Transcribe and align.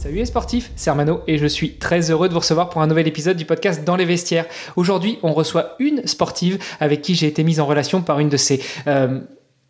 Salut 0.00 0.16
les 0.16 0.24
sportifs, 0.24 0.72
c'est 0.76 0.88
Armano 0.88 1.20
et 1.26 1.36
je 1.36 1.44
suis 1.44 1.74
très 1.74 2.10
heureux 2.10 2.28
de 2.28 2.32
vous 2.32 2.40
recevoir 2.40 2.70
pour 2.70 2.80
un 2.80 2.86
nouvel 2.86 3.06
épisode 3.06 3.36
du 3.36 3.44
podcast 3.44 3.84
Dans 3.84 3.96
les 3.96 4.06
vestiaires. 4.06 4.46
Aujourd'hui, 4.76 5.18
on 5.22 5.34
reçoit 5.34 5.76
une 5.78 6.06
sportive 6.06 6.58
avec 6.80 7.02
qui 7.02 7.14
j'ai 7.14 7.26
été 7.26 7.44
mise 7.44 7.60
en 7.60 7.66
relation 7.66 8.00
par 8.00 8.18
une 8.18 8.30
de 8.30 8.38
ses 8.38 8.62
euh, 8.86 9.20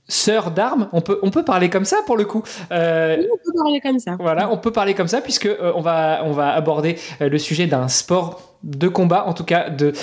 sœurs 0.06 0.52
d'armes. 0.52 0.88
On 0.92 1.00
peut, 1.00 1.18
on 1.24 1.30
peut 1.30 1.44
parler 1.44 1.68
comme 1.68 1.84
ça 1.84 1.96
pour 2.06 2.16
le 2.16 2.26
coup. 2.26 2.44
Euh, 2.70 3.16
oui, 3.18 3.26
on 3.28 3.36
peut 3.38 3.58
parler 3.60 3.80
comme 3.80 3.98
ça. 3.98 4.16
Voilà, 4.20 4.52
on 4.52 4.56
peut 4.56 4.70
parler 4.70 4.94
comme 4.94 5.08
ça 5.08 5.20
puisque 5.20 5.46
euh, 5.46 5.72
on, 5.74 5.80
va, 5.80 6.22
on 6.24 6.30
va 6.30 6.52
aborder 6.52 6.94
le 7.18 7.38
sujet 7.38 7.66
d'un 7.66 7.88
sport 7.88 8.56
de 8.62 8.86
combat, 8.86 9.26
en 9.26 9.32
tout 9.32 9.44
cas 9.44 9.68
de 9.68 9.94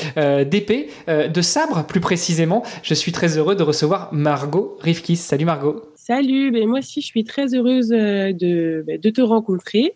d'épée, 0.43 0.89
de 1.07 1.41
sabre 1.41 1.85
plus 1.85 2.01
précisément. 2.01 2.63
Je 2.83 2.95
suis 2.95 3.13
très 3.13 3.37
heureux 3.37 3.55
de 3.55 3.63
recevoir 3.63 4.09
Margot 4.11 4.77
Rivkis. 4.81 5.15
Salut 5.15 5.45
Margot. 5.45 5.83
Salut, 5.95 6.51
ben 6.51 6.67
moi 6.67 6.79
aussi 6.79 7.01
je 7.01 7.05
suis 7.05 7.23
très 7.23 7.53
heureuse 7.53 7.89
de, 7.89 8.83
ben, 8.85 8.99
de 8.99 9.09
te 9.09 9.21
rencontrer. 9.21 9.95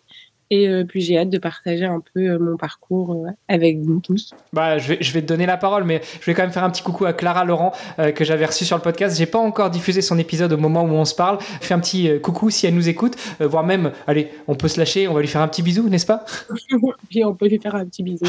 Et 0.52 0.68
euh, 0.68 0.84
puis 0.84 1.00
j'ai 1.00 1.16
hâte 1.16 1.30
de 1.30 1.38
partager 1.38 1.86
un 1.86 2.02
peu 2.12 2.20
euh, 2.20 2.38
mon 2.38 2.58
parcours 2.58 3.14
euh, 3.14 3.30
avec 3.48 3.78
vous 3.78 4.00
tous. 4.00 4.34
Bah, 4.52 4.76
je, 4.76 4.88
vais, 4.88 4.98
je 5.00 5.10
vais 5.14 5.22
te 5.22 5.26
donner 5.26 5.46
la 5.46 5.56
parole, 5.56 5.84
mais 5.84 6.02
je 6.20 6.26
vais 6.26 6.34
quand 6.34 6.42
même 6.42 6.52
faire 6.52 6.62
un 6.62 6.68
petit 6.68 6.82
coucou 6.82 7.06
à 7.06 7.14
Clara 7.14 7.46
Laurent 7.46 7.72
que 8.14 8.22
j'avais 8.22 8.44
reçu 8.44 8.66
sur 8.66 8.76
le 8.76 8.82
podcast. 8.82 9.16
J'ai 9.16 9.24
pas 9.24 9.38
encore 9.38 9.70
diffusé 9.70 10.02
son 10.02 10.18
épisode 10.18 10.52
au 10.52 10.58
moment 10.58 10.82
où 10.82 10.90
on 10.90 11.06
se 11.06 11.14
parle. 11.14 11.38
Fais 11.40 11.72
un 11.72 11.78
petit 11.78 12.20
coucou 12.20 12.50
si 12.50 12.66
elle 12.66 12.74
nous 12.74 12.90
écoute, 12.90 13.16
voire 13.40 13.64
même, 13.64 13.92
allez, 14.06 14.28
on 14.46 14.54
peut 14.54 14.68
se 14.68 14.78
lâcher, 14.78 15.08
on 15.08 15.14
va 15.14 15.22
lui 15.22 15.28
faire 15.28 15.40
un 15.40 15.48
petit 15.48 15.62
bisou, 15.62 15.88
n'est-ce 15.88 16.04
pas? 16.04 16.26
Puis 17.08 17.24
on 17.24 17.34
peut 17.34 17.48
lui 17.48 17.58
faire 17.58 17.74
un 17.74 17.86
petit 17.86 18.02
bisou. 18.02 18.26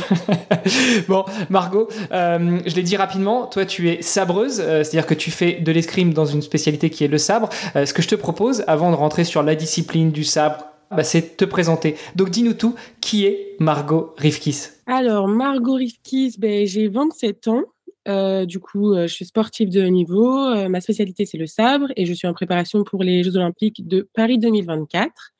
bon, 1.09 1.25
Margot, 1.49 1.89
je 2.11 2.75
l'ai 2.75 2.83
dit 2.83 2.95
rapidement, 2.95 3.47
toi 3.47 3.65
tu 3.65 3.89
es 3.89 4.01
sabreuse, 4.01 4.55
c'est-à-dire 4.55 5.05
que 5.05 5.13
tu 5.13 5.29
fais 5.29 5.53
de 5.59 5.71
l'escrime 5.73 6.13
dans 6.13 6.25
une 6.25 6.41
spécialité 6.41 6.89
qui 6.89 7.03
est 7.03 7.09
le 7.09 7.17
sabre. 7.17 7.49
ce 7.75 7.93
que 7.93 8.01
je 8.01 8.07
te 8.07 8.15
propose, 8.15 8.63
avant 8.67 8.91
de 8.91 8.95
rentrer 8.95 9.25
sur 9.25 9.43
la 9.43 9.55
discipline 9.55 10.11
du 10.11 10.23
sabre, 10.23 10.72
bah, 10.93 11.03
c'est 11.03 11.37
te 11.37 11.45
présenter. 11.45 11.95
Donc 12.15 12.29
dis-nous 12.29 12.53
tout, 12.53 12.75
qui 13.01 13.25
est 13.25 13.55
Margot 13.59 14.13
Rivkis 14.17 14.69
Alors, 14.85 15.27
Margot 15.27 15.75
Rivkis, 15.75 16.35
ben, 16.37 16.65
j'ai 16.65 16.87
27 16.87 17.47
ans. 17.47 17.63
Euh, 18.07 18.45
du 18.45 18.59
coup, 18.59 18.93
euh, 18.93 19.07
je 19.07 19.13
suis 19.13 19.25
sportive 19.25 19.69
de 19.69 19.85
haut 19.85 19.89
niveau. 19.89 20.37
Euh, 20.37 20.67
ma 20.69 20.81
spécialité, 20.81 21.25
c'est 21.25 21.37
le 21.37 21.47
sabre 21.47 21.87
et 21.95 22.05
je 22.05 22.13
suis 22.13 22.27
en 22.27 22.33
préparation 22.33 22.83
pour 22.83 23.03
les 23.03 23.23
Jeux 23.23 23.37
Olympiques 23.37 23.87
de 23.87 24.09
Paris 24.13 24.39
2024. 24.39 25.31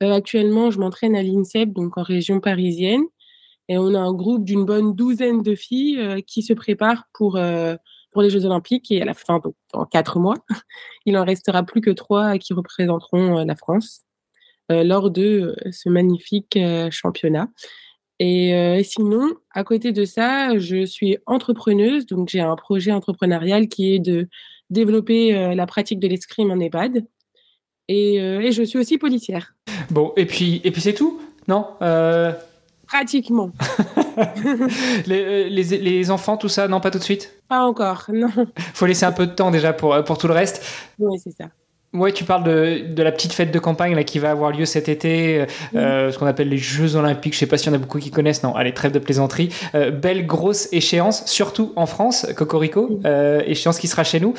actuellement, 0.00 0.70
je 0.70 0.78
m'entraîne 0.78 1.14
à 1.14 1.22
l'INSEP, 1.22 1.72
donc 1.72 1.98
en 1.98 2.02
région 2.02 2.40
parisienne. 2.40 3.02
Et 3.68 3.78
on 3.78 3.94
a 3.94 4.00
un 4.00 4.12
groupe 4.12 4.44
d'une 4.44 4.64
bonne 4.64 4.94
douzaine 4.94 5.42
de 5.42 5.54
filles 5.54 6.24
qui 6.26 6.42
se 6.42 6.52
préparent 6.54 7.04
pour, 7.12 7.38
pour 8.10 8.22
les 8.22 8.30
Jeux 8.30 8.44
Olympiques. 8.46 8.90
Et 8.90 9.02
à 9.02 9.04
la 9.04 9.14
fin, 9.14 9.38
donc, 9.38 9.54
en 9.72 9.84
quatre 9.84 10.18
mois, 10.18 10.36
il 11.06 11.16
en 11.16 11.24
restera 11.24 11.62
plus 11.62 11.80
que 11.80 11.90
trois 11.90 12.38
qui 12.38 12.54
représenteront 12.54 13.44
la 13.44 13.54
France. 13.54 14.02
Euh, 14.70 14.84
lors 14.84 15.10
de 15.10 15.56
euh, 15.66 15.70
ce 15.72 15.88
magnifique 15.88 16.56
euh, 16.56 16.90
championnat. 16.90 17.48
Et 18.22 18.82
sinon, 18.84 19.30
à 19.54 19.64
côté 19.64 19.92
de 19.92 20.04
ça, 20.04 20.58
je 20.58 20.84
suis 20.84 21.16
entrepreneuse, 21.24 22.04
donc 22.04 22.28
j'ai 22.28 22.40
un 22.40 22.54
projet 22.54 22.92
entrepreneurial 22.92 23.66
qui 23.66 23.94
est 23.94 23.98
de 23.98 24.28
développer 24.68 25.54
la 25.54 25.64
pratique 25.64 25.98
de 26.00 26.06
l'escrime 26.06 26.50
en 26.50 26.60
EHPAD. 26.60 27.06
Et, 27.88 28.16
et, 28.16 28.52
je 28.52 28.62
suis 28.62 28.78
aussi 28.78 28.98
policière. 28.98 29.54
Bon, 29.90 30.12
et 30.18 30.26
puis, 30.26 30.60
et 30.64 30.70
puis 30.70 30.82
c'est 30.82 30.92
tout 30.92 31.18
Non 31.48 31.66
Pratiquement. 32.86 33.52
les, 35.06 35.48
les, 35.48 35.62
les, 35.62 36.10
enfants, 36.10 36.36
tout 36.36 36.50
ça, 36.50 36.68
non, 36.68 36.80
pas 36.80 36.90
tout 36.90 36.98
de 36.98 37.04
suite? 37.04 37.40
Pas 37.48 37.64
encore, 37.64 38.04
non. 38.12 38.28
faut 38.74 38.84
laisser 38.84 39.06
un 39.06 39.12
peu 39.12 39.26
de 39.26 39.32
temps 39.32 39.50
déjà 39.50 39.72
pour, 39.72 39.96
pour 40.04 40.18
tout 40.18 40.28
le 40.28 40.34
reste. 40.34 40.62
Oui, 40.98 41.18
c'est 41.18 41.30
ça. 41.30 41.46
Ouais, 41.92 42.12
tu 42.12 42.22
parles 42.22 42.44
de, 42.44 42.84
de, 42.86 43.02
la 43.02 43.10
petite 43.10 43.32
fête 43.32 43.50
de 43.50 43.58
campagne 43.58 43.96
là, 43.96 44.04
qui 44.04 44.20
va 44.20 44.30
avoir 44.30 44.52
lieu 44.52 44.64
cet 44.64 44.88
été, 44.88 45.46
euh, 45.74 46.12
ce 46.12 46.18
qu'on 46.18 46.26
appelle 46.26 46.48
les 46.48 46.56
Jeux 46.56 46.94
Olympiques. 46.94 47.34
Je 47.34 47.38
sais 47.40 47.46
pas 47.46 47.58
s'il 47.58 47.72
y 47.72 47.74
en 47.74 47.74
a 47.74 47.80
beaucoup 47.80 47.98
qui 47.98 48.12
connaissent. 48.12 48.44
Non, 48.44 48.54
allez, 48.54 48.72
trêve 48.72 48.92
de 48.92 49.00
plaisanterie. 49.00 49.48
Euh, 49.74 49.90
belle 49.90 50.24
grosse 50.24 50.68
échéance, 50.70 51.26
surtout 51.26 51.72
en 51.74 51.86
France, 51.86 52.28
Cocorico, 52.36 53.00
euh, 53.04 53.42
échéance 53.44 53.80
qui 53.80 53.88
sera 53.88 54.04
chez 54.04 54.20
nous. 54.20 54.34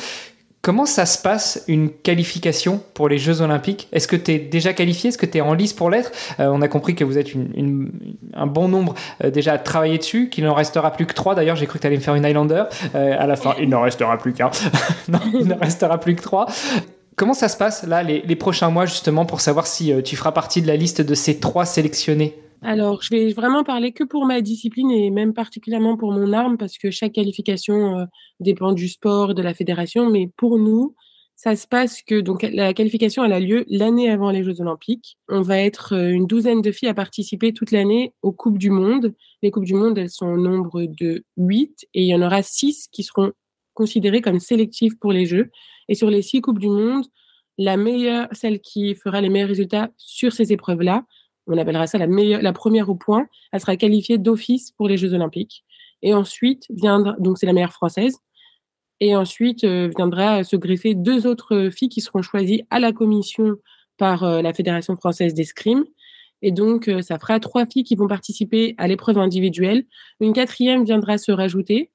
Comment 0.62 0.86
ça 0.86 1.06
se 1.06 1.22
passe 1.22 1.66
une 1.68 1.90
qualification 1.90 2.82
pour 2.94 3.10
les 3.10 3.18
Jeux 3.18 3.42
Olympiques? 3.42 3.90
Est-ce 3.92 4.08
que 4.08 4.16
tu 4.16 4.32
es 4.32 4.40
déjà 4.40 4.72
qualifié? 4.72 5.10
Est-ce 5.10 5.18
que 5.18 5.26
tu 5.26 5.40
es 5.40 5.42
en 5.42 5.54
lice 5.54 5.74
pour 5.74 5.90
l'être? 5.90 6.12
On 6.38 6.62
a 6.62 6.68
compris 6.68 6.94
que 6.94 7.04
vous 7.04 7.18
êtes 7.18 7.34
une, 7.34 7.92
un 8.36 8.46
bon 8.46 8.68
nombre 8.68 8.94
déjà 9.24 9.54
à 9.54 9.58
travailler 9.58 9.98
dessus, 9.98 10.30
qu'il 10.30 10.44
n'en 10.44 10.54
restera 10.54 10.92
plus 10.92 11.08
que 11.08 11.16
trois. 11.16 11.34
D'ailleurs, 11.34 11.56
j'ai 11.56 11.66
cru 11.66 11.80
que 11.80 11.82
tu 11.82 11.88
allais 11.88 11.98
me 11.98 12.02
faire 12.02 12.14
une 12.14 12.26
Highlander. 12.26 12.66
à 12.94 13.26
la 13.26 13.36
fin, 13.38 13.56
il 13.60 13.70
n'en 13.70 13.82
restera 13.82 14.20
plus 14.20 14.34
qu'un. 14.34 14.52
non, 15.10 15.20
il 15.34 15.48
n'en 15.48 15.58
restera 15.58 16.00
plus 16.00 16.16
que 16.16 16.22
trois. 16.22 16.46
Comment 17.22 17.36
ça 17.36 17.50
se 17.50 17.58
passe 17.58 17.86
là 17.86 18.02
les, 18.02 18.36
prochains 18.36 18.72
mois 18.72 18.88
justement 18.88 19.28
pour 19.28 19.42
savoir 19.42 19.68
si 19.68 19.94
euh, 19.94 20.02
tu 20.02 20.16
feras 20.16 20.32
partie 20.32 20.60
de 20.60 20.66
la 20.66 20.76
liste 20.76 21.02
de 21.02 21.14
ces 21.14 21.40
trois 21.40 21.66
sélectionnés? 21.66 22.34
Alors, 22.64 23.04
je 23.04 23.12
vais 23.12 23.32
vraiment 23.32 23.64
parler 23.64 23.92
que 23.92 24.04
pour 24.04 24.26
ma 24.26 24.42
discipline 24.42 24.90
et 24.90 25.12
même 25.12 25.32
particulièrement 25.32 25.98
pour 25.98 26.12
mon 26.12 26.34
arme 26.34 26.58
parce 26.58 26.80
que 26.80 26.90
chaque 26.90 27.12
qualification 27.12 28.00
euh, 28.00 28.06
dépend 28.40 28.72
du 28.72 28.88
sport, 28.88 29.36
de 29.36 29.44
la 29.44 29.54
fédération. 29.54 30.10
Mais 30.10 30.32
pour 30.36 30.58
nous, 30.58 30.96
ça 31.36 31.56
se 31.56 31.68
passe 31.68 32.02
que 32.02 32.22
donc 32.22 32.42
la 32.42 32.74
qualification 32.74 33.24
elle 33.24 33.34
a 33.34 33.40
lieu 33.40 33.66
l'année 33.68 34.10
avant 34.10 34.32
les 34.32 34.44
Jeux 34.44 34.60
Olympiques. 34.60 35.20
On 35.30 35.42
va 35.42 35.60
être 35.60 35.94
euh, 35.94 36.10
une 36.10 36.26
douzaine 36.26 36.64
de 36.64 36.72
filles 36.72 36.90
à 36.90 36.96
participer 36.96 37.54
toute 37.54 37.70
l'année 37.70 38.16
aux 38.24 38.32
Coupes 38.32 38.58
du 38.58 38.72
Monde. 38.72 39.14
Les 39.44 39.52
Coupes 39.52 39.66
du 39.66 39.76
Monde, 39.76 39.96
elles 40.00 40.10
sont 40.10 40.26
au 40.26 40.38
nombre 40.38 40.86
de 40.86 41.24
huit 41.38 41.86
et 41.94 42.02
il 42.02 42.08
y 42.08 42.16
en 42.16 42.24
aura 42.24 42.42
six 42.42 42.88
qui 42.92 43.04
seront 43.04 43.32
considérées 43.76 44.22
comme 44.22 44.40
sélectives 44.40 44.98
pour 44.98 45.12
les 45.12 45.28
Jeux. 45.28 45.52
Et 45.92 45.96
sur 45.96 46.10
les 46.10 46.22
six 46.22 46.40
Coupes 46.40 46.58
du 46.58 46.70
Monde, 46.70 47.04
la 47.58 47.76
meilleure, 47.76 48.30
celle 48.32 48.62
qui 48.62 48.96
fera 48.96 49.20
les 49.20 49.28
meilleurs 49.28 49.50
résultats 49.50 49.90
sur 49.98 50.32
ces 50.32 50.54
épreuves-là, 50.54 51.04
on 51.48 51.58
appellera 51.58 51.86
ça 51.86 51.98
la, 51.98 52.08
meilleure, 52.08 52.42
la 52.42 52.54
première 52.54 52.90
au 52.90 52.96
point, 52.96 53.28
elle 53.52 53.60
sera 53.60 53.76
qualifiée 53.76 54.18
d'office 54.18 54.72
pour 54.72 54.88
les 54.88 54.96
Jeux 54.96 55.14
Olympiques. 55.14 55.66
Et 56.02 56.14
ensuite 56.14 56.66
viendra, 56.70 57.18
donc 57.20 57.38
c'est 57.38 57.46
la 57.46 57.52
meilleure 57.52 57.74
française, 57.74 58.16
et 59.02 59.18
ensuite 59.18 59.66
euh, 59.66 59.92
viendra 59.98 60.46
se 60.46 60.56
greffer 60.56 60.96
deux 60.96 61.28
autres 61.28 61.70
filles 61.76 61.90
qui 61.90 62.00
seront 62.00 62.22
choisies 62.22 62.64
à 62.70 62.80
la 62.80 62.94
commission 62.94 63.58
par 63.98 64.24
euh, 64.24 64.42
la 64.42 64.54
Fédération 64.54 64.96
française 64.96 65.34
d'escrime. 65.34 65.84
Et 66.42 66.54
donc, 66.54 66.90
ça 67.02 67.20
fera 67.20 67.40
trois 67.42 67.66
filles 67.68 67.84
qui 67.84 67.96
vont 67.96 68.08
participer 68.08 68.76
à 68.80 68.88
l'épreuve 68.88 69.20
individuelle. 69.20 69.84
Une 70.22 70.34
quatrième 70.34 70.86
viendra 70.86 71.20
se 71.20 71.34
rajouter. 71.34 71.92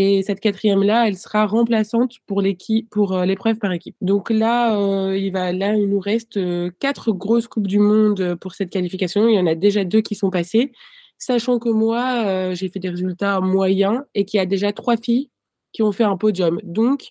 Et 0.00 0.22
cette 0.22 0.38
quatrième-là, 0.38 1.08
elle 1.08 1.16
sera 1.16 1.44
remplaçante 1.44 2.18
pour 2.28 2.40
l'équipe, 2.40 2.88
pour 2.88 3.18
l'épreuve 3.18 3.56
par 3.56 3.72
équipe. 3.72 3.96
Donc 4.00 4.30
là, 4.30 5.12
il 5.12 5.32
va, 5.32 5.52
là, 5.52 5.74
il 5.74 5.88
nous 5.88 5.98
reste 5.98 6.38
quatre 6.78 7.10
grosses 7.10 7.48
coupes 7.48 7.66
du 7.66 7.80
monde 7.80 8.36
pour 8.36 8.54
cette 8.54 8.70
qualification. 8.70 9.26
Il 9.28 9.34
y 9.34 9.40
en 9.40 9.46
a 9.48 9.56
déjà 9.56 9.82
deux 9.82 10.00
qui 10.00 10.14
sont 10.14 10.30
passées, 10.30 10.70
sachant 11.18 11.58
que 11.58 11.68
moi, 11.68 12.54
j'ai 12.54 12.68
fait 12.68 12.78
des 12.78 12.90
résultats 12.90 13.40
moyens 13.40 14.02
et 14.14 14.24
qu'il 14.24 14.38
y 14.38 14.40
a 14.40 14.46
déjà 14.46 14.72
trois 14.72 14.96
filles 14.96 15.30
qui 15.72 15.82
ont 15.82 15.90
fait 15.90 16.04
un 16.04 16.16
podium. 16.16 16.60
Donc, 16.62 17.08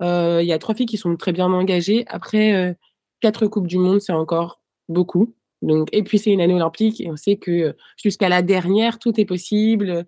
il 0.00 0.46
y 0.46 0.52
a 0.54 0.58
trois 0.58 0.74
filles 0.74 0.86
qui 0.86 0.96
sont 0.96 1.14
très 1.16 1.32
bien 1.32 1.52
engagées. 1.52 2.04
Après, 2.06 2.78
quatre 3.20 3.46
coupes 3.46 3.66
du 3.66 3.76
monde, 3.76 4.00
c'est 4.00 4.14
encore 4.14 4.62
beaucoup. 4.88 5.34
Donc, 5.60 5.90
et 5.92 6.02
puis 6.02 6.18
c'est 6.18 6.32
une 6.32 6.40
année 6.40 6.54
olympique 6.54 6.98
et 7.02 7.10
on 7.10 7.16
sait 7.16 7.36
que 7.36 7.76
jusqu'à 8.02 8.30
la 8.30 8.40
dernière, 8.40 8.98
tout 8.98 9.20
est 9.20 9.26
possible. 9.26 10.06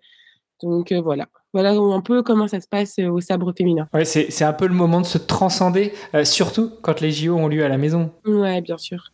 Donc 0.62 0.90
voilà 0.92 1.28
voilà 1.54 1.70
un 1.70 2.00
peu 2.00 2.22
comment 2.22 2.48
ça 2.48 2.60
se 2.60 2.66
passe 2.66 2.98
euh, 2.98 3.08
au 3.08 3.20
sabre 3.20 3.54
féminin. 3.56 3.88
Ouais, 3.94 4.04
c'est 4.04 4.44
un 4.44 4.52
peu 4.52 4.66
le 4.66 4.74
moment 4.74 5.00
de 5.00 5.06
se 5.06 5.18
transcender, 5.18 5.92
euh, 6.14 6.24
surtout 6.24 6.72
quand 6.82 7.00
les 7.00 7.12
JO 7.12 7.36
ont 7.36 7.46
lieu 7.46 7.64
à 7.64 7.68
la 7.68 7.78
maison. 7.78 8.10
Ouais, 8.26 8.60
bien 8.60 8.76
sûr. 8.76 9.12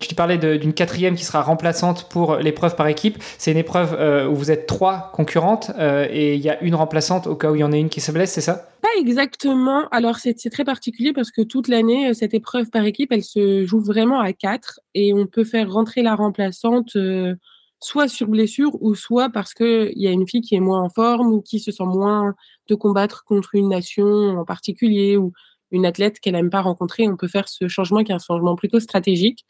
Je 0.00 0.08
te 0.08 0.14
parlais 0.16 0.38
d'une 0.38 0.72
quatrième 0.72 1.14
qui 1.14 1.24
sera 1.24 1.42
remplaçante 1.42 2.08
pour 2.08 2.36
l'épreuve 2.36 2.74
par 2.74 2.88
équipe. 2.88 3.22
C'est 3.38 3.52
une 3.52 3.58
épreuve 3.58 3.94
euh, 3.96 4.26
où 4.26 4.34
vous 4.34 4.50
êtes 4.50 4.66
trois 4.66 5.12
concurrentes 5.12 5.70
et 5.78 6.34
il 6.34 6.40
y 6.40 6.50
a 6.50 6.60
une 6.60 6.74
remplaçante 6.74 7.28
au 7.28 7.36
cas 7.36 7.52
où 7.52 7.54
il 7.54 7.60
y 7.60 7.64
en 7.64 7.72
a 7.72 7.76
une 7.76 7.88
qui 7.88 8.00
se 8.00 8.10
blesse, 8.10 8.32
c'est 8.32 8.40
ça? 8.40 8.70
Pas 8.80 8.88
exactement. 8.98 9.88
Alors 9.92 10.16
c'est 10.16 10.34
très 10.50 10.64
particulier 10.64 11.12
parce 11.12 11.30
que 11.30 11.42
toute 11.42 11.68
l'année, 11.68 12.14
cette 12.14 12.34
épreuve 12.34 12.70
par 12.70 12.84
équipe, 12.84 13.12
elle 13.12 13.22
se 13.22 13.64
joue 13.64 13.78
vraiment 13.78 14.18
à 14.18 14.32
quatre 14.32 14.80
et 14.94 15.14
on 15.14 15.26
peut 15.26 15.44
faire 15.44 15.70
rentrer 15.70 16.02
la 16.02 16.16
remplaçante 16.16 16.96
soit 17.82 18.08
sur 18.08 18.28
blessure 18.28 18.70
ou 18.80 18.94
soit 18.94 19.28
parce 19.30 19.54
qu'il 19.54 19.92
y 19.96 20.06
a 20.06 20.10
une 20.10 20.26
fille 20.26 20.40
qui 20.40 20.54
est 20.54 20.60
moins 20.60 20.80
en 20.80 20.88
forme 20.88 21.32
ou 21.32 21.42
qui 21.42 21.60
se 21.60 21.70
sent 21.70 21.84
moins 21.84 22.34
de 22.68 22.74
combattre 22.74 23.24
contre 23.24 23.54
une 23.54 23.68
nation 23.68 24.38
en 24.38 24.44
particulier 24.44 25.16
ou 25.16 25.32
une 25.72 25.86
athlète 25.86 26.20
qu'elle 26.20 26.34
n'aime 26.34 26.50
pas 26.50 26.60
rencontrer. 26.60 27.08
On 27.08 27.16
peut 27.16 27.28
faire 27.28 27.48
ce 27.48 27.68
changement 27.68 28.04
qui 28.04 28.12
est 28.12 28.14
un 28.14 28.18
changement 28.18 28.56
plutôt 28.56 28.80
stratégique. 28.80 29.44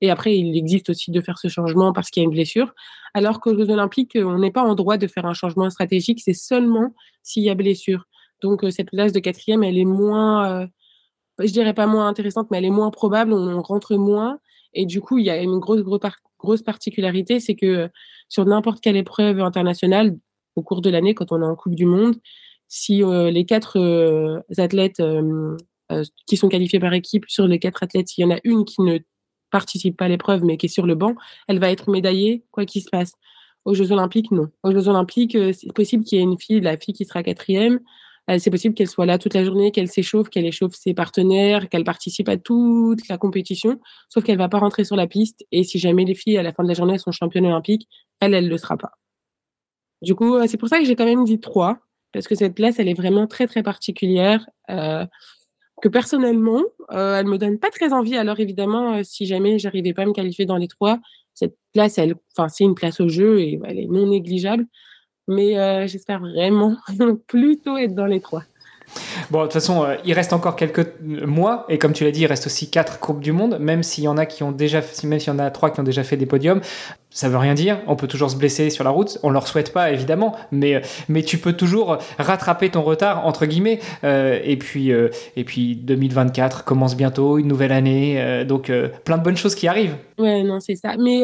Et 0.00 0.10
après, 0.10 0.36
il 0.36 0.56
existe 0.56 0.90
aussi 0.90 1.10
de 1.10 1.20
faire 1.20 1.38
ce 1.38 1.48
changement 1.48 1.92
parce 1.92 2.10
qu'il 2.10 2.22
y 2.22 2.24
a 2.24 2.28
une 2.28 2.34
blessure. 2.34 2.74
Alors 3.14 3.40
qu'aux 3.40 3.56
Jeux 3.56 3.70
Olympiques, 3.70 4.12
on 4.16 4.38
n'est 4.38 4.50
pas 4.50 4.62
en 4.62 4.74
droit 4.74 4.98
de 4.98 5.06
faire 5.06 5.26
un 5.26 5.34
changement 5.34 5.70
stratégique, 5.70 6.20
c'est 6.22 6.34
seulement 6.34 6.94
s'il 7.22 7.44
y 7.44 7.50
a 7.50 7.54
blessure. 7.54 8.04
Donc, 8.42 8.64
euh, 8.64 8.70
cette 8.70 8.90
place 8.90 9.12
de 9.12 9.20
quatrième, 9.20 9.62
elle 9.62 9.78
est 9.78 9.86
moins, 9.86 10.62
euh, 10.62 10.66
je 11.38 11.52
dirais 11.52 11.74
pas 11.74 11.86
moins 11.86 12.08
intéressante, 12.08 12.48
mais 12.50 12.58
elle 12.58 12.66
est 12.66 12.70
moins 12.70 12.90
probable, 12.90 13.32
on 13.32 13.62
rentre 13.62 13.96
moins. 13.96 14.38
Et 14.74 14.84
du 14.86 15.00
coup, 15.00 15.18
il 15.18 15.24
y 15.24 15.30
a 15.30 15.40
une 15.42 15.58
grosse, 15.58 15.80
grosse, 15.80 16.00
grosse 16.46 16.62
particularité, 16.62 17.40
c'est 17.40 17.56
que 17.56 17.90
sur 18.28 18.46
n'importe 18.46 18.80
quelle 18.80 18.96
épreuve 18.96 19.40
internationale, 19.40 20.16
au 20.54 20.62
cours 20.62 20.80
de 20.80 20.88
l'année, 20.88 21.14
quand 21.14 21.32
on 21.32 21.42
est 21.42 21.46
en 21.46 21.56
Coupe 21.56 21.74
du 21.74 21.84
Monde, 21.84 22.16
si 22.68 23.02
euh, 23.02 23.30
les 23.30 23.44
quatre 23.44 23.78
euh, 23.78 24.40
athlètes 24.56 25.00
euh, 25.00 25.56
qui 26.26 26.36
sont 26.36 26.48
qualifiés 26.48 26.80
par 26.80 26.92
équipe, 26.92 27.24
sur 27.28 27.46
les 27.46 27.58
quatre 27.58 27.82
athlètes, 27.82 28.16
il 28.16 28.22
y 28.22 28.24
en 28.24 28.30
a 28.30 28.38
une 28.44 28.64
qui 28.64 28.80
ne 28.82 28.98
participe 29.50 29.96
pas 29.96 30.06
à 30.06 30.08
l'épreuve, 30.08 30.44
mais 30.44 30.56
qui 30.56 30.66
est 30.66 30.70
sur 30.70 30.86
le 30.86 30.94
banc, 30.94 31.14
elle 31.48 31.58
va 31.58 31.70
être 31.70 31.90
médaillée, 31.90 32.44
quoi 32.52 32.64
qu'il 32.64 32.82
se 32.82 32.90
passe. 32.90 33.12
Aux 33.64 33.74
Jeux 33.74 33.90
Olympiques, 33.90 34.30
non. 34.30 34.48
Aux 34.62 34.70
Jeux 34.70 34.88
Olympiques, 34.88 35.36
c'est 35.52 35.72
possible 35.72 36.04
qu'il 36.04 36.18
y 36.18 36.20
ait 36.20 36.24
une 36.24 36.38
fille, 36.38 36.60
la 36.60 36.76
fille 36.78 36.94
qui 36.94 37.04
sera 37.04 37.22
quatrième, 37.22 37.80
c'est 38.38 38.50
possible 38.50 38.74
qu'elle 38.74 38.88
soit 38.88 39.06
là 39.06 39.18
toute 39.18 39.34
la 39.34 39.44
journée, 39.44 39.70
qu'elle 39.70 39.88
s'échauffe, 39.88 40.28
qu'elle 40.28 40.46
échauffe 40.46 40.74
ses 40.74 40.94
partenaires, 40.94 41.68
qu'elle 41.68 41.84
participe 41.84 42.28
à 42.28 42.36
toute 42.36 43.06
la 43.08 43.18
compétition, 43.18 43.80
sauf 44.08 44.24
qu'elle 44.24 44.38
va 44.38 44.48
pas 44.48 44.58
rentrer 44.58 44.84
sur 44.84 44.96
la 44.96 45.06
piste. 45.06 45.44
Et 45.52 45.62
si 45.62 45.78
jamais 45.78 46.04
les 46.04 46.14
filles, 46.14 46.38
à 46.38 46.42
la 46.42 46.52
fin 46.52 46.62
de 46.64 46.68
la 46.68 46.74
journée, 46.74 46.98
sont 46.98 47.12
championnes 47.12 47.46
olympiques, 47.46 47.88
elle, 48.20 48.34
elle 48.34 48.48
le 48.48 48.58
sera 48.58 48.76
pas. 48.76 48.92
Du 50.02 50.14
coup, 50.14 50.34
euh, 50.34 50.46
c'est 50.48 50.56
pour 50.56 50.68
ça 50.68 50.78
que 50.78 50.84
j'ai 50.84 50.96
quand 50.96 51.04
même 51.04 51.24
dit 51.24 51.40
trois, 51.40 51.78
parce 52.12 52.26
que 52.26 52.34
cette 52.34 52.54
place, 52.54 52.78
elle 52.78 52.88
est 52.88 52.94
vraiment 52.94 53.26
très, 53.26 53.46
très 53.46 53.62
particulière, 53.62 54.48
euh, 54.70 55.06
que 55.82 55.88
personnellement, 55.88 56.62
euh, 56.92 57.18
elle 57.18 57.26
me 57.26 57.38
donne 57.38 57.58
pas 57.58 57.70
très 57.70 57.92
envie. 57.92 58.16
Alors 58.16 58.40
évidemment, 58.40 58.94
euh, 58.94 59.02
si 59.04 59.26
jamais 59.26 59.58
j'arrivais 59.58 59.92
pas 59.92 60.02
à 60.02 60.06
me 60.06 60.12
qualifier 60.12 60.46
dans 60.46 60.56
les 60.56 60.68
trois, 60.68 60.98
cette 61.34 61.56
place, 61.74 61.98
elle, 61.98 62.14
enfin, 62.36 62.48
c'est 62.48 62.64
une 62.64 62.74
place 62.74 63.00
au 63.00 63.08
jeu 63.08 63.40
et 63.40 63.60
elle 63.64 63.78
est 63.78 63.86
non 63.86 64.06
négligeable 64.06 64.66
mais 65.28 65.58
euh, 65.58 65.86
j'espère 65.86 66.20
vraiment 66.20 66.76
plutôt 67.26 67.76
être 67.76 67.94
dans 67.94 68.06
les 68.06 68.20
trois. 68.20 68.44
Bon, 69.30 69.40
de 69.40 69.44
toute 69.44 69.54
façon, 69.54 69.82
euh, 69.82 69.96
il 70.04 70.12
reste 70.12 70.32
encore 70.32 70.54
quelques 70.54 70.86
mois, 71.02 71.66
et 71.68 71.76
comme 71.76 71.92
tu 71.92 72.04
l'as 72.04 72.12
dit, 72.12 72.20
il 72.20 72.26
reste 72.26 72.46
aussi 72.46 72.70
quatre 72.70 73.00
coupes 73.00 73.20
du 73.20 73.32
monde, 73.32 73.58
même 73.58 73.82
s'il 73.82 74.04
y 74.04 74.08
en 74.08 74.16
a 74.16 74.26
qui 74.26 74.44
ont 74.44 74.52
déjà, 74.52 74.80
même 75.04 75.18
s'il 75.18 75.32
y 75.32 75.36
en 75.36 75.40
a 75.40 75.50
trois 75.50 75.70
qui 75.70 75.80
ont 75.80 75.84
déjà 75.84 76.04
fait 76.04 76.16
des 76.16 76.26
podiums, 76.26 76.60
ça 77.10 77.28
veut 77.28 77.36
rien 77.36 77.54
dire. 77.54 77.80
On 77.88 77.96
peut 77.96 78.06
toujours 78.06 78.30
se 78.30 78.36
blesser 78.36 78.70
sur 78.70 78.84
la 78.84 78.90
route. 78.90 79.18
On 79.24 79.30
leur 79.30 79.48
souhaite 79.48 79.72
pas, 79.72 79.90
évidemment, 79.90 80.36
mais 80.52 80.82
mais 81.08 81.22
tu 81.22 81.38
peux 81.38 81.54
toujours 81.54 81.98
rattraper 82.18 82.70
ton 82.70 82.82
retard 82.82 83.26
entre 83.26 83.46
guillemets. 83.46 83.80
Euh, 84.04 84.38
et 84.44 84.56
puis 84.56 84.90
et 84.90 85.44
puis 85.44 85.76
2024 85.76 86.64
commence 86.64 86.94
bientôt, 86.96 87.38
une 87.38 87.48
nouvelle 87.48 87.72
année, 87.72 88.44
donc 88.46 88.70
plein 89.04 89.18
de 89.18 89.22
bonnes 89.22 89.36
choses 89.36 89.54
qui 89.54 89.66
arrivent. 89.66 89.96
Ouais, 90.18 90.42
non, 90.42 90.60
c'est 90.60 90.76
ça. 90.76 90.96
Mais 90.98 91.22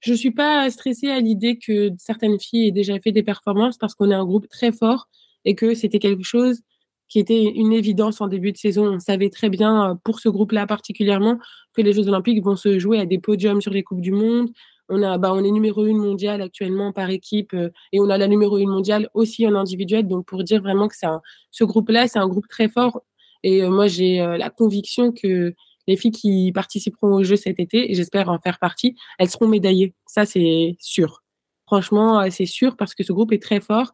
je 0.00 0.14
suis 0.14 0.30
pas 0.30 0.68
stressée 0.70 1.08
à 1.10 1.20
l'idée 1.20 1.58
que 1.58 1.90
certaines 1.98 2.40
filles 2.40 2.68
aient 2.68 2.72
déjà 2.72 2.98
fait 3.00 3.12
des 3.12 3.22
performances 3.22 3.78
parce 3.78 3.94
qu'on 3.94 4.10
est 4.10 4.14
un 4.14 4.24
groupe 4.24 4.48
très 4.48 4.72
fort 4.72 5.08
et 5.44 5.54
que 5.54 5.74
c'était 5.74 5.98
quelque 5.98 6.24
chose 6.24 6.60
qui 7.08 7.18
était 7.18 7.42
une 7.42 7.72
évidence 7.72 8.20
en 8.20 8.28
début 8.28 8.52
de 8.52 8.56
saison. 8.56 8.86
On 8.94 9.00
savait 9.00 9.30
très 9.30 9.50
bien, 9.50 9.90
euh, 9.90 9.94
pour 10.04 10.20
ce 10.20 10.28
groupe-là 10.28 10.66
particulièrement, 10.66 11.38
que 11.74 11.82
les 11.82 11.92
Jeux 11.92 12.08
Olympiques 12.08 12.42
vont 12.42 12.56
se 12.56 12.78
jouer 12.78 13.00
à 13.00 13.06
des 13.06 13.18
podiums 13.18 13.60
sur 13.60 13.72
les 13.72 13.82
Coupes 13.82 14.00
du 14.00 14.12
Monde. 14.12 14.50
On, 14.88 15.02
a, 15.02 15.18
bah, 15.18 15.32
on 15.34 15.44
est 15.44 15.50
numéro 15.50 15.86
une 15.86 15.98
mondiale 15.98 16.40
actuellement 16.40 16.92
par 16.92 17.10
équipe 17.10 17.52
euh, 17.54 17.70
et 17.92 18.00
on 18.00 18.08
a 18.10 18.16
la 18.16 18.28
numéro 18.28 18.58
une 18.58 18.70
mondiale 18.70 19.08
aussi 19.12 19.46
en 19.46 19.54
individuel. 19.54 20.06
Donc, 20.06 20.26
pour 20.26 20.44
dire 20.44 20.62
vraiment 20.62 20.88
que 20.88 20.94
un, 21.02 21.20
ce 21.50 21.64
groupe-là, 21.64 22.08
c'est 22.08 22.18
un 22.18 22.28
groupe 22.28 22.48
très 22.48 22.68
fort. 22.68 23.02
Et 23.42 23.62
euh, 23.62 23.70
moi, 23.70 23.88
j'ai 23.88 24.18
la 24.18 24.50
conviction 24.50 25.12
que 25.12 25.54
les 25.90 25.96
filles 25.96 26.12
qui 26.12 26.52
participeront 26.52 27.14
au 27.14 27.24
jeu 27.24 27.34
cet 27.34 27.58
été, 27.58 27.90
et 27.90 27.94
j'espère 27.94 28.28
en 28.28 28.38
faire 28.38 28.60
partie, 28.60 28.94
elles 29.18 29.28
seront 29.28 29.48
médaillées. 29.48 29.92
Ça, 30.06 30.24
c'est 30.24 30.76
sûr. 30.78 31.22
Franchement, 31.66 32.20
euh, 32.20 32.28
c'est 32.30 32.46
sûr 32.46 32.76
parce 32.76 32.94
que 32.94 33.02
ce 33.02 33.12
groupe 33.12 33.32
est 33.32 33.42
très 33.42 33.60
fort. 33.60 33.92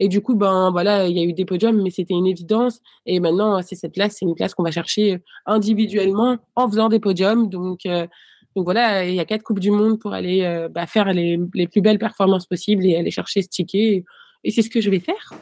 Et 0.00 0.08
du 0.08 0.20
coup, 0.20 0.34
ben 0.34 0.70
voilà, 0.72 1.06
il 1.06 1.16
y 1.16 1.20
a 1.20 1.22
eu 1.22 1.32
des 1.32 1.44
podiums, 1.44 1.80
mais 1.82 1.90
c'était 1.90 2.14
une 2.14 2.26
évidence. 2.26 2.80
Et 3.06 3.20
maintenant, 3.20 3.62
c'est 3.62 3.76
cette 3.76 3.94
place, 3.94 4.16
c'est 4.18 4.26
une 4.26 4.34
place 4.34 4.54
qu'on 4.54 4.64
va 4.64 4.72
chercher 4.72 5.18
individuellement 5.46 6.36
en 6.56 6.68
faisant 6.68 6.88
des 6.88 6.98
podiums. 6.98 7.48
Donc, 7.48 7.86
euh, 7.86 8.06
donc 8.56 8.64
voilà, 8.64 9.04
il 9.06 9.14
y 9.14 9.20
a 9.20 9.24
quatre 9.24 9.44
coupes 9.44 9.60
du 9.60 9.70
monde 9.70 10.00
pour 10.00 10.12
aller 10.12 10.42
euh, 10.42 10.68
bah, 10.68 10.86
faire 10.86 11.12
les, 11.12 11.38
plus 11.68 11.80
belles 11.80 11.98
performances 11.98 12.46
possibles 12.46 12.84
et 12.84 12.96
aller 12.96 13.12
chercher 13.12 13.40
ce 13.40 13.48
ticket. 13.48 14.04
Et 14.46 14.52
c'est 14.52 14.62
ce 14.62 14.70
que 14.70 14.80
je 14.80 14.88
vais 14.88 15.00
faire. 15.00 15.34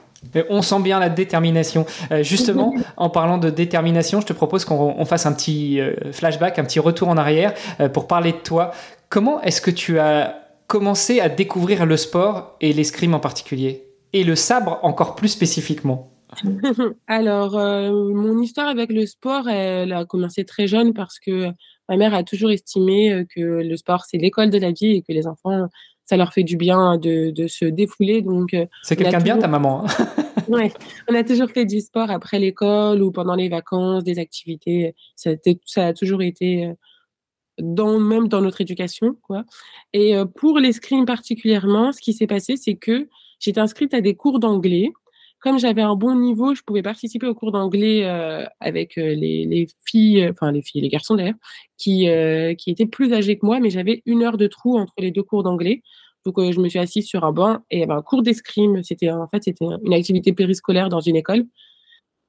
On 0.48 0.62
sent 0.62 0.80
bien 0.80 0.98
la 0.98 1.10
détermination. 1.10 1.84
Euh, 2.10 2.22
justement, 2.22 2.74
en 2.96 3.10
parlant 3.10 3.36
de 3.36 3.50
détermination, 3.50 4.22
je 4.22 4.26
te 4.26 4.32
propose 4.32 4.64
qu'on 4.64 5.04
fasse 5.04 5.26
un 5.26 5.32
petit 5.34 5.78
euh, 5.78 5.94
flashback, 6.10 6.58
un 6.58 6.64
petit 6.64 6.80
retour 6.80 7.08
en 7.08 7.18
arrière 7.18 7.52
euh, 7.80 7.90
pour 7.90 8.06
parler 8.06 8.32
de 8.32 8.38
toi. 8.38 8.72
Comment 9.10 9.42
est-ce 9.42 9.60
que 9.60 9.70
tu 9.70 9.98
as 9.98 10.40
commencé 10.66 11.20
à 11.20 11.28
découvrir 11.28 11.84
le 11.84 11.98
sport 11.98 12.56
et 12.62 12.72
l'escrime 12.72 13.12
en 13.12 13.20
particulier? 13.20 13.84
Et 14.14 14.24
le 14.24 14.36
sabre 14.36 14.78
encore 14.82 15.16
plus 15.16 15.28
spécifiquement? 15.28 16.10
Alors, 17.06 17.52
mon 17.52 18.40
histoire 18.40 18.68
avec 18.68 18.90
le 18.90 19.04
sport, 19.06 19.48
elle 19.48 19.92
a 19.92 20.06
commencé 20.06 20.44
très 20.44 20.66
jeune 20.66 20.94
parce 20.94 21.18
que 21.18 21.50
ma 21.88 21.96
mère 21.96 22.14
a 22.14 22.22
toujours 22.22 22.50
estimé 22.50 23.26
que 23.36 23.40
le 23.40 23.76
sport, 23.76 24.04
c'est 24.08 24.16
l'école 24.16 24.50
de 24.50 24.58
la 24.58 24.72
vie 24.72 24.92
et 24.92 25.02
que 25.02 25.12
les 25.12 25.26
enfants 25.26 25.68
ça 26.06 26.16
leur 26.16 26.32
fait 26.32 26.42
du 26.42 26.56
bien 26.56 26.98
de, 26.98 27.30
de 27.30 27.46
se 27.46 27.64
défouler. 27.64 28.22
Donc, 28.22 28.54
euh, 28.54 28.66
c'est 28.82 28.96
quelqu'un 28.96 29.18
de 29.18 29.24
bien, 29.24 29.38
ta 29.38 29.48
maman. 29.48 29.84
Hein. 29.84 30.06
ouais, 30.48 30.72
on 31.08 31.14
a 31.14 31.24
toujours 31.24 31.50
fait 31.50 31.64
du 31.64 31.80
sport 31.80 32.10
après 32.10 32.38
l'école 32.38 33.02
ou 33.02 33.10
pendant 33.10 33.34
les 33.34 33.48
vacances, 33.48 34.04
des 34.04 34.18
activités. 34.18 34.94
Ça 35.16 35.30
a, 35.30 35.34
ça 35.64 35.86
a 35.88 35.92
toujours 35.92 36.22
été 36.22 36.66
euh, 36.66 36.74
dans, 37.58 37.98
même 37.98 38.28
dans 38.28 38.40
notre 38.40 38.60
éducation, 38.60 39.16
quoi. 39.22 39.44
Et 39.92 40.16
euh, 40.16 40.24
pour 40.24 40.58
l'escrime 40.58 41.06
particulièrement, 41.06 41.92
ce 41.92 42.00
qui 42.00 42.12
s'est 42.12 42.26
passé, 42.26 42.56
c'est 42.56 42.74
que 42.74 43.08
j'étais 43.38 43.60
inscrite 43.60 43.94
à 43.94 44.00
des 44.00 44.14
cours 44.14 44.38
d'anglais 44.38 44.90
comme 45.44 45.58
j'avais 45.58 45.82
un 45.82 45.94
bon 45.94 46.14
niveau, 46.16 46.54
je 46.54 46.62
pouvais 46.62 46.80
participer 46.80 47.26
au 47.26 47.34
cours 47.34 47.52
d'anglais 47.52 48.06
euh, 48.06 48.46
avec 48.60 48.96
euh, 48.96 49.14
les, 49.14 49.44
les, 49.44 49.68
filles, 49.84 50.26
enfin 50.30 50.50
les 50.50 50.62
filles, 50.62 50.80
les 50.80 50.88
garçons 50.88 51.16
d'ailleurs, 51.16 51.34
qui, 51.76 52.08
euh, 52.08 52.54
qui 52.54 52.70
étaient 52.70 52.86
plus 52.86 53.12
âgés 53.12 53.38
que 53.38 53.44
moi, 53.44 53.60
mais 53.60 53.68
j'avais 53.68 54.02
une 54.06 54.22
heure 54.22 54.38
de 54.38 54.46
trou 54.46 54.78
entre 54.78 54.94
les 54.96 55.10
deux 55.10 55.22
cours 55.22 55.42
d'anglais. 55.42 55.82
Donc 56.24 56.40
je 56.40 56.58
me 56.58 56.70
suis 56.70 56.78
assise 56.78 57.06
sur 57.06 57.24
un 57.24 57.32
banc 57.32 57.58
et 57.70 57.76
il 57.76 57.80
y 57.80 57.82
avait 57.82 57.92
un 57.92 58.00
cours 58.00 58.22
d'escrime. 58.22 58.82
C'était 58.82 59.10
en 59.10 59.28
fait 59.28 59.44
c'était 59.44 59.66
une 59.84 59.92
activité 59.92 60.32
périscolaire 60.32 60.88
dans 60.88 61.00
une 61.00 61.16
école. 61.16 61.44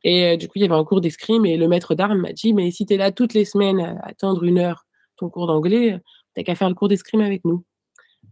Et 0.04 0.36
du 0.36 0.48
coup 0.50 0.54
il 0.58 0.64
y 0.64 0.66
avait 0.66 0.76
un 0.76 0.84
cours 0.84 1.00
d'escrime 1.00 1.46
et 1.46 1.56
le 1.56 1.70
maître 1.70 1.96
d'armes 1.96 2.20
m'a 2.20 2.34
dit 2.34 2.54
mais 2.54 2.70
si 2.72 2.86
tu 2.86 2.96
es 2.96 2.98
là 2.98 3.14
toutes 3.14 3.34
les 3.34 3.46
semaines 3.46 3.80
à 3.80 4.08
attendre 4.08 4.44
une 4.44 4.60
heure 4.60 4.86
ton 5.16 5.30
cours 5.30 5.48
d'anglais, 5.48 5.98
t'as 6.34 6.44
qu'à 6.44 6.56
faire 6.56 6.68
le 6.68 6.76
cours 6.76 6.90
d'escrime 6.90 7.22
avec 7.22 7.46
nous. 7.46 7.64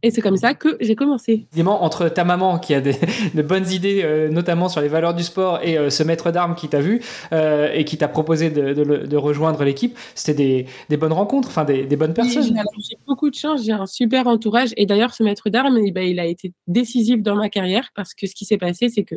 Et 0.06 0.12
c'est 0.12 0.20
comme 0.20 0.36
ça 0.36 0.54
que 0.54 0.78
j'ai 0.82 0.96
commencé. 0.96 1.48
Évidemment, 1.54 1.82
entre 1.82 2.10
ta 2.10 2.26
maman 2.26 2.60
qui 2.60 2.74
a 2.74 2.82
des, 2.82 2.94
de 3.34 3.42
bonnes 3.42 3.70
idées, 3.72 4.02
euh, 4.04 4.28
notamment 4.28 4.68
sur 4.68 4.82
les 4.82 4.90
valeurs 4.90 5.14
du 5.14 5.24
sport, 5.24 5.60
et 5.64 5.78
euh, 5.78 5.90
ce 5.90 6.04
maître 6.04 6.30
d'armes 6.30 6.56
qui 6.56 6.68
t'a 6.68 6.82
vu 6.82 7.02
euh, 7.32 7.72
et 7.74 7.86
qui 7.86 7.98
t'a 7.98 8.10
proposé 8.10 8.50
de, 8.50 8.74
de, 8.74 9.18
rejoindre 9.18 9.64
l'équipe, 9.64 9.98
c'était 10.14 10.34
des, 10.34 10.66
des, 10.90 10.98
bonnes 10.98 11.14
rencontres, 11.14 11.48
enfin 11.48 11.64
des, 11.64 11.86
des 11.86 11.96
bonnes 11.96 12.14
personnes. 12.14 12.44
j'ai 12.44 12.98
beaucoup 13.08 13.30
de 13.30 13.36
chance, 13.36 13.64
j'ai 13.64 13.72
un 13.72 13.86
super 13.86 14.28
entourage. 14.28 14.74
Et 14.76 14.86
d'ailleurs, 14.86 15.14
ce 15.14 15.24
maître 15.24 15.50
d'armes, 15.50 15.78
eh 15.78 15.92
ben, 15.92 16.06
il 16.06 16.20
a 16.20 16.26
été 16.26 16.52
décisif 16.68 17.22
dans 17.22 17.36
ma 17.36 17.48
carrière 17.48 17.90
parce 17.96 18.14
que 18.14 18.28
ce 18.28 18.36
qui 18.36 18.44
s'est 18.44 18.58
passé, 18.58 18.90
c'est 18.90 19.06
que 19.06 19.16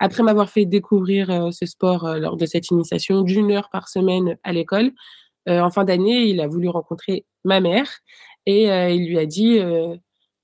après 0.00 0.22
m'avoir 0.22 0.50
fait 0.50 0.66
découvrir 0.66 1.48
ce 1.52 1.64
sport 1.66 2.16
lors 2.16 2.36
de 2.36 2.46
cette 2.46 2.70
initiation 2.70 3.22
d'une 3.22 3.50
heure 3.52 3.68
par 3.70 3.88
semaine 3.88 4.38
à 4.44 4.52
l'école, 4.52 4.92
en 5.46 5.70
fin 5.70 5.84
d'année, 5.84 6.24
il 6.24 6.40
a 6.40 6.46
voulu 6.46 6.68
rencontrer 6.70 7.26
ma 7.44 7.60
mère 7.60 7.86
et 8.46 8.64
il 8.94 9.08
lui 9.08 9.18
a 9.18 9.26
dit 9.26 9.60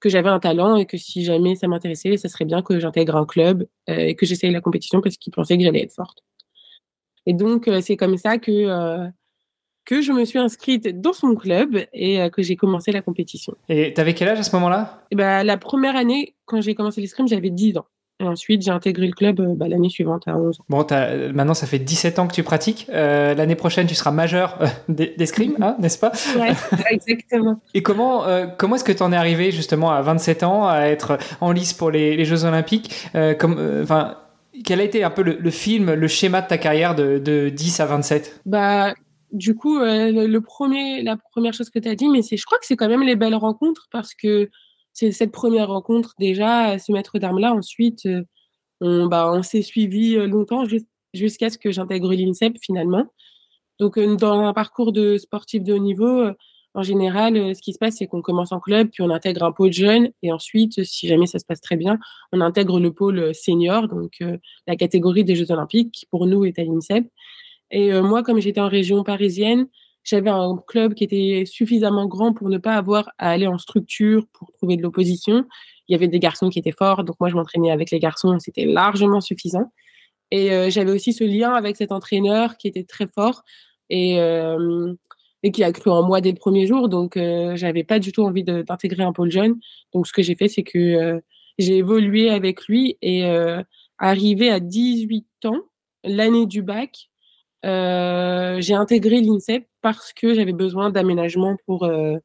que 0.06 0.12
j'avais 0.12 0.28
un 0.28 0.38
talent 0.38 0.76
et 0.76 0.86
que 0.86 0.96
si 0.96 1.24
jamais 1.24 1.56
ça 1.56 1.66
m'intéressait, 1.66 2.16
ça 2.16 2.28
serait 2.28 2.44
bien 2.44 2.62
que 2.62 2.78
j'intègre 2.78 3.16
un 3.16 3.26
club 3.26 3.66
euh, 3.90 3.96
et 3.98 4.14
que 4.14 4.24
j'essaye 4.24 4.52
la 4.52 4.60
compétition 4.60 5.00
parce 5.00 5.16
qu'il 5.16 5.32
pensait 5.32 5.58
que 5.58 5.64
j'allais 5.64 5.82
être 5.82 5.92
forte. 5.92 6.22
Et 7.26 7.32
donc, 7.32 7.66
euh, 7.66 7.80
c'est 7.80 7.96
comme 7.96 8.16
ça 8.16 8.38
que, 8.38 8.52
euh, 8.52 9.08
que 9.84 10.02
je 10.02 10.12
me 10.12 10.24
suis 10.24 10.38
inscrite 10.38 11.00
dans 11.00 11.12
son 11.12 11.34
club 11.34 11.76
et 11.92 12.30
que 12.30 12.40
j'ai 12.42 12.54
commencé 12.54 12.92
la 12.92 13.02
compétition. 13.02 13.56
Et 13.68 13.92
tu 13.92 14.00
avais 14.00 14.14
quel 14.14 14.28
âge 14.28 14.38
à 14.38 14.44
ce 14.44 14.54
moment-là? 14.54 15.02
Ben, 15.12 15.42
La 15.42 15.56
première 15.56 15.96
année, 15.96 16.36
quand 16.44 16.60
j'ai 16.60 16.76
commencé 16.76 17.00
l'escrime, 17.00 17.26
j'avais 17.26 17.50
10 17.50 17.78
ans. 17.78 17.86
Et 18.18 18.24
ensuite, 18.24 18.62
j'ai 18.62 18.70
intégré 18.70 19.06
le 19.06 19.12
club 19.12 19.40
euh, 19.40 19.54
bah, 19.54 19.68
l'année 19.68 19.90
suivante 19.90 20.26
à 20.26 20.38
11 20.38 20.60
ans. 20.60 20.64
Bon, 20.70 20.86
maintenant, 21.34 21.52
ça 21.52 21.66
fait 21.66 21.78
17 21.78 22.18
ans 22.18 22.26
que 22.26 22.32
tu 22.32 22.42
pratiques. 22.42 22.86
Euh, 22.90 23.34
l'année 23.34 23.56
prochaine, 23.56 23.86
tu 23.86 23.94
seras 23.94 24.10
majeur 24.10 24.58
euh, 24.62 24.66
d'escrime, 24.88 25.56
hein, 25.60 25.76
n'est-ce 25.80 25.98
pas? 25.98 26.12
Oui, 26.38 26.48
exactement. 26.90 27.60
Et 27.74 27.82
comment, 27.82 28.24
comment 28.56 28.76
est-ce 28.76 28.84
que 28.84 28.92
tu 28.92 29.02
en 29.02 29.12
es 29.12 29.16
arrivé 29.16 29.50
justement 29.50 29.90
à 29.90 30.00
27 30.00 30.44
ans 30.44 30.66
à 30.66 30.86
être 30.86 31.18
en 31.42 31.52
lice 31.52 31.74
pour 31.74 31.90
les, 31.90 32.24
Jeux 32.24 32.44
Olympiques? 32.44 32.94
Comme, 33.38 33.80
enfin, 33.82 34.16
Quel 34.64 34.80
a 34.80 34.84
été 34.84 35.04
un 35.04 35.10
peu 35.10 35.22
le, 35.22 35.50
film, 35.50 35.92
le 35.92 36.08
schéma 36.08 36.40
de 36.40 36.48
ta 36.48 36.58
carrière 36.58 36.94
de, 36.94 37.18
de 37.18 37.50
10 37.50 37.80
à 37.80 37.86
27 37.86 38.40
bah, 38.46 38.94
Du 39.32 39.54
coup, 39.54 39.78
le, 39.78 40.38
premier, 40.38 41.02
la 41.02 41.16
première 41.32 41.52
chose 41.52 41.68
que 41.68 41.78
tu 41.78 41.88
as 41.88 41.94
dit, 41.94 42.08
mais 42.08 42.22
je 42.22 42.44
crois 42.46 42.58
que 42.58 42.66
c'est 42.66 42.76
quand 42.76 42.88
même 42.88 43.02
les 43.02 43.16
belles 43.16 43.34
rencontres 43.34 43.88
parce 43.92 44.14
que 44.14 44.48
c'est 44.96 45.12
cette 45.12 45.30
première 45.30 45.68
rencontre 45.68 46.14
déjà, 46.18 46.78
ce 46.78 46.90
maître 46.90 47.18
d'armes-là. 47.18 47.52
Ensuite, 47.52 48.06
euh, 48.06 48.22
on, 48.80 49.06
bah, 49.08 49.30
on 49.30 49.42
s'est 49.42 49.60
suivi 49.60 50.16
euh, 50.16 50.26
longtemps 50.26 50.64
jusqu'à 51.12 51.50
ce 51.50 51.58
que 51.58 51.70
j'intègre 51.70 52.14
l'INSEP 52.14 52.56
finalement. 52.62 53.04
Donc, 53.78 53.98
euh, 53.98 54.16
dans 54.16 54.40
un 54.40 54.54
parcours 54.54 54.92
de 54.92 55.18
sportif 55.18 55.62
de 55.62 55.74
haut 55.74 55.78
niveau, 55.78 56.24
en 56.72 56.82
général, 56.82 57.54
ce 57.54 57.60
qui 57.60 57.74
se 57.74 57.78
passe, 57.78 57.96
c'est 57.96 58.06
qu'on 58.06 58.22
commence 58.22 58.52
en 58.52 58.60
club, 58.60 58.88
puis 58.90 59.02
on 59.02 59.10
intègre 59.10 59.44
un 59.44 59.52
pôle 59.52 59.72
jeune, 59.72 60.10
et 60.22 60.32
ensuite, 60.32 60.82
si 60.84 61.08
jamais 61.08 61.26
ça 61.26 61.38
se 61.38 61.44
passe 61.44 61.60
très 61.60 61.76
bien, 61.76 61.98
on 62.32 62.40
intègre 62.40 62.80
le 62.80 62.92
pôle 62.92 63.34
senior, 63.34 63.88
donc 63.88 64.22
la 64.66 64.76
catégorie 64.76 65.24
des 65.24 65.36
Jeux 65.36 65.50
Olympiques, 65.50 65.92
qui 65.92 66.06
pour 66.06 66.26
nous 66.26 66.44
est 66.44 66.58
à 66.58 66.64
l'INSEP. 66.64 67.06
Et 67.70 67.98
moi, 68.02 68.22
comme 68.22 68.40
j'étais 68.40 68.60
en 68.60 68.68
région 68.68 69.04
parisienne, 69.04 69.68
j'avais 70.06 70.30
un 70.30 70.56
club 70.66 70.94
qui 70.94 71.04
était 71.04 71.44
suffisamment 71.46 72.06
grand 72.06 72.32
pour 72.32 72.48
ne 72.48 72.58
pas 72.58 72.76
avoir 72.76 73.10
à 73.18 73.30
aller 73.30 73.48
en 73.48 73.58
structure 73.58 74.26
pour 74.32 74.52
trouver 74.52 74.76
de 74.76 74.82
l'opposition. 74.82 75.44
Il 75.88 75.92
y 75.92 75.94
avait 75.96 76.08
des 76.08 76.20
garçons 76.20 76.48
qui 76.48 76.60
étaient 76.60 76.72
forts, 76.72 77.02
donc 77.04 77.16
moi 77.20 77.28
je 77.28 77.34
m'entraînais 77.34 77.72
avec 77.72 77.90
les 77.90 77.98
garçons, 77.98 78.38
c'était 78.38 78.66
largement 78.66 79.20
suffisant. 79.20 79.72
Et 80.30 80.52
euh, 80.52 80.70
j'avais 80.70 80.92
aussi 80.92 81.12
ce 81.12 81.24
lien 81.24 81.52
avec 81.52 81.76
cet 81.76 81.90
entraîneur 81.92 82.56
qui 82.56 82.68
était 82.68 82.84
très 82.84 83.08
fort 83.08 83.42
et, 83.90 84.20
euh, 84.20 84.94
et 85.42 85.50
qui 85.50 85.64
a 85.64 85.72
cru 85.72 85.90
en 85.90 86.02
moi 86.04 86.20
dès 86.20 86.30
le 86.30 86.38
premier 86.38 86.66
jour. 86.66 86.88
Donc 86.88 87.16
euh, 87.16 87.56
j'avais 87.56 87.84
pas 87.84 87.98
du 87.98 88.12
tout 88.12 88.22
envie 88.22 88.44
d'intégrer 88.44 89.02
un 89.02 89.12
pôle 89.12 89.30
jeune. 89.30 89.56
Donc 89.92 90.06
ce 90.06 90.12
que 90.12 90.22
j'ai 90.22 90.36
fait, 90.36 90.48
c'est 90.48 90.62
que 90.62 90.78
euh, 90.78 91.20
j'ai 91.58 91.78
évolué 91.78 92.30
avec 92.30 92.66
lui 92.66 92.96
et 93.02 93.24
arrivé 93.98 94.50
à 94.50 94.60
18 94.60 95.26
ans, 95.46 95.62
l'année 96.04 96.46
du 96.46 96.62
bac, 96.62 97.08
j'ai 97.64 98.74
intégré 98.74 99.20
l'INSEP 99.22 99.66
parce 99.94 100.12
que 100.12 100.34
j'avais 100.34 100.52
besoin 100.52 100.90
d'aménagement 100.90 101.56
pour, 101.64 101.84
euh, 101.84 102.16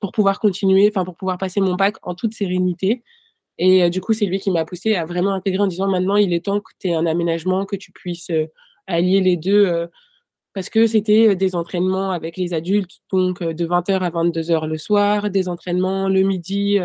pour 0.00 0.10
pouvoir 0.10 0.40
continuer, 0.40 0.88
enfin 0.88 1.04
pour 1.04 1.14
pouvoir 1.14 1.38
passer 1.38 1.60
mon 1.60 1.74
bac 1.76 1.96
en 2.02 2.16
toute 2.16 2.34
sérénité. 2.34 3.04
Et 3.58 3.84
euh, 3.84 3.90
du 3.90 4.00
coup, 4.00 4.12
c'est 4.12 4.26
lui 4.26 4.40
qui 4.40 4.50
m'a 4.50 4.64
poussé 4.64 4.96
à 4.96 5.04
vraiment 5.04 5.32
intégrer 5.32 5.62
en 5.62 5.68
disant 5.68 5.88
maintenant, 5.88 6.16
il 6.16 6.32
est 6.32 6.44
temps 6.44 6.60
que 6.60 6.72
tu 6.80 6.88
aies 6.88 6.94
un 6.94 7.06
aménagement, 7.06 7.64
que 7.64 7.76
tu 7.76 7.92
puisses 7.92 8.32
allier 8.88 9.20
les 9.20 9.36
deux. 9.36 9.88
parce 10.52 10.68
que 10.68 10.86
c'était 10.88 11.36
des 11.36 11.54
entraînements 11.54 12.10
avec 12.10 12.36
les 12.36 12.54
adultes, 12.54 12.98
donc 13.12 13.42
de 13.42 13.66
20h 13.66 14.00
à 14.00 14.10
22h 14.10 14.66
le 14.66 14.78
soir, 14.78 15.30
des 15.30 15.48
entraînements 15.48 16.08
le 16.08 16.22
midi 16.22 16.80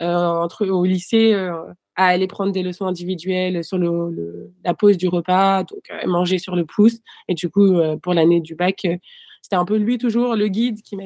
entre, 0.00 0.66
au 0.66 0.84
lycée 0.86 1.34
à 2.00 2.06
aller 2.06 2.26
prendre 2.26 2.50
des 2.50 2.62
leçons 2.62 2.86
individuelles 2.86 3.62
sur 3.62 3.76
le, 3.76 4.50
la 4.64 4.72
pause 4.72 4.96
du 4.96 5.06
repas, 5.06 5.64
donc 5.64 5.82
euh, 5.90 6.06
manger 6.06 6.38
sur 6.38 6.56
le 6.56 6.64
pouce. 6.64 6.98
Et 7.28 7.34
du 7.34 7.50
coup, 7.50 7.76
euh, 7.76 7.98
pour 7.98 8.14
l'année 8.14 8.40
du 8.40 8.54
bac, 8.54 8.86
euh, 8.86 8.96
c'était 9.50 9.58
un 9.58 9.64
peu 9.64 9.78
lui 9.78 9.98
toujours, 9.98 10.36
le 10.36 10.46
guide, 10.46 10.80
qui 10.80 10.94
m'a 10.94 11.02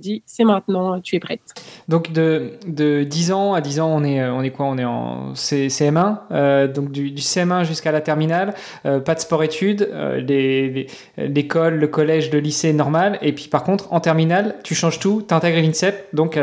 dit 0.00 0.22
c'est 0.26 0.44
maintenant, 0.44 1.00
tu 1.00 1.16
es 1.16 1.18
prête. 1.18 1.40
Donc 1.88 2.12
de, 2.12 2.58
de 2.66 3.04
10 3.04 3.32
ans 3.32 3.54
à 3.54 3.62
10 3.62 3.80
ans, 3.80 3.88
on 3.90 4.04
est, 4.04 4.22
on 4.28 4.42
est 4.42 4.50
quoi? 4.50 4.66
On 4.66 4.76
est 4.76 4.84
en 4.84 5.32
CM1, 5.32 6.18
euh, 6.30 6.68
donc 6.70 6.92
du, 6.92 7.10
du 7.10 7.22
CM1 7.22 7.64
jusqu'à 7.64 7.92
la 7.92 8.02
terminale, 8.02 8.52
euh, 8.84 9.00
pas 9.00 9.14
de 9.14 9.20
sport-études, 9.20 9.88
euh, 9.90 10.86
l'école, 11.16 11.76
le 11.76 11.88
collège, 11.88 12.30
le 12.30 12.40
lycée 12.40 12.74
normal, 12.74 13.18
et 13.22 13.32
puis 13.32 13.48
par 13.48 13.64
contre 13.64 13.90
en 13.94 14.00
terminale, 14.00 14.56
tu 14.62 14.74
changes 14.74 14.98
tout, 14.98 15.24
tu 15.26 15.32
intègres 15.32 15.62
l'INSEP, 15.62 16.14
donc 16.14 16.38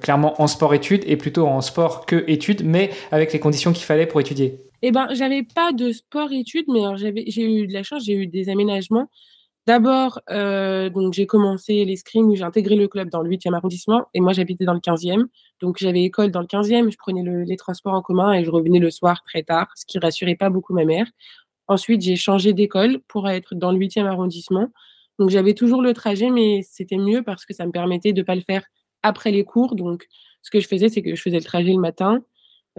clairement 0.00 0.42
en 0.42 0.48
sport-études 0.48 1.04
et 1.06 1.16
plutôt 1.16 1.46
en 1.46 1.60
sport 1.60 2.04
que 2.04 2.24
études, 2.26 2.62
mais 2.64 2.90
avec 3.12 3.32
les 3.32 3.38
conditions 3.38 3.72
qu'il 3.72 3.84
fallait 3.84 4.06
pour 4.06 4.20
étudier. 4.20 4.58
Eh 4.82 4.90
ben, 4.90 5.06
j'avais 5.12 5.44
pas 5.44 5.70
de 5.70 5.92
sport-études, 5.92 6.64
mais 6.66 6.80
j'ai 7.28 7.44
eu 7.44 7.68
de 7.68 7.72
la 7.72 7.84
chance, 7.84 8.02
j'ai 8.04 8.14
eu 8.14 8.26
des 8.26 8.48
aménagements. 8.48 9.06
D'abord, 9.70 10.18
euh, 10.30 10.90
donc 10.90 11.12
j'ai 11.12 11.26
commencé 11.26 11.84
l'escrime, 11.84 12.34
j'ai 12.34 12.42
intégré 12.42 12.74
le 12.74 12.88
club 12.88 13.08
dans 13.08 13.22
le 13.22 13.30
8e 13.30 13.54
arrondissement 13.54 14.08
et 14.14 14.20
moi 14.20 14.32
j'habitais 14.32 14.64
dans 14.64 14.74
le 14.74 14.80
15e. 14.80 15.26
Donc 15.60 15.76
j'avais 15.78 16.02
école 16.02 16.32
dans 16.32 16.40
le 16.40 16.48
15e, 16.48 16.90
je 16.90 16.96
prenais 16.96 17.22
les 17.46 17.56
transports 17.56 17.94
en 17.94 18.02
commun 18.02 18.32
et 18.32 18.44
je 18.44 18.50
revenais 18.50 18.80
le 18.80 18.90
soir 18.90 19.22
très 19.24 19.44
tard, 19.44 19.68
ce 19.76 19.86
qui 19.86 20.00
rassurait 20.00 20.34
pas 20.34 20.50
beaucoup 20.50 20.74
ma 20.74 20.84
mère. 20.84 21.06
Ensuite, 21.68 22.02
j'ai 22.02 22.16
changé 22.16 22.52
d'école 22.52 22.98
pour 23.06 23.28
être 23.28 23.54
dans 23.54 23.70
le 23.70 23.78
8e 23.78 24.06
arrondissement. 24.06 24.66
Donc 25.20 25.30
j'avais 25.30 25.54
toujours 25.54 25.82
le 25.82 25.94
trajet, 25.94 26.30
mais 26.30 26.62
c'était 26.68 26.96
mieux 26.98 27.22
parce 27.22 27.46
que 27.46 27.54
ça 27.54 27.64
me 27.64 27.70
permettait 27.70 28.12
de 28.12 28.22
pas 28.22 28.34
le 28.34 28.40
faire 28.40 28.64
après 29.04 29.30
les 29.30 29.44
cours. 29.44 29.76
Donc 29.76 30.08
ce 30.42 30.50
que 30.50 30.58
je 30.58 30.66
faisais, 30.66 30.88
c'est 30.88 31.02
que 31.02 31.14
je 31.14 31.22
faisais 31.22 31.38
le 31.38 31.44
trajet 31.44 31.72
le 31.72 31.78
matin. 31.78 32.24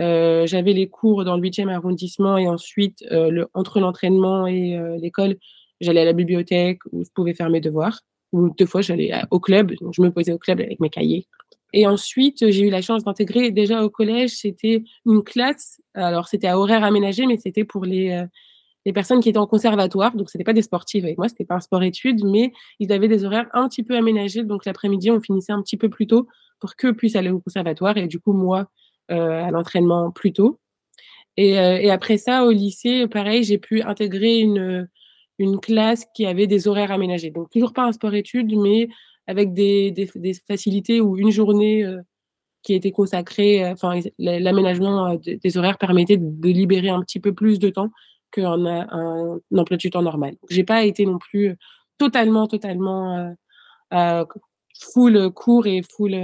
Euh, 0.01 0.45
j'avais 0.45 0.73
les 0.73 0.89
cours 0.89 1.23
dans 1.23 1.37
le 1.37 1.41
8e 1.41 1.69
arrondissement 1.69 2.37
et 2.37 2.49
ensuite, 2.49 3.01
euh, 3.13 3.45
entre 3.53 3.79
l'entraînement 3.79 4.45
et 4.45 4.77
l'école, 4.99 5.37
j'allais 5.81 6.01
à 6.01 6.05
la 6.05 6.13
bibliothèque 6.13 6.79
où 6.91 7.03
je 7.03 7.09
pouvais 7.13 7.33
faire 7.33 7.49
mes 7.49 7.61
devoirs. 7.61 8.01
Ou 8.31 8.49
deux 8.57 8.65
fois, 8.65 8.81
j'allais 8.81 9.11
au 9.29 9.39
club. 9.41 9.73
Donc, 9.81 9.93
je 9.93 10.01
me 10.01 10.09
posais 10.09 10.31
au 10.31 10.37
club 10.37 10.61
avec 10.61 10.79
mes 10.79 10.89
cahiers. 10.89 11.27
Et 11.73 11.85
ensuite, 11.85 12.49
j'ai 12.49 12.67
eu 12.67 12.69
la 12.69 12.81
chance 12.81 13.03
d'intégrer 13.03 13.51
déjà 13.51 13.83
au 13.83 13.89
collège, 13.89 14.31
c'était 14.31 14.83
une 15.05 15.23
classe. 15.23 15.81
Alors, 15.93 16.27
c'était 16.27 16.47
à 16.47 16.57
horaire 16.57 16.83
aménagé, 16.83 17.25
mais 17.25 17.37
c'était 17.37 17.63
pour 17.63 17.85
les, 17.85 18.11
euh, 18.11 18.25
les 18.85 18.93
personnes 18.93 19.19
qui 19.21 19.29
étaient 19.29 19.37
en 19.37 19.47
conservatoire. 19.47 20.15
Donc, 20.15 20.29
c'était 20.29 20.43
pas 20.43 20.53
des 20.53 20.61
sportives 20.61 21.05
avec 21.05 21.17
moi, 21.17 21.29
c'était 21.29 21.45
pas 21.45 21.55
un 21.55 21.61
sport-études, 21.61 22.23
mais 22.25 22.51
ils 22.79 22.91
avaient 22.91 23.07
des 23.07 23.25
horaires 23.25 23.47
un 23.53 23.67
petit 23.67 23.83
peu 23.83 23.95
aménagés. 23.95 24.43
Donc, 24.43 24.65
l'après-midi, 24.65 25.11
on 25.11 25.21
finissait 25.21 25.53
un 25.53 25.61
petit 25.61 25.77
peu 25.77 25.89
plus 25.89 26.07
tôt 26.07 26.27
pour 26.59 26.75
qu'eux 26.75 26.93
puissent 26.93 27.15
aller 27.15 27.31
au 27.31 27.39
conservatoire. 27.39 27.97
Et 27.97 28.07
du 28.07 28.19
coup, 28.19 28.33
moi, 28.33 28.69
euh, 29.11 29.43
à 29.43 29.51
l'entraînement 29.51 30.11
plus 30.11 30.31
tôt. 30.31 30.59
Euh, 31.39 31.77
et 31.77 31.89
après 31.89 32.17
ça, 32.17 32.45
au 32.45 32.51
lycée, 32.51 33.07
pareil, 33.07 33.43
j'ai 33.43 33.57
pu 33.57 33.81
intégrer 33.81 34.39
une, 34.39 34.87
une 35.39 35.59
classe 35.59 36.05
qui 36.13 36.25
avait 36.25 36.47
des 36.47 36.67
horaires 36.67 36.91
aménagés. 36.91 37.31
Donc, 37.31 37.49
toujours 37.49 37.73
pas 37.73 37.83
un 37.83 37.91
sport-études, 37.91 38.55
mais 38.57 38.89
avec 39.27 39.53
des, 39.53 39.93
facilités 40.47 41.01
ou 41.01 41.17
une 41.17 41.31
journée 41.31 41.83
euh, 41.83 42.01
qui 42.63 42.73
était 42.73 42.91
consacrée, 42.91 43.63
euh, 43.63 43.73
enfin, 43.73 43.99
l'aménagement 44.19 45.11
euh, 45.11 45.17
des 45.17 45.57
horaires 45.57 45.77
permettait 45.77 46.17
de, 46.17 46.49
libérer 46.49 46.89
un 46.89 47.01
petit 47.01 47.19
peu 47.19 47.33
plus 47.33 47.59
de 47.59 47.69
temps 47.69 47.89
qu'un 48.31 48.65
un, 48.65 49.39
emploi 49.57 49.77
du 49.77 49.89
temps 49.89 50.01
normal. 50.01 50.35
J'ai 50.49 50.63
pas 50.63 50.83
été 50.83 51.05
non 51.05 51.17
plus 51.17 51.55
totalement, 51.97 52.47
totalement 52.47 53.35
full 54.79 55.31
cours 55.31 55.67
et 55.67 55.81
full 55.83 56.15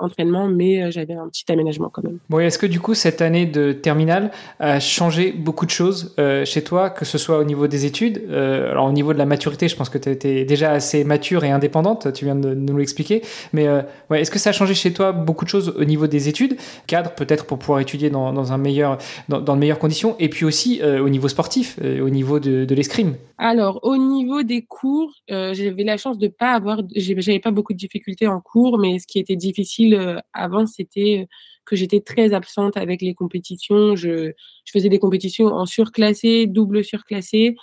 entraînement, 0.00 0.48
mais 0.48 0.82
euh, 0.82 0.90
j'avais 0.90 1.14
un 1.14 1.28
petit 1.28 1.44
aménagement 1.50 1.88
quand 1.88 2.02
même. 2.02 2.18
Bon, 2.28 2.40
est-ce 2.40 2.58
que 2.58 2.66
du 2.66 2.80
coup, 2.80 2.94
cette 2.94 3.22
année 3.22 3.46
de 3.46 3.72
terminale 3.72 4.32
a 4.58 4.80
changé 4.80 5.32
beaucoup 5.32 5.66
de 5.66 5.70
choses 5.70 6.14
euh, 6.18 6.44
chez 6.44 6.64
toi, 6.64 6.90
que 6.90 7.04
ce 7.04 7.16
soit 7.16 7.38
au 7.38 7.44
niveau 7.44 7.68
des 7.68 7.86
études 7.86 8.22
euh, 8.28 8.72
Alors, 8.72 8.86
au 8.86 8.92
niveau 8.92 9.12
de 9.12 9.18
la 9.18 9.26
maturité, 9.26 9.68
je 9.68 9.76
pense 9.76 9.88
que 9.88 9.98
tu 9.98 10.10
étais 10.10 10.44
déjà 10.44 10.72
assez 10.72 11.04
mature 11.04 11.44
et 11.44 11.50
indépendante, 11.50 12.12
tu 12.12 12.24
viens 12.24 12.34
de, 12.34 12.54
nous 12.54 12.76
l'expliquer. 12.76 13.22
Mais 13.52 13.68
ouais, 14.10 14.20
est-ce 14.20 14.30
que 14.30 14.38
ça 14.38 14.50
a 14.50 14.52
changé 14.52 14.74
chez 14.74 14.92
toi 14.92 15.12
beaucoup 15.12 15.44
de 15.44 15.50
choses 15.50 15.74
au 15.78 15.84
niveau 15.84 16.06
des 16.06 16.28
études 16.28 16.56
Cadre, 16.86 17.10
peut-être 17.10 17.46
pour 17.46 17.58
pouvoir 17.58 17.80
étudier 17.80 18.10
dans, 18.10 18.32
dans 18.32 18.52
un 18.52 18.58
meilleur, 18.58 18.98
dans, 19.28 19.40
dans, 19.40 19.54
de 19.54 19.60
meilleures 19.60 19.78
conditions, 19.78 20.16
et 20.18 20.28
puis 20.28 20.44
aussi 20.44 20.82
au 20.82 21.08
niveau 21.08 21.28
sportif, 21.28 21.78
au 21.82 22.08
niveau 22.10 22.40
de, 22.40 22.64
de 22.64 22.74
l'escrime? 22.74 23.14
Alors, 23.38 23.80
au 23.82 23.96
niveau 23.96 24.42
des 24.42 24.62
cours, 24.62 25.12
j'avais 25.28 25.84
la 25.84 25.96
chance 25.96 26.18
de 26.18 26.28
pas 26.28 26.52
avoir, 26.52 26.80
j'avais 26.94 27.40
pas 27.40 27.50
beaucoup 27.50 27.72
de 27.72 27.78
difficultés 27.78 28.26
en 28.26 28.40
cours, 28.40 28.78
mais 28.78 28.98
ce 28.98 29.06
qui 29.06 29.18
était 29.18 29.36
difficile, 29.36 29.83
difficile 29.90 30.22
avant, 30.32 30.66
c'était 30.66 31.26
que 31.64 31.76
j'étais 31.76 32.00
très 32.00 32.34
absente 32.34 32.76
avec 32.76 33.00
les 33.02 33.14
compétitions. 33.14 33.96
Je, 33.96 34.32
je 34.64 34.72
faisais 34.72 34.88
des 34.88 34.98
compétitions 34.98 35.46
en 35.46 35.66
surclassé, 35.66 36.46
double 36.46 36.84
surclassé, 36.84 37.56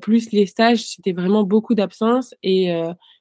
plus 0.00 0.30
les 0.30 0.46
stages, 0.46 0.84
c'était 0.84 1.12
vraiment 1.12 1.42
beaucoup 1.42 1.74
d'absence. 1.74 2.34
Et 2.44 2.72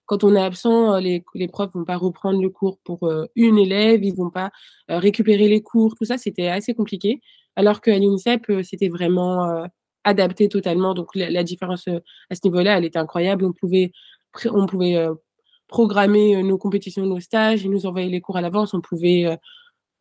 quand 0.06 0.24
on 0.24 0.36
est 0.36 0.42
absent, 0.42 1.00
les, 1.00 1.24
les 1.34 1.48
profs 1.48 1.74
vont 1.74 1.84
pas 1.84 1.98
reprendre 1.98 2.40
le 2.42 2.50
cours 2.50 2.78
pour 2.84 3.10
une 3.36 3.58
élève, 3.58 4.04
ils 4.04 4.14
vont 4.14 4.30
pas 4.30 4.52
récupérer 4.88 5.48
les 5.48 5.62
cours, 5.64 5.96
tout 5.96 6.06
ça, 6.06 6.18
c'était 6.18 6.50
assez 6.50 6.76
compliqué. 6.76 7.22
Alors 7.56 7.82
qu'à 7.82 7.98
l'INSEP, 7.98 8.52
c'était 8.64 8.90
vraiment 8.90 9.66
adapté 10.04 10.50
totalement. 10.50 10.94
Donc 10.94 11.16
la, 11.16 11.44
différence 11.44 11.88
à 11.88 12.36
ce 12.36 12.42
niveau-là, 12.44 12.78
elle 12.78 12.86
était 12.86 13.00
incroyable. 13.00 13.46
On 13.46 13.54
pouvait, 13.54 13.92
on 14.46 14.66
pouvait 14.68 15.08
programmer 15.74 16.44
nos 16.44 16.60
compétitions, 16.60 17.04
nos 17.08 17.20
stages, 17.20 17.64
ils 17.64 17.72
nous 17.72 17.88
envoyaient 17.88 18.08
les 18.08 18.22
cours 18.22 18.38
à 18.38 18.42
l'avance, 18.42 18.76
on 18.76 18.82
pouvait 18.82 19.40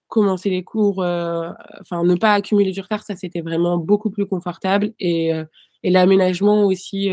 commencer 0.06 0.50
les 0.50 0.62
cours, 0.62 0.98
enfin 0.98 2.04
ne 2.04 2.14
pas 2.14 2.34
accumuler 2.34 2.72
du 2.72 2.82
retard, 2.82 3.02
ça 3.02 3.16
c'était 3.16 3.40
vraiment 3.40 3.78
beaucoup 3.78 4.10
plus 4.10 4.26
confortable 4.26 4.92
et, 5.00 5.30
et 5.82 5.90
l'aménagement 5.90 6.64
aussi 6.64 7.08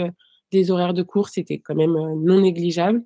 des 0.51 0.71
horaires 0.71 0.93
de 0.93 1.03
cours, 1.03 1.29
c'était 1.29 1.59
quand 1.59 1.73
même 1.73 1.95
non 2.21 2.41
négligeable. 2.41 3.01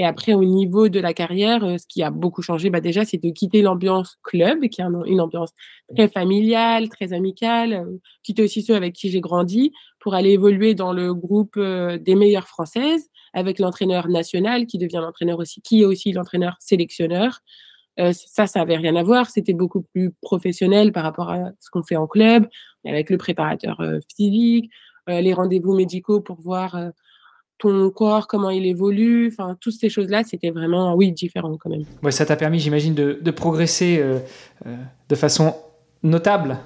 Et 0.00 0.04
après, 0.04 0.34
au 0.34 0.44
niveau 0.44 0.88
de 0.88 0.98
la 0.98 1.14
carrière, 1.14 1.60
ce 1.78 1.86
qui 1.88 2.02
a 2.02 2.10
beaucoup 2.10 2.42
changé, 2.42 2.68
bah 2.68 2.80
déjà, 2.80 3.04
c'est 3.04 3.22
de 3.22 3.30
quitter 3.30 3.62
l'ambiance 3.62 4.18
club, 4.24 4.66
qui 4.68 4.80
est 4.80 4.84
une 5.06 5.20
ambiance 5.20 5.52
très 5.94 6.08
familiale, 6.08 6.88
très 6.88 7.12
amicale, 7.12 7.86
quitter 8.24 8.42
aussi 8.42 8.62
ceux 8.62 8.74
avec 8.74 8.94
qui 8.94 9.10
j'ai 9.10 9.20
grandi, 9.20 9.72
pour 10.00 10.14
aller 10.14 10.30
évoluer 10.30 10.74
dans 10.74 10.92
le 10.92 11.14
groupe 11.14 11.56
des 11.56 12.14
meilleures 12.16 12.48
françaises, 12.48 13.08
avec 13.34 13.58
l'entraîneur 13.58 14.08
national, 14.08 14.66
qui 14.66 14.78
devient 14.78 15.00
l'entraîneur 15.02 15.38
aussi, 15.38 15.60
qui 15.62 15.82
est 15.82 15.84
aussi 15.84 16.12
l'entraîneur 16.12 16.56
sélectionneur. 16.60 17.40
ça, 18.12 18.46
ça 18.46 18.60
avait 18.60 18.76
rien 18.76 18.96
à 18.96 19.02
voir. 19.02 19.28
C'était 19.30 19.54
beaucoup 19.54 19.82
plus 19.82 20.12
professionnel 20.22 20.92
par 20.92 21.02
rapport 21.02 21.30
à 21.30 21.50
ce 21.60 21.70
qu'on 21.70 21.82
fait 21.82 21.96
en 21.96 22.06
club, 22.06 22.46
avec 22.86 23.10
le 23.10 23.18
préparateur 23.18 23.82
physique, 24.16 24.70
les 25.06 25.32
rendez-vous 25.32 25.74
médicaux 25.74 26.20
pour 26.20 26.40
voir 26.40 26.76
ton 27.58 27.90
corps, 27.90 28.26
comment 28.28 28.50
il 28.50 28.66
évolue, 28.66 29.28
enfin, 29.32 29.56
toutes 29.60 29.74
ces 29.74 29.90
choses-là, 29.90 30.22
c'était 30.24 30.50
vraiment, 30.50 30.94
oui, 30.94 31.12
différent 31.12 31.56
quand 31.58 31.70
même. 31.70 31.84
Ça 32.10 32.24
t'a 32.24 32.36
permis, 32.36 32.60
j'imagine, 32.60 32.94
de, 32.94 33.30
progresser 33.30 33.98
euh, 33.98 34.18
euh, 34.66 34.76
de 35.08 35.14
façon 35.14 35.54
notable 36.02 36.58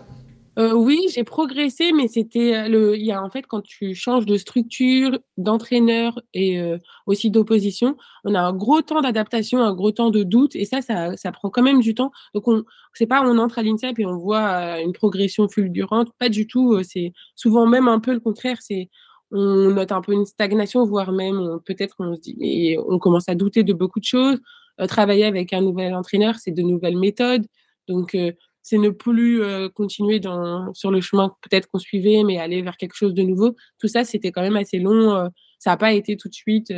euh, 0.59 0.73
Oui, 0.73 0.99
j'ai 1.15 1.25
progressé, 1.25 1.93
mais 1.93 2.09
c'était 2.09 2.69
le. 2.69 2.97
Il 2.97 3.05
y 3.05 3.13
a 3.13 3.23
en 3.23 3.31
fait, 3.31 3.47
quand 3.47 3.63
tu 3.63 3.95
changes 3.95 4.27
de 4.27 4.37
structure, 4.37 5.19
d'entraîneur 5.37 6.21
et 6.35 6.61
aussi 7.07 7.31
d'opposition, 7.31 7.97
on 8.25 8.35
a 8.35 8.41
un 8.41 8.53
gros 8.53 8.83
temps 8.83 9.01
d'adaptation, 9.01 9.61
un 9.61 9.75
gros 9.75 9.93
temps 9.93 10.11
de 10.11 10.23
doute, 10.23 10.57
et 10.57 10.65
ça, 10.65 10.81
ça, 10.83 11.33
prend 11.33 11.51
quand 11.51 11.63
même 11.63 11.81
du 11.81 11.95
temps. 11.95 12.11
Donc, 12.35 12.49
on, 12.49 12.65
c'est 12.95 13.07
pas 13.07 13.23
on 13.25 13.39
entre 13.39 13.59
à 13.59 13.63
l'INSEP 13.63 13.99
et 13.99 14.07
on 14.07 14.19
voit 14.19 14.81
une 14.81 14.93
progression 14.93 15.49
fulgurante, 15.49 16.11
pas 16.19 16.29
du 16.29 16.47
tout. 16.47 16.83
C'est 16.83 17.13
souvent 17.37 17.67
même 17.67 17.89
un 17.89 18.01
peu 18.01 18.13
le 18.13 18.21
contraire. 18.21 18.59
C'est 18.61 18.89
on 19.33 19.71
note 19.71 19.93
un 19.93 20.03
peu 20.03 20.13
une 20.13 20.27
stagnation, 20.27 20.85
voire 20.85 21.13
même 21.13 21.59
peut-être 21.65 21.97
on 21.99 22.15
se 22.15 22.21
dit, 22.21 22.37
mais 22.39 22.77
on 22.87 22.99
commence 22.99 23.29
à 23.29 23.35
douter 23.35 23.65
de 23.65 23.73
beaucoup 23.73 24.01
de 24.01 24.05
choses. 24.05 24.39
Euh, 24.81 24.87
travailler 24.87 25.25
avec 25.25 25.53
un 25.53 25.61
nouvel 25.61 25.95
entraîneur, 25.95 26.37
c'est 26.37 26.51
de 26.51 26.63
nouvelles 26.63 26.99
méthodes. 26.99 27.47
Donc, 27.89 28.15
euh, 28.15 28.33
c'est 28.63 28.79
ne 28.79 28.91
plus 28.91 29.43
euh, 29.43 29.69
continuer 29.69 30.21
dans, 30.21 30.73
sur 30.75 30.91
le 30.91 31.01
chemin 31.01 31.35
peut-être 31.43 31.69
qu'on 31.69 31.79
suivait, 31.79 32.23
mais 32.25 32.39
aller 32.39 32.63
vers 32.63 32.77
quelque 32.77 32.95
chose 32.95 33.15
de 33.15 33.23
nouveau. 33.23 33.57
Tout 33.79 33.89
ça, 33.89 34.05
c'était 34.05 34.31
quand 34.31 34.43
même 34.43 34.57
assez 34.57 34.79
long. 34.79 35.29
ça 35.59 35.71
n'a 35.71 35.77
pas 35.77 35.93
été 35.93 36.17
tout 36.17 36.29
de 36.29 36.35
suite 36.35 36.73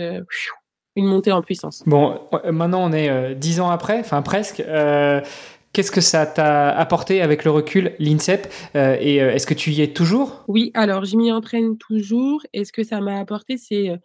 une 0.97 1.07
montée 1.07 1.33
en 1.33 1.43
puissance. 1.43 1.83
Bon, 1.87 2.21
maintenant 2.51 2.85
on 2.85 2.93
est 2.93 3.35
dix 3.35 3.61
ans 3.61 3.71
après, 3.71 4.01
enfin 4.01 4.23
presque. 4.23 4.63
Qu'est-ce 5.75 5.91
que 5.91 6.01
ça 6.01 6.25
t'a 6.25 6.71
apporté 6.71 7.21
avec 7.21 7.43
le 7.45 7.51
recul, 7.51 7.97
l'INSEP 7.99 8.47
euh, 8.77 8.97
Et 9.01 9.21
euh, 9.21 9.33
est-ce 9.33 9.45
que 9.45 9.55
tu 9.55 9.73
y 9.73 9.83
es 9.83 9.89
toujours? 9.89 10.45
Oui, 10.47 10.71
alors 10.75 11.05
je 11.05 11.17
m'y 11.17 11.33
entraîne 11.33 11.77
toujours. 11.79 12.43
Et 12.53 12.65
ce 12.65 12.73
que 12.73 12.85
ça 12.85 13.01
m'a 13.01 13.19
apporté, 13.19 13.57
c'est 13.57 13.91
euh, 13.91 13.97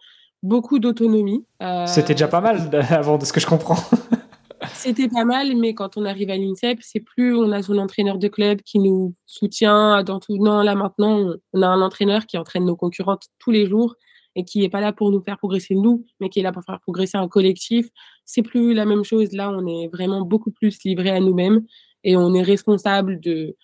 beaucoup 0.42 0.80
d'autonomie. 0.80 1.44
C'était 1.86 2.14
déjà 2.14 2.26
pas 2.26 2.40
mal 2.40 2.70
avant 2.90 3.18
de 3.18 3.24
ce 3.24 3.32
que 3.32 3.38
je 3.38 3.46
comprends. 3.46 3.78
C'était 4.74 5.08
pas 5.08 5.24
mal, 5.24 5.56
mais 5.56 5.74
quand 5.74 5.96
on 5.96 6.04
arrive 6.04 6.30
à 6.30 6.36
l'INSEP, 6.36 6.78
c'est 6.82 7.00
plus 7.00 7.34
on 7.34 7.50
a 7.52 7.62
son 7.62 7.78
entraîneur 7.78 8.18
de 8.18 8.28
club 8.28 8.60
qui 8.62 8.78
nous 8.78 9.14
soutient 9.26 10.02
dans 10.02 10.20
tout. 10.20 10.36
Non, 10.36 10.62
là 10.62 10.74
maintenant, 10.74 11.34
on 11.52 11.62
a 11.62 11.66
un 11.66 11.80
entraîneur 11.80 12.26
qui 12.26 12.36
entraîne 12.36 12.66
nos 12.66 12.76
concurrentes 12.76 13.24
tous 13.38 13.50
les 13.50 13.66
jours 13.66 13.94
et 14.36 14.44
qui 14.44 14.60
n'est 14.60 14.68
pas 14.68 14.80
là 14.80 14.92
pour 14.92 15.10
nous 15.10 15.22
faire 15.22 15.38
progresser 15.38 15.74
nous, 15.74 16.04
mais 16.20 16.28
qui 16.28 16.40
est 16.40 16.42
là 16.42 16.52
pour 16.52 16.62
faire 16.64 16.80
progresser 16.80 17.16
un 17.16 17.28
collectif. 17.28 17.88
C'est 18.24 18.42
plus 18.42 18.74
la 18.74 18.84
même 18.84 19.04
chose. 19.04 19.32
Là, 19.32 19.50
on 19.50 19.66
est 19.66 19.88
vraiment 19.88 20.22
beaucoup 20.22 20.50
plus 20.50 20.78
livré 20.84 21.10
à 21.10 21.20
nous-mêmes 21.20 21.64
et 22.04 22.16
on 22.16 22.34
est 22.34 22.42
responsable 22.42 23.18
de, 23.20 23.56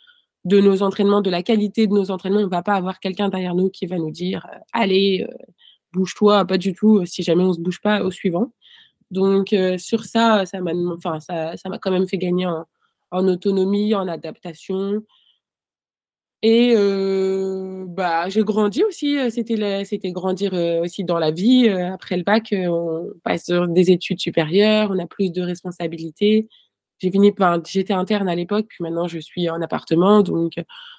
de 0.44 0.60
nos 0.60 0.82
entraînements, 0.82 1.20
de 1.20 1.30
la 1.30 1.42
qualité 1.42 1.86
de 1.86 1.92
nos 1.92 2.10
entraînements. 2.10 2.40
On 2.40 2.44
ne 2.44 2.48
va 2.48 2.62
pas 2.62 2.74
avoir 2.74 3.00
quelqu'un 3.00 3.28
derrière 3.28 3.54
nous 3.54 3.68
qui 3.70 3.86
va 3.86 3.98
nous 3.98 4.10
dire 4.10 4.46
euh, 4.52 4.58
allez, 4.72 5.26
euh, 5.28 5.34
bouge-toi, 5.92 6.44
pas 6.44 6.58
du 6.58 6.74
tout, 6.74 7.04
si 7.06 7.22
jamais 7.22 7.44
on 7.44 7.48
ne 7.48 7.54
se 7.54 7.60
bouge 7.60 7.80
pas 7.80 8.02
au 8.02 8.10
suivant. 8.10 8.52
Donc, 9.10 9.52
euh, 9.52 9.78
sur 9.78 10.04
ça, 10.04 10.46
ça 10.46 10.60
m'a 10.60 10.72
enfin, 10.94 11.20
ça, 11.20 11.56
ça 11.56 11.70
quand 11.80 11.90
même 11.90 12.08
fait 12.08 12.18
gagner 12.18 12.46
en, 12.46 13.28
autonomie, 13.28 13.94
en 13.94 14.08
adaptation. 14.08 15.02
Et 16.42 16.74
euh, 16.76 17.84
bah, 17.88 18.28
j'ai 18.28 18.42
grandi 18.42 18.84
aussi. 18.84 19.18
Euh, 19.18 19.30
c'était 19.30 19.84
c'était 19.84 20.12
grandir 20.12 20.52
aussi 20.82 21.04
dans 21.04 21.18
la 21.18 21.30
vie. 21.30 21.68
Après 21.68 22.16
le 22.16 22.24
bac, 22.24 22.52
on 22.52 23.10
passe 23.24 23.46
sur 23.46 23.68
des 23.68 23.90
études 23.90 24.20
supérieures, 24.20 24.90
on 24.92 24.98
a 24.98 25.06
plus 25.06 25.30
de 25.32 25.42
responsabilités. 25.42 26.48
J'ai 26.98 27.10
fini 27.10 27.32
j'étais 27.66 27.92
interne 27.92 28.26
à 28.28 28.34
l'époque, 28.34 28.66
puis 28.68 28.82
maintenant 28.82 29.06
je 29.06 29.18
suis 29.18 29.50
en 29.50 29.60
appartement, 29.60 30.22
donc 30.22 30.54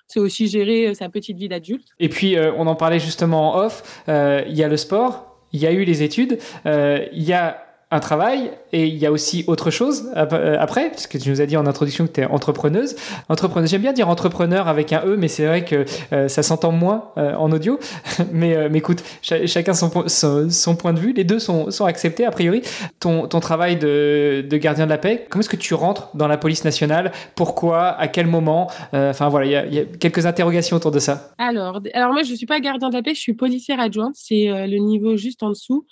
c'est 0.05 0.19
aussi 0.19 0.47
gérer 0.47 0.93
sa 0.93 1.09
petite 1.09 1.37
vie 1.37 1.49
d'adulte. 1.49 1.87
Et 1.99 2.07
puis 2.07 2.35
on 2.37 2.67
en 2.67 2.75
parlait 2.75 2.99
justement 2.99 3.55
en 3.55 3.65
off. 3.65 4.03
Il 4.07 4.55
y 4.55 4.63
a 4.63 4.67
le 4.67 4.77
sport, 4.77 5.39
il 5.53 5.59
y 5.59 5.65
a 5.65 5.71
eu 5.71 5.85
les 5.85 6.03
études, 6.03 6.37
il 6.65 7.23
y 7.23 7.33
a 7.33 7.66
un 7.89 8.01
travail 8.01 8.51
et 8.73 8.85
il 8.85 8.95
y 8.97 9.05
a 9.05 9.11
aussi 9.13 9.45
autre 9.47 9.71
chose 9.71 10.11
euh, 10.17 10.57
après, 10.59 10.89
puisque 10.91 11.19
tu 11.19 11.29
nous 11.29 11.39
as 11.39 11.45
dit 11.45 11.55
en 11.55 11.65
introduction 11.65 12.05
que 12.05 12.11
tu 12.11 12.21
es 12.21 12.25
entrepreneuse. 12.25 12.97
Entrepreneuse, 13.29 13.69
j'aime 13.69 13.81
bien 13.81 13.93
dire 13.93 14.09
entrepreneur 14.09 14.67
avec 14.67 14.91
un 14.91 15.05
E, 15.05 15.15
mais 15.15 15.29
c'est 15.29 15.45
vrai 15.45 15.63
que 15.63 15.85
euh, 16.11 16.27
ça 16.27 16.43
s'entend 16.43 16.73
moins 16.73 17.11
euh, 17.17 17.33
en 17.35 17.49
audio. 17.53 17.79
mais, 18.33 18.67
mais 18.69 18.79
écoute, 18.79 19.03
chacun 19.21 19.73
son, 19.73 19.89
son, 20.07 20.75
point 20.75 20.91
de 20.91 20.99
vue, 20.99 21.13
les 21.13 21.23
deux 21.23 21.39
sont, 21.39 21.71
sont 21.71 21.85
acceptés 21.85 22.25
a 22.25 22.31
priori. 22.31 22.61
Ton, 22.99 23.27
ton 23.27 23.39
travail 23.39 23.77
de, 23.77 24.45
de, 24.47 24.57
gardien 24.57 24.83
de 24.83 24.89
la 24.89 24.97
paix, 24.97 25.25
comment 25.29 25.39
est-ce 25.39 25.49
que 25.49 25.55
tu 25.55 25.73
rentres 25.73 26.09
dans 26.13 26.27
la 26.27 26.37
police 26.37 26.65
nationale? 26.65 27.13
Pourquoi? 27.35 27.87
À 27.87 28.09
quel 28.09 28.27
moment? 28.27 28.69
Enfin 28.91 29.29
voilà, 29.29 29.45
il 29.45 29.73
y, 29.73 29.79
a, 29.79 29.85
quelques 29.85 30.25
interrogations 30.25 30.75
autour 30.75 30.91
de 30.91 30.99
ça. 30.99 31.31
Alors, 31.37 31.79
alors 31.93 32.11
moi, 32.11 32.23
je 32.23 32.31
ne 32.31 32.35
suis 32.35 32.45
pas 32.45 32.59
gardien 32.59 32.89
de 32.89 32.93
la 32.93 33.01
paix, 33.01 33.13
je 33.13 33.19
suis 33.19 33.33
policière 33.33 33.79
adjointe, 33.79 34.15
c'est 34.15 34.67
le 34.67 34.77
niveau 34.77 35.15
juste 35.15 35.41
en 35.41 35.49
dessous. 35.49 35.85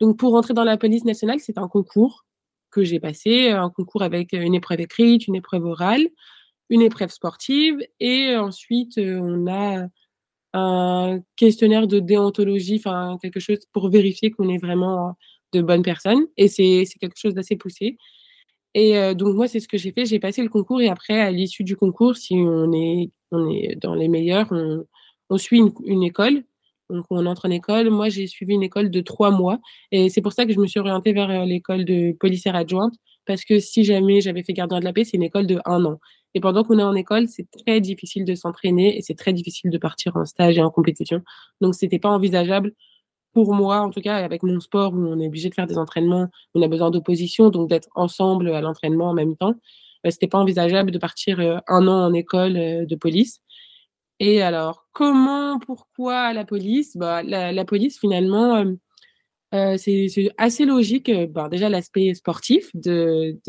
Donc, 0.00 0.18
pour 0.18 0.32
rentrer 0.32 0.54
dans 0.54 0.64
la 0.64 0.78
police 0.78 1.04
nationale, 1.04 1.40
c'est 1.40 1.58
un 1.58 1.68
concours 1.68 2.24
que 2.70 2.84
j'ai 2.84 3.00
passé, 3.00 3.50
un 3.50 3.70
concours 3.70 4.02
avec 4.02 4.32
une 4.32 4.54
épreuve 4.54 4.80
écrite, 4.80 5.26
une 5.26 5.34
épreuve 5.34 5.64
orale, 5.66 6.08
une 6.70 6.82
épreuve 6.82 7.10
sportive, 7.10 7.78
et 8.00 8.36
ensuite, 8.36 8.98
euh, 8.98 9.20
on 9.20 9.46
a 9.48 9.88
un 10.54 11.20
questionnaire 11.36 11.86
de 11.86 12.00
déontologie, 12.00 12.76
enfin, 12.84 13.18
quelque 13.22 13.40
chose 13.40 13.58
pour 13.72 13.90
vérifier 13.90 14.30
qu'on 14.30 14.48
est 14.48 14.58
vraiment 14.58 15.16
de 15.52 15.62
bonnes 15.62 15.82
personnes, 15.82 16.26
et 16.36 16.48
c'est 16.48 16.84
quelque 17.00 17.18
chose 17.18 17.34
d'assez 17.34 17.56
poussé. 17.56 17.98
Et 18.74 18.98
euh, 18.98 19.14
donc, 19.14 19.36
moi, 19.36 19.48
c'est 19.48 19.60
ce 19.60 19.68
que 19.68 19.78
j'ai 19.78 19.92
fait. 19.92 20.06
J'ai 20.06 20.20
passé 20.20 20.42
le 20.42 20.48
concours, 20.48 20.80
et 20.80 20.88
après, 20.88 21.20
à 21.20 21.30
l'issue 21.30 21.64
du 21.64 21.76
concours, 21.76 22.16
si 22.16 22.34
on 22.34 22.72
est, 22.72 23.10
on 23.32 23.50
est 23.50 23.76
dans 23.76 23.94
les 23.94 24.08
meilleurs, 24.08 24.48
on, 25.30 25.38
suit 25.38 25.62
une 25.84 26.02
école 26.02 26.44
donc, 26.90 27.06
on 27.10 27.26
entre 27.26 27.46
en 27.46 27.50
école. 27.50 27.90
Moi, 27.90 28.08
j'ai 28.08 28.26
suivi 28.26 28.54
une 28.54 28.62
école 28.62 28.90
de 28.90 29.00
trois 29.00 29.30
mois. 29.30 29.58
Et 29.92 30.08
c'est 30.08 30.20
pour 30.20 30.32
ça 30.32 30.46
que 30.46 30.52
je 30.52 30.58
me 30.58 30.66
suis 30.66 30.80
orientée 30.80 31.12
vers 31.12 31.30
euh, 31.30 31.44
l'école 31.44 31.84
de 31.84 32.12
policière 32.12 32.56
adjointe. 32.56 32.94
Parce 33.26 33.44
que 33.44 33.58
si 33.60 33.84
jamais 33.84 34.20
j'avais 34.20 34.42
fait 34.42 34.52
gardien 34.52 34.80
de 34.80 34.84
la 34.84 34.92
paix, 34.92 35.04
c'est 35.04 35.16
une 35.16 35.22
école 35.22 35.46
de 35.46 35.60
un 35.64 35.84
an. 35.84 35.98
Et 36.34 36.40
pendant 36.40 36.64
qu'on 36.64 36.78
est 36.78 36.82
en 36.82 36.94
école, 36.94 37.28
c'est 37.28 37.48
très 37.64 37.80
difficile 37.80 38.24
de 38.24 38.34
s'entraîner 38.34 38.96
et 38.96 39.02
c'est 39.02 39.14
très 39.14 39.32
difficile 39.32 39.70
de 39.70 39.78
partir 39.78 40.16
en 40.16 40.24
stage 40.24 40.58
et 40.58 40.62
en 40.62 40.70
compétition. 40.70 41.22
Donc, 41.60 41.74
c'était 41.74 41.98
pas 41.98 42.10
envisageable 42.10 42.72
pour 43.32 43.54
moi, 43.54 43.80
en 43.80 43.90
tout 43.90 44.00
cas, 44.00 44.16
avec 44.16 44.42
mon 44.42 44.58
sport 44.60 44.92
où 44.92 44.98
on 44.98 45.20
est 45.20 45.26
obligé 45.26 45.48
de 45.48 45.54
faire 45.54 45.66
des 45.66 45.78
entraînements, 45.78 46.28
on 46.54 46.62
a 46.62 46.68
besoin 46.68 46.90
d'opposition, 46.90 47.50
donc 47.50 47.68
d'être 47.70 47.88
ensemble 47.94 48.52
à 48.52 48.60
l'entraînement 48.60 49.10
en 49.10 49.14
même 49.14 49.36
temps. 49.36 49.54
Euh, 50.06 50.10
c'était 50.10 50.26
pas 50.26 50.38
envisageable 50.38 50.90
de 50.90 50.98
partir 50.98 51.38
euh, 51.40 51.58
un 51.68 51.86
an 51.86 52.06
en 52.06 52.12
école 52.12 52.54
de 52.54 52.96
police. 52.96 53.40
Et 54.20 54.42
alors, 54.42 54.86
comment, 54.92 55.58
pourquoi 55.58 56.34
la 56.34 56.44
police? 56.44 56.96
Bah, 56.96 57.22
la, 57.22 57.64
police, 57.64 57.98
finalement, 57.98 58.56
euh, 58.56 58.74
euh, 59.54 59.76
c'est 59.78 60.30
assez 60.36 60.66
logique. 60.66 61.10
Bah, 61.30 61.48
déjà, 61.48 61.70
l'aspect 61.70 62.12
sportif 62.14 62.70
de, 62.74 63.40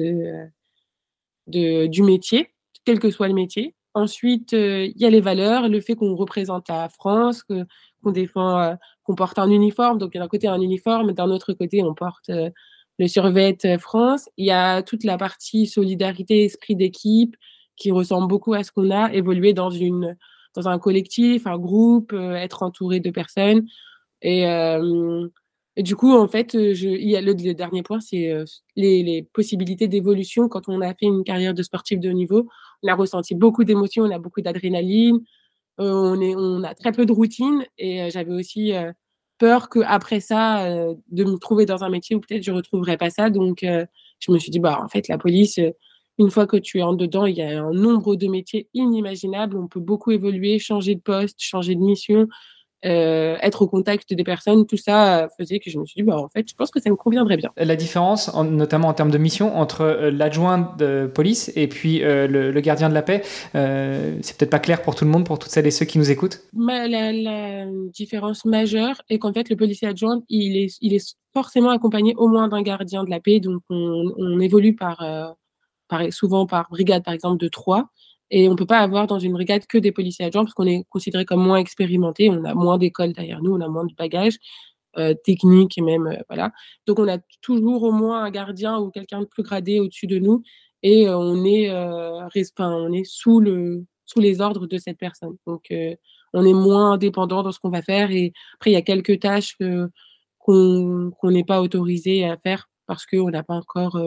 de, 1.47 1.87
du 1.87 2.03
métier, 2.03 2.53
quel 2.85 2.99
que 2.99 3.11
soit 3.11 3.27
le 3.27 3.33
métier. 3.33 3.75
Ensuite, 3.93 4.53
il 4.53 4.93
y 4.95 5.05
a 5.05 5.09
les 5.09 5.19
valeurs, 5.19 5.67
le 5.67 5.81
fait 5.81 5.95
qu'on 5.95 6.15
représente 6.15 6.69
la 6.69 6.87
France, 6.87 7.43
qu'on 7.43 8.11
défend, 8.11 8.77
qu'on 9.03 9.15
porte 9.15 9.39
un 9.39 9.49
uniforme. 9.49 9.97
Donc, 9.97 10.13
d'un 10.13 10.29
côté, 10.29 10.47
un 10.47 10.61
uniforme, 10.61 11.11
d'un 11.11 11.29
autre 11.29 11.51
côté, 11.51 11.83
on 11.83 11.93
porte 11.93 12.31
le 12.97 13.07
Survet 13.07 13.57
France. 13.77 14.29
Il 14.37 14.45
y 14.45 14.51
a 14.51 14.83
toute 14.83 15.03
la 15.03 15.17
partie 15.17 15.67
solidarité, 15.67 16.45
esprit 16.45 16.77
d'équipe 16.77 17.35
qui 17.75 17.91
ressemble 17.91 18.27
beaucoup 18.27 18.53
à 18.53 18.63
ce 18.63 18.71
qu'on 18.71 18.91
a 18.91 19.11
évolué 19.11 19.53
dans 19.53 19.71
une 19.71 20.15
dans 20.55 20.67
un 20.67 20.79
collectif, 20.79 21.47
un 21.47 21.57
groupe, 21.57 22.13
être 22.13 22.63
entouré 22.63 22.99
de 22.99 23.09
personnes. 23.09 23.65
Et, 24.21 24.43
et 25.77 25.83
du 25.83 25.95
coup, 25.95 26.11
en 26.13 26.27
fait, 26.27 26.51
je, 26.73 26.89
y 26.89 27.15
a 27.15 27.21
le, 27.21 27.33
dernier 27.53 27.83
point, 27.83 28.01
c'est 28.01 28.33
les, 28.75 29.03
les, 29.03 29.23
possibilités 29.23 29.87
d'évolution. 29.87 30.49
Quand 30.49 30.67
on 30.67 30.81
a 30.81 30.93
fait 30.93 31.05
une 31.05 31.23
carrière 31.23 31.53
de 31.53 31.63
sportif 31.63 31.99
de 31.99 32.09
haut 32.09 32.13
niveau, 32.13 32.47
on 32.83 32.87
a 32.89 32.95
ressenti 32.95 33.35
beaucoup 33.35 33.63
d'émotions, 33.63 34.03
on 34.03 34.11
a 34.11 34.19
beaucoup 34.19 34.41
d'adrénaline, 34.41 35.19
on, 35.77 36.21
on 36.21 36.63
a 36.63 36.75
très 36.75 36.91
peu 36.91 37.05
de 37.05 37.13
routine. 37.13 37.65
Et 37.77 38.09
j'avais 38.11 38.33
aussi 38.33 38.73
peur 39.37 39.69
qu'après 39.69 40.19
ça, 40.19 40.67
de 41.09 41.23
me 41.23 41.37
trouver 41.37 41.65
dans 41.65 41.83
un 41.83 41.89
métier 41.89 42.15
où 42.15 42.19
peut-être 42.19 42.43
je 42.43 42.51
ne 42.51 42.57
retrouverais 42.57 42.97
pas 42.97 43.09
ça. 43.09 43.29
Donc, 43.29 43.59
je 43.63 44.31
me 44.31 44.37
suis 44.37 44.51
dit, 44.51 44.59
bah, 44.59 44.79
en 44.83 44.87
fait, 44.87 45.07
la 45.07 45.17
police, 45.17 45.59
une 46.21 46.29
fois 46.29 46.45
que 46.45 46.57
tu 46.57 46.79
es 46.79 46.83
en 46.83 46.93
dedans, 46.93 47.25
il 47.25 47.35
y 47.35 47.41
a 47.41 47.63
un 47.63 47.73
nombre 47.73 48.15
de 48.15 48.27
métiers 48.27 48.67
inimaginables. 48.75 49.57
On 49.57 49.67
peut 49.67 49.79
beaucoup 49.79 50.11
évoluer, 50.11 50.59
changer 50.59 50.93
de 50.93 51.01
poste, 51.01 51.41
changer 51.41 51.73
de 51.73 51.81
mission. 51.81 52.27
Euh, 52.83 53.37
être 53.41 53.61
au 53.61 53.67
contact 53.67 54.11
des 54.11 54.23
personnes, 54.23 54.65
tout 54.65 54.77
ça 54.77 55.27
faisait 55.37 55.59
que 55.59 55.69
je 55.69 55.77
me 55.77 55.85
suis 55.85 56.01
dit, 56.01 56.03
bah, 56.03 56.17
en 56.17 56.27
fait, 56.29 56.49
je 56.49 56.55
pense 56.55 56.71
que 56.71 56.79
ça 56.81 56.89
me 56.89 56.95
conviendrait 56.95 57.37
bien. 57.37 57.51
La 57.55 57.75
différence, 57.75 58.33
notamment 58.35 58.87
en 58.87 58.93
termes 58.93 59.11
de 59.11 59.19
mission, 59.19 59.55
entre 59.55 59.81
euh, 59.81 60.11
l'adjoint 60.11 60.73
de 60.79 61.09
police 61.13 61.51
et 61.55 61.67
puis 61.67 62.03
euh, 62.03 62.27
le, 62.27 62.59
gardien 62.61 62.89
de 62.89 62.95
la 62.95 63.03
paix, 63.03 63.21
c'est 63.53 64.37
peut-être 64.37 64.49
pas 64.49 64.59
clair 64.59 64.81
pour 64.81 64.95
tout 64.95 65.05
le 65.05 65.11
monde, 65.11 65.25
pour 65.25 65.37
toutes 65.37 65.51
celles 65.51 65.67
et 65.67 65.71
ceux 65.71 65.85
qui 65.85 65.99
nous 65.99 66.09
écoutent 66.09 66.41
la, 66.57 67.65
différence 67.93 68.45
majeure 68.45 69.01
est 69.09 69.19
qu'en 69.19 69.33
fait, 69.33 69.49
le 69.49 69.55
policier 69.55 69.87
adjoint, 69.87 70.23
il 70.29 70.57
est, 70.57 70.75
il 70.81 70.93
est 70.93 71.15
forcément 71.33 71.69
accompagné 71.69 72.15
au 72.17 72.27
moins 72.27 72.47
d'un 72.47 72.61
gardien 72.61 73.03
de 73.03 73.09
la 73.09 73.19
paix, 73.19 73.39
donc 73.39 73.61
on, 73.69 74.11
on 74.17 74.39
évolue 74.39 74.75
par, 74.75 75.03
souvent 76.11 76.45
par 76.45 76.69
brigade, 76.69 77.03
par 77.03 77.13
exemple, 77.13 77.37
de 77.37 77.47
trois. 77.47 77.89
Et 78.31 78.47
on 78.47 78.51
ne 78.51 78.55
peut 78.57 78.65
pas 78.65 78.79
avoir 78.79 79.07
dans 79.07 79.19
une 79.19 79.33
brigade 79.33 79.67
que 79.67 79.77
des 79.77 79.91
policiers 79.91 80.25
adjoints 80.25 80.45
parce 80.45 80.53
qu'on 80.53 80.65
est 80.65 80.85
considéré 80.89 81.25
comme 81.25 81.43
moins 81.43 81.57
expérimenté, 81.57 82.29
on 82.29 82.45
a 82.45 82.53
moins 82.53 82.77
d'écoles 82.77 83.11
derrière 83.11 83.41
nous, 83.41 83.53
on 83.53 83.61
a 83.61 83.67
moins 83.67 83.85
de 83.85 83.93
bagages 83.93 84.37
euh, 84.97 85.13
techniques 85.13 85.77
et 85.77 85.81
même, 85.81 86.07
euh, 86.07 86.17
voilà. 86.29 86.51
Donc 86.85 86.99
on 86.99 87.07
a 87.07 87.17
toujours 87.41 87.83
au 87.83 87.91
moins 87.91 88.23
un 88.23 88.31
gardien 88.31 88.77
ou 88.79 88.89
quelqu'un 88.89 89.21
de 89.21 89.25
plus 89.25 89.43
gradé 89.43 89.79
au-dessus 89.79 90.07
de 90.07 90.19
nous 90.19 90.43
et 90.83 91.07
euh, 91.07 91.17
on, 91.17 91.45
est, 91.45 91.71
on 91.71 92.91
est 92.93 93.03
sous, 93.05 93.39
le, 93.39 93.85
sous 94.05 94.19
les 94.19 94.41
ordres 94.41 94.67
de 94.67 94.77
cette 94.77 94.97
personne. 94.97 95.37
Donc 95.47 95.67
on 96.33 96.45
est 96.45 96.53
moins 96.53 96.93
indépendant 96.93 97.43
dans 97.43 97.51
ce 97.51 97.59
qu'on 97.59 97.69
va 97.69 97.81
faire 97.81 98.11
et 98.11 98.33
après 98.55 98.71
il 98.71 98.73
y 98.73 98.77
a 98.77 98.81
quelques 98.81 99.19
tâches 99.19 99.57
qu'on 100.39 101.11
n'est 101.23 101.43
pas 101.45 101.61
autorisé 101.61 102.25
à 102.25 102.37
faire 102.37 102.69
parce 102.85 103.05
qu'on 103.05 103.29
n'a 103.29 103.43
pas 103.43 103.55
encore 103.55 103.97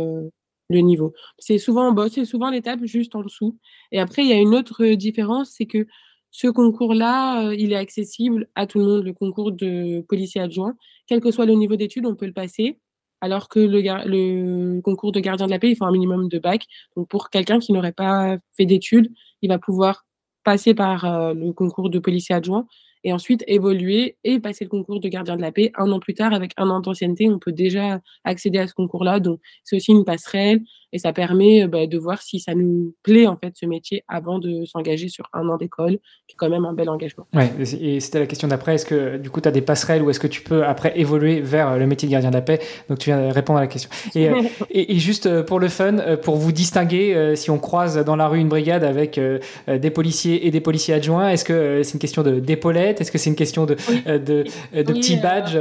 le 0.71 0.81
niveau. 0.81 1.13
C'est 1.39 1.59
souvent, 1.59 1.93
bah, 1.93 2.07
c'est 2.11 2.25
souvent 2.25 2.51
l'étape 2.51 2.85
juste 2.85 3.15
en 3.15 3.23
dessous. 3.23 3.59
Et 3.93 4.01
après, 4.01 4.23
il 4.23 4.29
y 4.29 4.33
a 4.33 4.39
une 4.39 4.55
autre 4.55 4.87
différence, 4.95 5.53
c'est 5.57 5.67
que 5.67 5.87
ce 6.31 6.49
concours-là, 6.49 7.53
il 7.53 7.73
est 7.73 7.77
accessible 7.77 8.49
à 8.55 8.67
tout 8.67 8.79
le 8.79 8.85
monde, 8.87 9.05
le 9.05 9.13
concours 9.13 9.53
de 9.53 10.01
policier 10.09 10.41
adjoint. 10.41 10.75
Quel 11.07 11.21
que 11.21 11.31
soit 11.31 11.47
le 11.47 11.55
niveau 11.55 11.77
d'études, 11.77 12.07
on 12.07 12.17
peut 12.17 12.27
le 12.27 12.33
passer. 12.33 12.81
Alors 13.21 13.49
que 13.49 13.61
le, 13.61 13.81
le, 13.81 14.81
concours 14.83 15.13
de 15.13 15.21
gardien 15.21 15.47
de 15.47 15.51
la 15.53 15.59
paix, 15.59 15.71
il 15.71 15.77
faut 15.77 15.85
un 15.85 15.93
minimum 15.93 16.29
de 16.29 16.39
bac. 16.39 16.67
Donc 16.97 17.09
pour 17.09 17.31
quelqu'un 17.31 17.59
qui 17.59 17.73
n'aurait 17.73 17.93
pas 17.93 18.37
fait 18.57 18.67
d'études, 18.67 19.13
il 19.43 19.49
va 19.49 19.59
pouvoir 19.59 20.05
passer 20.43 20.75
par 20.75 21.35
le 21.35 21.53
concours 21.53 21.89
de 21.89 21.99
policier 21.99 22.35
adjoint 22.35 22.67
et 23.05 23.13
ensuite 23.13 23.45
évoluer 23.47 24.17
et 24.25 24.41
passer 24.41 24.65
le 24.65 24.71
concours 24.71 25.01
de 25.01 25.09
gardien 25.09 25.37
de 25.37 25.43
la 25.43 25.53
paix. 25.53 25.71
Un 25.77 25.93
an 25.93 26.01
plus 26.01 26.15
tard, 26.15 26.33
avec 26.33 26.53
un 26.57 26.69
an 26.71 26.81
d'ancienneté, 26.81 27.29
on 27.29 27.39
peut 27.39 27.53
déjà 27.53 28.01
accéder 28.25 28.59
à 28.59 28.67
ce 28.67 28.75
concours-là. 28.75 29.21
Donc, 29.21 29.41
c'est 29.63 29.77
aussi 29.77 29.93
une 29.93 30.05
passerelle 30.05 30.61
et 30.95 30.99
ça 30.99 31.13
permet 31.13 31.67
bah, 31.67 31.89
de 31.89 31.99
voir 31.99 32.23
si 32.23 32.39
ça 32.39 32.55
nous 32.55 32.95
plaît, 33.03 33.27
en 33.27 33.37
fait, 33.37 33.53
ce 33.57 33.67
métier 33.67 34.05
avant 34.07 34.39
de 34.39 34.65
s'engager 34.65 35.09
sur 35.09 35.29
un 35.33 35.49
an 35.49 35.57
d'école, 35.57 35.99
qui 36.29 36.35
est 36.35 36.37
quand 36.37 36.49
même 36.49 36.65
un 36.65 36.73
bel 36.73 36.89
engagement. 36.89 37.27
Ouais, 37.35 37.51
et 37.81 37.99
c'était 37.99 38.21
la 38.21 38.27
question 38.27 38.47
d'après. 38.47 38.77
Est-ce 38.77 38.87
que, 38.87 39.17
du 39.17 39.29
coup, 39.29 39.41
tu 39.41 39.49
as 39.49 39.51
des 39.51 39.61
passerelles 39.61 40.03
ou 40.03 40.11
est-ce 40.11 40.21
que 40.21 40.29
tu 40.29 40.43
peux 40.43 40.65
après 40.65 40.93
évoluer 40.99 41.41
vers 41.41 41.77
le 41.77 41.87
métier 41.89 42.07
de 42.07 42.13
gardien 42.13 42.31
de 42.31 42.37
la 42.37 42.43
paix? 42.43 42.61
Donc, 42.89 43.01
tu 43.01 43.11
viens 43.11 43.27
de 43.27 43.33
répondre 43.33 43.59
à 43.59 43.63
la 43.63 43.67
question. 43.67 43.91
Et, 44.15 44.29
euh, 44.29 44.43
et, 44.71 44.99
juste 44.99 45.27
euh, 45.27 45.43
pour 45.43 45.59
le 45.59 45.69
fun, 45.69 45.99
euh, 45.99 46.17
pour 46.17 46.37
vous 46.37 46.53
distinguer, 46.53 47.35
si 47.35 47.51
on 47.51 47.59
croise 47.59 47.97
dans 48.05 48.15
la 48.15 48.29
rue 48.29 48.39
une 48.39 48.49
brigade 48.49 48.85
avec 48.85 49.21
des 49.67 49.91
policiers 49.91 50.47
et 50.47 50.53
des 50.53 50.61
policiers 50.61 50.95
adjoints, 50.95 51.31
est-ce 51.31 51.45
que 51.45 51.83
c'est 51.83 51.95
une 51.95 51.99
question 51.99 52.23
d'épaulette? 52.23 52.94
Est-ce 53.01 53.13
que 53.13 53.19
c'est 53.19 53.31
une 53.31 53.37
question 53.37 53.67
de, 53.67 53.77
euh, 54.07 54.19
de, 54.19 54.45
euh, 54.75 54.83
de 54.83 54.93
petits 54.93 55.19
euh, 55.19 55.23
badges 55.23 55.59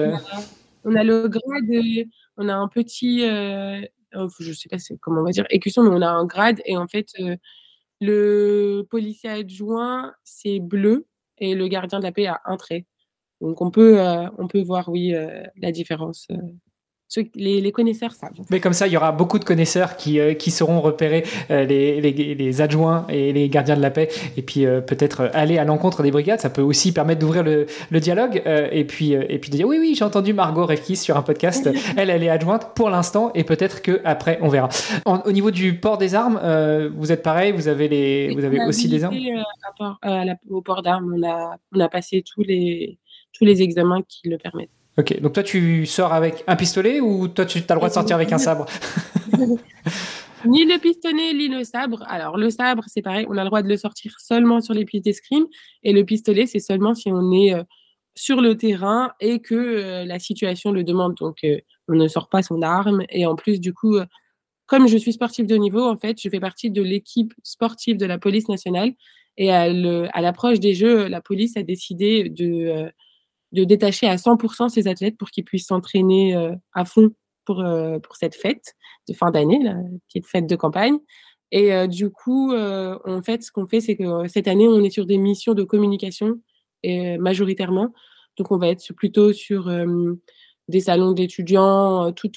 on 0.85 0.95
a, 0.95 1.03
le 1.03 1.27
grade, 1.29 2.07
on 2.37 2.49
a 2.49 2.53
un 2.53 2.67
petit, 2.67 3.21
oh, 3.23 4.27
je 4.39 4.49
ne 4.49 4.53
sais 4.53 4.67
pas 4.69 4.77
comment 4.99 5.21
on 5.21 5.23
va 5.23 5.31
dire, 5.31 5.45
écusson, 5.49 5.83
mais 5.83 5.89
on 5.89 6.01
a 6.01 6.09
un 6.09 6.25
grade 6.25 6.61
et 6.65 6.75
en 6.75 6.87
fait, 6.87 7.13
le 8.01 8.85
policier 8.89 9.29
adjoint, 9.29 10.13
c'est 10.25 10.59
bleu 10.59 11.07
et 11.37 11.55
le 11.55 11.67
gardien 11.69 11.99
de 11.99 12.03
la 12.03 12.11
paix 12.11 12.25
a 12.25 12.41
un 12.45 12.57
trait. 12.57 12.85
Donc 13.39 13.61
on 13.61 13.71
peut, 13.71 13.97
on 14.37 14.47
peut 14.47 14.61
voir, 14.61 14.89
oui, 14.89 15.13
la 15.55 15.71
différence 15.71 16.27
les, 17.35 17.71
connaisseurs 17.71 18.11
savent. 18.11 18.31
Mais 18.49 18.59
comme 18.59 18.73
ça, 18.73 18.87
il 18.87 18.93
y 18.93 18.97
aura 18.97 19.11
beaucoup 19.11 19.39
de 19.39 19.43
connaisseurs 19.43 19.97
qui, 19.97 20.19
euh, 20.19 20.33
qui 20.33 20.51
sauront 20.51 20.81
repérer 20.81 21.23
euh, 21.51 21.63
les, 21.63 22.01
les, 22.01 22.61
adjoints 22.61 23.05
et 23.09 23.33
les 23.33 23.49
gardiens 23.49 23.75
de 23.75 23.81
la 23.81 23.91
paix, 23.91 24.09
et 24.37 24.41
puis 24.41 24.65
euh, 24.65 24.81
peut-être 24.81 25.29
aller 25.33 25.57
à 25.57 25.63
l'encontre 25.63 26.03
des 26.03 26.11
brigades. 26.11 26.39
Ça 26.39 26.49
peut 26.49 26.61
aussi 26.61 26.91
permettre 26.91 27.19
d'ouvrir 27.19 27.43
le, 27.43 27.67
le, 27.89 27.99
dialogue, 27.99 28.41
et, 28.45 28.85
puis, 28.85 29.13
et 29.13 29.39
puis 29.39 29.49
de 29.51 29.57
dire 29.57 29.67
oui, 29.67 29.77
oui, 29.79 29.95
j'ai 29.95 30.05
entendu 30.05 30.33
Margot 30.33 30.65
Refkis 30.65 30.97
sur 30.97 31.17
un 31.17 31.21
podcast. 31.21 31.69
elle, 31.97 32.09
elle 32.09 32.23
est 32.23 32.29
adjointe 32.29 32.73
pour 32.75 32.89
l'instant, 32.89 33.31
et 33.35 33.43
peut-être 33.43 33.81
qu'après, 33.81 34.39
on 34.41 34.49
verra. 34.49 34.69
au 35.05 35.31
niveau 35.31 35.51
du 35.51 35.79
port 35.79 35.97
des 35.97 36.15
armes, 36.15 36.39
vous 36.95 37.11
êtes 37.11 37.23
pareil, 37.23 37.51
vous 37.51 37.67
avez, 37.67 37.87
les, 37.87 38.33
vous 38.33 38.43
avez 38.43 38.59
aussi 38.65 38.87
des 38.87 39.03
armes? 39.03 39.15
Au 40.49 40.61
port 40.61 40.81
d'armes, 40.81 41.13
on 41.15 41.27
a, 41.27 41.57
on 41.75 41.79
a 41.79 41.89
passé 41.89 42.23
tous 42.23 42.43
les, 42.43 42.97
tous 43.33 43.45
les 43.45 43.61
examens 43.61 44.01
qui 44.07 44.29
le 44.29 44.37
permettent. 44.37 44.69
Ok, 44.97 45.19
donc 45.21 45.33
toi 45.33 45.43
tu 45.43 45.85
sors 45.87 46.13
avec 46.13 46.43
un 46.45 46.55
pistolet 46.55 46.99
ou 46.99 47.27
toi 47.27 47.45
tu 47.45 47.57
as 47.57 47.73
le 47.73 47.75
droit 47.75 47.89
de 47.89 47.93
sortir 47.93 48.15
avec 48.15 48.31
un 48.31 48.37
sabre? 48.37 48.67
Ni 50.45 50.65
le 50.65 50.77
pistolet, 50.77 51.33
ni 51.33 51.47
le 51.47 51.63
sabre. 51.63 52.03
Alors 52.07 52.37
le 52.37 52.49
sabre, 52.49 52.83
c'est 52.87 53.01
pareil, 53.01 53.25
on 53.29 53.37
a 53.37 53.43
le 53.43 53.49
droit 53.49 53.61
de 53.61 53.69
le 53.69 53.77
sortir 53.77 54.15
seulement 54.19 54.59
sur 54.59 54.73
les 54.73 54.83
pistes 54.83 55.05
d'escrime 55.05 55.45
et 55.83 55.93
le 55.93 56.03
pistolet, 56.03 56.47
c'est 56.47 56.59
seulement 56.59 56.93
si 56.93 57.09
on 57.11 57.31
est 57.31 57.53
euh, 57.53 57.63
sur 58.13 58.41
le 58.41 58.57
terrain 58.57 59.11
et 59.21 59.39
que 59.39 59.55
euh, 59.55 60.05
la 60.05 60.19
situation 60.19 60.71
le 60.71 60.83
demande. 60.83 61.15
Donc 61.15 61.37
euh, 61.45 61.59
on 61.87 61.95
ne 61.95 62.07
sort 62.09 62.27
pas 62.27 62.43
son 62.43 62.61
arme 62.61 63.03
et 63.09 63.25
en 63.25 63.35
plus 63.35 63.61
du 63.61 63.73
coup, 63.73 63.97
comme 64.65 64.87
je 64.87 64.97
suis 64.97 65.13
sportive 65.13 65.45
de 65.45 65.55
niveau, 65.55 65.81
en 65.81 65.97
fait, 65.97 66.21
je 66.21 66.27
fais 66.27 66.41
partie 66.41 66.71
de 66.71 66.81
l'équipe 66.81 67.33
sportive 67.43 67.97
de 67.97 68.05
la 68.05 68.17
police 68.17 68.49
nationale 68.49 68.93
et 69.37 69.51
à 69.51 70.21
l'approche 70.21 70.59
des 70.59 70.73
Jeux, 70.73 71.07
la 71.07 71.21
police 71.21 71.57
a 71.57 71.63
décidé 71.63 72.29
de 72.29 72.91
de 73.53 73.63
détacher 73.63 74.07
à 74.07 74.15
100% 74.15 74.69
ces 74.69 74.87
athlètes 74.87 75.17
pour 75.17 75.29
qu'ils 75.29 75.45
puissent 75.45 75.67
s'entraîner 75.67 76.35
euh, 76.35 76.53
à 76.73 76.85
fond 76.85 77.11
pour, 77.45 77.61
euh, 77.61 77.99
pour 77.99 78.15
cette 78.15 78.35
fête 78.35 78.73
de 79.07 79.13
fin 79.13 79.31
d'année, 79.31 79.59
la 79.63 79.75
petite 80.07 80.27
fête 80.27 80.47
de 80.47 80.55
campagne. 80.55 80.97
Et 81.51 81.71
euh, 81.71 81.85
du 81.85 82.09
coup, 82.09 82.51
en 82.55 83.21
fait, 83.21 83.43
ce 83.43 83.51
qu'on 83.51 83.67
fait, 83.67 83.79
c'est 83.79 83.95
que 83.95 84.27
cette 84.27 84.47
année, 84.47 84.67
on 84.67 84.83
est 84.83 84.89
sur 84.89 85.05
des 85.05 85.19
missions 85.19 85.53
de 85.53 85.63
communication 85.63 86.39
et, 86.81 87.17
majoritairement. 87.19 87.93
Donc, 88.37 88.51
on 88.51 88.57
va 88.57 88.69
être 88.69 88.91
plutôt 88.93 89.33
sur 89.33 89.69
des 90.67 90.79
salons 90.79 91.11
d'étudiants, 91.11 92.11
tout 92.13 92.31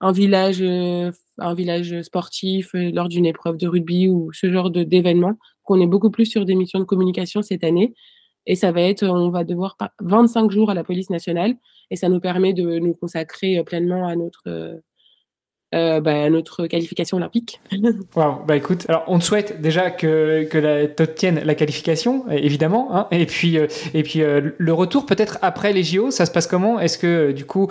un 0.00 0.12
village, 0.12 0.62
un 0.62 1.54
village 1.54 2.00
sportif 2.00 2.70
lors 2.72 3.10
d'une 3.10 3.26
épreuve 3.26 3.58
de 3.58 3.68
rugby 3.68 4.08
ou 4.08 4.32
ce 4.32 4.50
genre 4.50 4.70
d'événement. 4.70 5.34
qu'on 5.62 5.82
est 5.82 5.86
beaucoup 5.86 6.10
plus 6.10 6.24
sur 6.24 6.46
des 6.46 6.54
missions 6.54 6.78
de 6.78 6.84
communication 6.84 7.42
cette 7.42 7.64
année. 7.64 7.92
Et 8.48 8.56
ça 8.56 8.72
va 8.72 8.80
être, 8.80 9.06
on 9.06 9.28
va 9.28 9.44
devoir 9.44 9.76
25 10.00 10.50
jours 10.50 10.70
à 10.70 10.74
la 10.74 10.82
police 10.82 11.10
nationale. 11.10 11.54
Et 11.90 11.96
ça 11.96 12.08
nous 12.08 12.18
permet 12.18 12.54
de 12.54 12.78
nous 12.78 12.94
consacrer 12.94 13.58
euh, 13.58 13.62
pleinement 13.62 14.08
à 14.08 14.16
notre, 14.16 14.42
euh, 14.46 14.74
euh, 15.74 16.00
bah, 16.00 16.28
notre 16.30 16.66
qualification 16.66 17.18
olympique. 17.18 17.60
Wow, 18.16 18.44
bah 18.46 18.56
écoute, 18.56 18.86
alors 18.88 19.04
on 19.06 19.18
te 19.18 19.24
souhaite 19.24 19.60
déjà 19.60 19.90
que, 19.90 20.44
que 20.44 20.58
la, 20.58 20.88
t'obtiennes 20.88 21.42
la 21.44 21.54
qualification, 21.54 22.24
évidemment, 22.30 22.96
hein, 22.96 23.06
et 23.10 23.26
puis, 23.26 23.56
et 23.56 24.02
puis 24.02 24.20
le 24.22 24.72
retour 24.72 25.04
peut-être 25.04 25.38
après 25.42 25.72
les 25.74 25.84
JO, 25.84 26.10
ça 26.10 26.24
se 26.24 26.30
passe 26.32 26.46
comment? 26.46 26.80
Est-ce 26.80 26.96
que 26.96 27.32
du 27.32 27.44
coup 27.44 27.68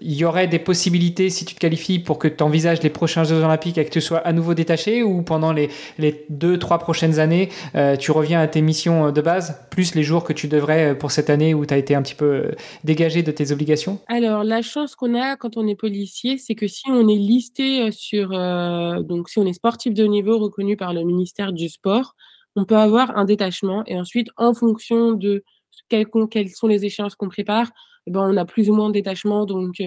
il 0.00 0.14
y 0.14 0.24
aurait 0.24 0.46
des 0.46 0.58
possibilités, 0.58 1.30
si 1.30 1.44
tu 1.44 1.54
te 1.54 1.60
qualifies, 1.60 1.98
pour 1.98 2.18
que 2.18 2.28
tu 2.28 2.42
envisages 2.42 2.82
les 2.82 2.90
prochains 2.90 3.24
Jeux 3.24 3.42
Olympiques 3.42 3.78
et 3.78 3.84
que 3.84 3.90
tu 3.90 4.00
sois 4.00 4.18
à 4.18 4.32
nouveau 4.32 4.54
détaché 4.54 5.02
ou 5.02 5.22
pendant 5.22 5.52
les, 5.52 5.68
les 5.98 6.24
deux, 6.28 6.58
trois 6.58 6.78
prochaines 6.78 7.18
années, 7.18 7.48
euh, 7.74 7.96
tu 7.96 8.10
reviens 8.10 8.40
à 8.40 8.46
tes 8.46 8.60
missions 8.60 9.06
euh, 9.06 9.10
de 9.12 9.20
base, 9.20 9.66
plus 9.70 9.94
les 9.94 10.02
jours 10.02 10.24
que 10.24 10.32
tu 10.32 10.48
devrais 10.48 10.90
euh, 10.90 10.94
pour 10.94 11.10
cette 11.10 11.30
année 11.30 11.54
où 11.54 11.66
tu 11.66 11.74
as 11.74 11.78
été 11.78 11.94
un 11.94 12.02
petit 12.02 12.14
peu 12.14 12.52
dégagé 12.84 13.22
de 13.22 13.32
tes 13.32 13.52
obligations? 13.52 13.98
Alors, 14.08 14.44
la 14.44 14.62
chance 14.62 14.94
qu'on 14.94 15.14
a 15.14 15.36
quand 15.36 15.56
on 15.56 15.66
est 15.66 15.74
policier, 15.74 16.38
c'est 16.38 16.54
que 16.54 16.68
si 16.68 16.84
on 16.88 17.08
est 17.08 17.16
listé 17.16 17.90
sur. 17.92 18.30
donc, 18.30 19.28
si 19.28 19.38
on 19.38 19.46
est 19.46 19.52
sportif 19.52 19.94
de 19.94 20.04
haut 20.04 20.08
niveau 20.08 20.38
reconnu 20.38 20.76
par 20.76 20.92
le 20.92 21.02
ministère 21.02 21.52
du 21.52 21.68
Sport, 21.68 22.14
on 22.56 22.64
peut 22.64 22.76
avoir 22.76 23.16
un 23.16 23.24
détachement 23.24 23.82
et 23.86 23.98
ensuite, 23.98 24.28
en 24.36 24.54
fonction 24.54 25.12
de 25.12 25.44
quelles 25.88 26.50
sont 26.50 26.66
les 26.66 26.84
échéances 26.84 27.14
qu'on 27.14 27.28
prépare, 27.28 27.70
ben, 28.10 28.30
on 28.32 28.36
a 28.36 28.44
plus 28.44 28.70
ou 28.70 28.74
moins 28.74 28.88
de 28.88 28.94
détachement. 28.94 29.46
Donc, 29.46 29.82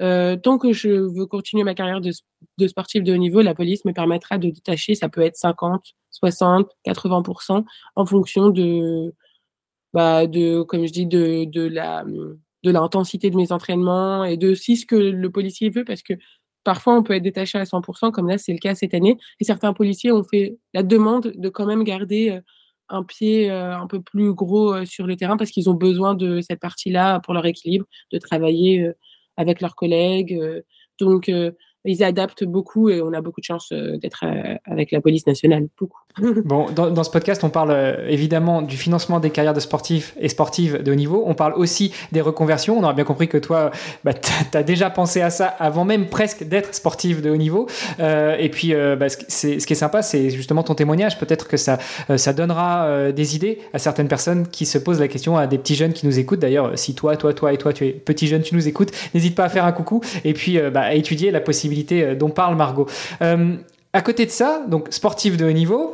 euh, 0.00 0.36
tant 0.36 0.58
que 0.58 0.72
je 0.72 0.90
veux 0.90 1.26
continuer 1.26 1.64
ma 1.64 1.74
carrière 1.74 2.00
de, 2.00 2.12
sportif 2.66 3.02
de 3.02 3.12
haut 3.12 3.16
niveau, 3.16 3.42
la 3.42 3.54
police 3.54 3.84
me 3.84 3.92
permettra 3.92 4.38
de 4.38 4.50
détacher, 4.50 4.94
ça 4.94 5.08
peut 5.08 5.22
être 5.22 5.36
50, 5.36 5.82
60, 6.10 6.70
80% 6.86 7.64
en 7.96 8.06
fonction 8.06 8.50
de, 8.50 9.12
bah, 9.92 10.26
de 10.26 10.62
comme 10.62 10.86
je 10.86 10.92
dis, 10.92 11.06
de, 11.06 11.66
la 11.66 12.04
de 12.64 12.70
l'intensité 12.70 13.30
de 13.30 13.36
mes 13.36 13.52
entraînements 13.52 14.24
et 14.24 14.36
de 14.36 14.54
si 14.54 14.76
ce 14.76 14.86
que 14.86 14.96
le 14.96 15.30
policier 15.30 15.70
veut, 15.70 15.84
parce 15.84 16.02
que 16.02 16.14
parfois 16.64 16.94
on 16.96 17.02
peut 17.02 17.14
être 17.14 17.22
détaché 17.22 17.58
à 17.58 17.64
100%, 17.64 18.12
comme 18.12 18.28
là 18.28 18.38
c'est 18.38 18.52
le 18.52 18.58
cas 18.58 18.74
cette 18.74 18.94
année, 18.94 19.16
et 19.40 19.44
certains 19.44 19.72
policiers 19.72 20.12
ont 20.12 20.24
fait 20.24 20.58
la 20.74 20.82
demande 20.82 21.32
de 21.36 21.48
quand 21.48 21.66
même 21.66 21.84
garder 21.84 22.40
un 22.88 23.02
pied 23.04 23.50
un 23.50 23.86
peu 23.86 24.00
plus 24.00 24.32
gros 24.34 24.84
sur 24.84 25.06
le 25.06 25.16
terrain 25.16 25.36
parce 25.36 25.50
qu'ils 25.50 25.70
ont 25.70 25.74
besoin 25.74 26.14
de 26.14 26.40
cette 26.40 26.60
partie-là 26.60 27.20
pour 27.20 27.34
leur 27.34 27.46
équilibre, 27.46 27.86
de 28.12 28.18
travailler 28.18 28.90
avec 29.36 29.60
leurs 29.60 29.76
collègues. 29.76 30.38
donc 31.00 31.30
ils 31.84 32.02
adaptent 32.02 32.44
beaucoup 32.44 32.88
et 32.88 33.00
on 33.02 33.12
a 33.12 33.20
beaucoup 33.20 33.40
de 33.40 33.44
chance 33.44 33.70
euh, 33.72 33.96
d'être 33.98 34.24
euh, 34.24 34.56
avec 34.64 34.90
la 34.90 35.00
police 35.00 35.26
nationale. 35.26 35.68
Beaucoup. 35.78 35.98
bon, 36.44 36.66
dans, 36.70 37.04
ce 37.04 37.10
podcast, 37.10 37.44
on 37.44 37.50
parle 37.50 37.70
euh, 37.70 38.08
évidemment 38.08 38.62
du 38.62 38.76
financement 38.76 39.20
des 39.20 39.30
carrières 39.30 39.54
de 39.54 39.60
sportifs 39.60 40.14
et 40.20 40.28
sportives 40.28 40.82
de 40.82 40.92
haut 40.92 40.96
niveau. 40.96 41.22
On 41.26 41.34
parle 41.34 41.54
aussi 41.54 41.92
des 42.10 42.20
reconversions. 42.20 42.78
On 42.78 42.82
aura 42.82 42.94
bien 42.94 43.04
compris 43.04 43.28
que 43.28 43.38
toi, 43.38 43.70
bah, 44.04 44.12
tu 44.12 44.56
as 44.56 44.62
déjà 44.62 44.90
pensé 44.90 45.20
à 45.20 45.30
ça 45.30 45.46
avant 45.46 45.84
même 45.84 46.08
presque 46.08 46.44
d'être 46.44 46.74
sportif 46.74 47.22
de 47.22 47.30
haut 47.30 47.36
niveau. 47.36 47.68
et 47.98 48.48
puis, 48.50 48.74
bah, 48.74 49.08
ce, 49.08 49.64
qui 49.64 49.72
est 49.72 49.76
sympa, 49.76 50.02
c'est 50.02 50.30
justement 50.30 50.62
ton 50.62 50.74
témoignage. 50.74 51.18
Peut-être 51.18 51.48
que 51.48 51.56
ça, 51.56 51.78
ça 52.16 52.32
donnera 52.32 53.12
des 53.12 53.36
idées 53.36 53.58
à 53.72 53.78
certaines 53.78 54.08
personnes 54.08 54.46
qui 54.48 54.66
se 54.66 54.78
posent 54.78 55.00
la 55.00 55.08
question, 55.08 55.36
à 55.36 55.46
des 55.46 55.58
petits 55.58 55.74
jeunes 55.74 55.92
qui 55.92 56.06
nous 56.06 56.18
écoutent. 56.18 56.40
D'ailleurs, 56.40 56.78
si 56.78 56.94
toi, 56.94 57.16
toi, 57.16 57.32
toi 57.34 57.52
et 57.52 57.58
toi, 57.58 57.72
tu 57.72 57.86
es 57.86 57.92
petit 57.92 58.26
jeune, 58.26 58.42
tu 58.42 58.54
nous 58.54 58.68
écoutes, 58.68 58.90
n'hésite 59.14 59.34
pas 59.34 59.44
à 59.44 59.48
faire 59.48 59.64
un 59.64 59.72
coucou 59.72 60.00
et 60.24 60.34
puis 60.34 60.58
bah, 60.72 60.82
à 60.82 60.94
étudier 60.94 61.30
la 61.30 61.40
possibilité 61.40 61.77
euh, 61.92 62.14
dont 62.14 62.30
parle 62.30 62.56
Margot. 62.56 62.86
Euh, 63.22 63.56
à 63.92 64.02
côté 64.02 64.26
de 64.26 64.30
ça, 64.30 64.64
donc 64.68 64.88
sportive 64.90 65.36
de 65.36 65.44
haut 65.46 65.52
niveau, 65.52 65.92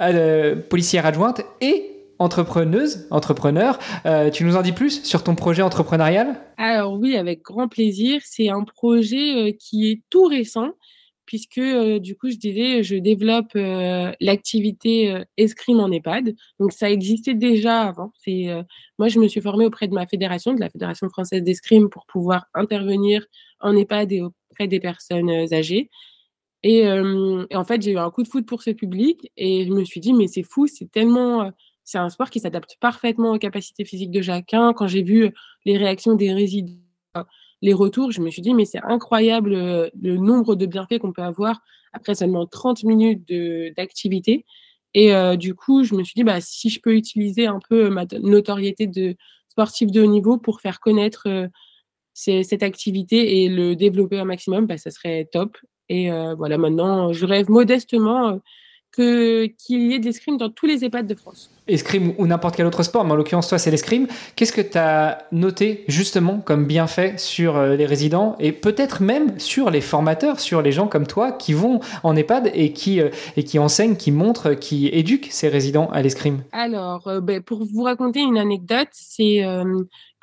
euh, 0.00 0.56
policière 0.56 1.06
adjointe 1.06 1.42
et 1.60 1.90
entrepreneuse, 2.18 3.06
entrepreneur. 3.10 3.78
tu 4.32 4.44
nous 4.44 4.56
en 4.56 4.62
dis 4.62 4.72
plus 4.72 5.02
sur 5.04 5.24
ton 5.24 5.34
projet 5.34 5.62
entrepreneurial? 5.62 6.36
Alors 6.56 6.94
oui, 6.98 7.16
avec 7.16 7.42
grand 7.42 7.68
plaisir. 7.68 8.20
C'est 8.24 8.48
un 8.48 8.62
projet 8.62 9.56
qui 9.58 9.90
est 9.90 10.00
tout 10.10 10.24
récent 10.24 10.70
puisque 11.26 11.60
du 11.60 12.16
coup, 12.16 12.30
je 12.30 12.36
disais, 12.36 12.82
je 12.82 12.96
développe 12.96 13.52
l'activité 14.20 15.22
escrime 15.36 15.80
en 15.80 15.90
EHPAD. 15.90 16.34
Donc 16.60 16.72
ça 16.72 16.88
existait 16.88 17.34
déjà 17.34 17.82
avant. 17.82 18.12
C'est 18.24 18.46
moi, 18.98 19.08
je 19.08 19.18
me 19.18 19.26
suis 19.26 19.40
formée 19.40 19.66
auprès 19.66 19.88
de 19.88 19.94
ma 19.94 20.06
fédération, 20.06 20.54
de 20.54 20.60
la 20.60 20.70
Fédération 20.70 21.08
française 21.08 21.42
d'escrime, 21.42 21.88
pour 21.88 22.06
pouvoir 22.06 22.46
intervenir 22.54 23.26
en 23.60 23.76
EHPAD 23.76 24.12
et 24.12 24.22
près 24.54 24.68
des 24.68 24.80
personnes 24.80 25.30
âgées. 25.52 25.90
Et, 26.62 26.88
en 26.88 27.64
fait, 27.64 27.82
j'ai 27.82 27.92
eu 27.92 27.98
un 27.98 28.10
coup 28.10 28.22
de 28.22 28.28
foot 28.28 28.46
pour 28.46 28.62
ce 28.62 28.70
public 28.70 29.30
et 29.36 29.66
je 29.66 29.70
me 29.70 29.84
suis 29.84 30.00
dit, 30.00 30.14
mais 30.14 30.28
c'est 30.28 30.42
fou, 30.42 30.66
c'est 30.66 30.90
tellement. 30.90 31.52
c'est 31.84 31.98
un 31.98 32.08
sport 32.08 32.30
qui 32.30 32.40
s'adapte 32.40 32.76
parfaitement 32.80 33.32
aux 33.32 33.38
capacités 33.38 33.84
physiques 33.84 34.10
de 34.10 34.22
chacun. 34.22 34.72
Quand 34.72 34.86
j'ai 34.86 35.02
vu 35.02 35.30
les 35.66 35.76
réactions 35.76 36.14
des 36.14 36.32
résidents, 36.32 36.78
les 37.60 37.74
retours, 37.74 38.12
je 38.12 38.22
me 38.22 38.30
suis 38.30 38.40
dit, 38.40 38.54
mais 38.54 38.64
c'est 38.64 38.82
incroyable 38.82 39.90
le 40.00 40.16
nombre 40.16 40.54
de 40.54 40.64
bienfaits 40.66 40.98
qu'on 40.98 41.12
peut 41.12 41.22
avoir 41.22 41.60
après 41.92 42.14
seulement 42.14 42.46
30 42.46 42.84
minutes 42.84 43.30
d'activité. 43.76 44.46
Et 44.94 45.12
du 45.36 45.54
coup, 45.54 45.84
je 45.84 45.94
me 45.94 46.02
suis 46.02 46.14
dit, 46.14 46.24
bah, 46.24 46.40
si 46.40 46.70
je 46.70 46.80
peux 46.80 46.94
utiliser 46.94 47.46
un 47.46 47.60
peu 47.68 47.90
ma 47.90 48.06
notoriété 48.22 48.86
de 48.86 49.16
sportif 49.48 49.90
de 49.90 50.00
haut 50.00 50.06
niveau 50.06 50.38
pour 50.38 50.60
faire 50.60 50.80
connaître 50.80 51.28
cette 52.14 52.62
activité 52.62 53.42
et 53.42 53.48
le 53.48 53.74
développer 53.74 54.20
au 54.20 54.24
maximum, 54.24 54.66
bah, 54.66 54.78
ça 54.78 54.90
serait 54.90 55.28
top. 55.30 55.56
Et 55.88 56.10
euh, 56.10 56.34
voilà, 56.34 56.56
maintenant, 56.56 57.12
je 57.12 57.26
rêve 57.26 57.50
modestement 57.50 58.28
euh, 58.28 58.36
que 58.92 59.46
qu'il 59.46 59.90
y 59.90 59.94
ait 59.94 59.98
de 59.98 60.04
l'escrime 60.04 60.36
dans 60.36 60.48
tous 60.48 60.66
les 60.66 60.84
EHPAD 60.84 61.06
de 61.06 61.14
France. 61.14 61.50
Escrime 61.66 62.14
ou 62.18 62.26
n'importe 62.26 62.56
quel 62.56 62.66
autre 62.66 62.82
sport, 62.84 63.04
mais 63.04 63.12
en 63.12 63.16
l'occurrence, 63.16 63.48
toi, 63.48 63.58
c'est 63.58 63.70
l'escrime. 63.70 64.06
Qu'est-ce 64.36 64.52
que 64.52 64.60
tu 64.60 64.78
as 64.78 65.26
noté 65.32 65.84
justement 65.88 66.38
comme 66.38 66.66
bienfait 66.66 67.14
sur 67.18 67.56
euh, 67.56 67.74
les 67.74 67.86
résidents 67.86 68.36
et 68.38 68.52
peut-être 68.52 69.02
même 69.02 69.38
sur 69.40 69.70
les 69.70 69.80
formateurs, 69.80 70.38
sur 70.38 70.62
les 70.62 70.72
gens 70.72 70.86
comme 70.86 71.06
toi 71.06 71.32
qui 71.32 71.52
vont 71.52 71.80
en 72.02 72.14
EHPAD 72.14 72.52
et 72.54 72.72
qui, 72.72 73.00
et 73.36 73.44
qui 73.44 73.58
enseignent, 73.58 73.96
qui 73.96 74.12
montrent, 74.12 74.54
qui 74.54 74.86
éduquent 74.86 75.28
ces 75.30 75.48
résidents 75.48 75.90
à 75.90 76.00
l'escrime? 76.00 76.44
Alors, 76.52 77.10
ben, 77.20 77.42
pour 77.42 77.64
vous 77.64 77.82
raconter 77.82 78.20
une 78.20 78.38
anecdote, 78.38 78.88
c'est 78.92 79.42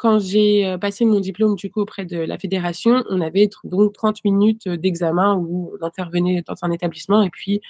quand 0.02 0.18
j'ai 0.18 0.66
euh, 0.66 0.80
passé 0.80 1.06
mon 1.06 1.20
diplôme 1.20 1.56
du 1.56 1.70
coup 1.70 1.82
auprès 1.82 2.06
de 2.06 2.18
la 2.18 2.40
fédération, 2.40 3.04
on 3.12 3.22
avait 3.22 3.48
donc 3.64 3.94
30 3.94 4.24
minutes 4.26 4.66
euh, 4.66 4.76
d'examen 4.76 5.36
où 5.36 5.72
on 5.80 5.86
intervenait 5.86 6.42
dans 6.42 6.56
un 6.64 6.72
établissement 6.72 7.22
et 7.22 7.30
puis, 7.30 7.62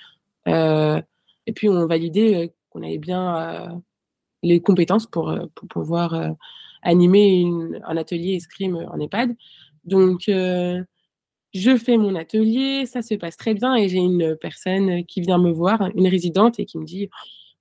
euh, 0.48 1.02
et 1.46 1.52
puis 1.52 1.68
on 1.68 1.86
validait 1.88 2.54
qu'on 2.70 2.84
avait 2.84 3.00
bien 3.00 3.82
les 4.44 4.62
compétences 4.62 5.08
pour, 5.08 5.38
pour 5.56 5.68
pouvoir 5.68 6.16
animer 6.84 7.46
un 7.86 7.98
atelier 7.98 8.36
escrime 8.36 8.78
en 8.78 8.98
EHPAD. 8.98 9.36
Donc, 9.84 10.24
je 10.28 10.86
fais 11.78 11.98
mon 11.98 12.16
atelier, 12.16 12.86
ça 12.86 13.02
se 13.02 13.16
passe 13.16 13.36
très 13.36 13.54
bien 13.54 13.76
et 13.76 13.90
j'ai 13.90 13.98
une 13.98 14.38
personne 14.38 15.04
qui 15.06 15.20
vient 15.20 15.38
me 15.38 15.52
voir, 15.52 15.90
une 15.96 16.08
résidente, 16.08 16.60
et 16.62 16.66
qui 16.66 16.78
me 16.78 16.86
dit 16.86 17.10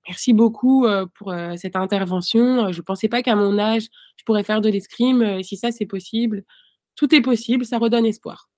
Merci 0.08 0.32
beaucoup 0.32 0.86
pour 1.14 1.32
cette 1.56 1.76
intervention. 1.76 2.72
Je 2.72 2.78
ne 2.78 2.82
pensais 2.82 3.08
pas 3.08 3.22
qu'à 3.22 3.36
mon 3.36 3.58
âge, 3.58 3.88
je 4.16 4.24
pourrais 4.24 4.44
faire 4.44 4.60
de 4.60 4.68
l'escrime. 4.68 5.42
Si 5.42 5.56
ça, 5.56 5.70
c'est 5.70 5.86
possible, 5.86 6.44
tout 6.96 7.14
est 7.14 7.20
possible. 7.20 7.64
Ça 7.64 7.78
redonne 7.78 8.06
espoir. 8.06 8.48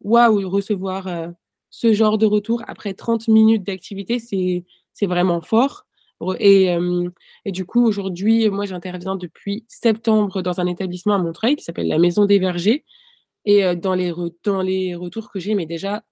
Waouh, 0.00 0.48
recevoir 0.48 1.32
ce 1.70 1.92
genre 1.92 2.18
de 2.18 2.26
retour 2.26 2.62
après 2.66 2.94
30 2.94 3.28
minutes 3.28 3.64
d'activité, 3.64 4.18
c'est 4.18 5.06
vraiment 5.06 5.40
fort. 5.40 5.86
Et, 6.38 6.76
du 7.46 7.64
coup, 7.64 7.86
aujourd'hui, 7.86 8.48
moi, 8.50 8.66
j'interviens 8.66 9.16
depuis 9.16 9.64
septembre 9.68 10.42
dans 10.42 10.60
un 10.60 10.66
établissement 10.66 11.14
à 11.14 11.18
Montreuil 11.18 11.56
qui 11.56 11.64
s'appelle 11.64 11.88
la 11.88 11.98
Maison 11.98 12.26
des 12.26 12.38
Vergers. 12.38 12.84
Et 13.44 13.76
dans 13.76 13.94
les, 13.94 14.12
dans 14.42 14.62
les 14.62 14.94
retours 14.94 15.30
que 15.30 15.38
j'ai, 15.38 15.54
mais 15.54 15.66
déjà, 15.66 16.02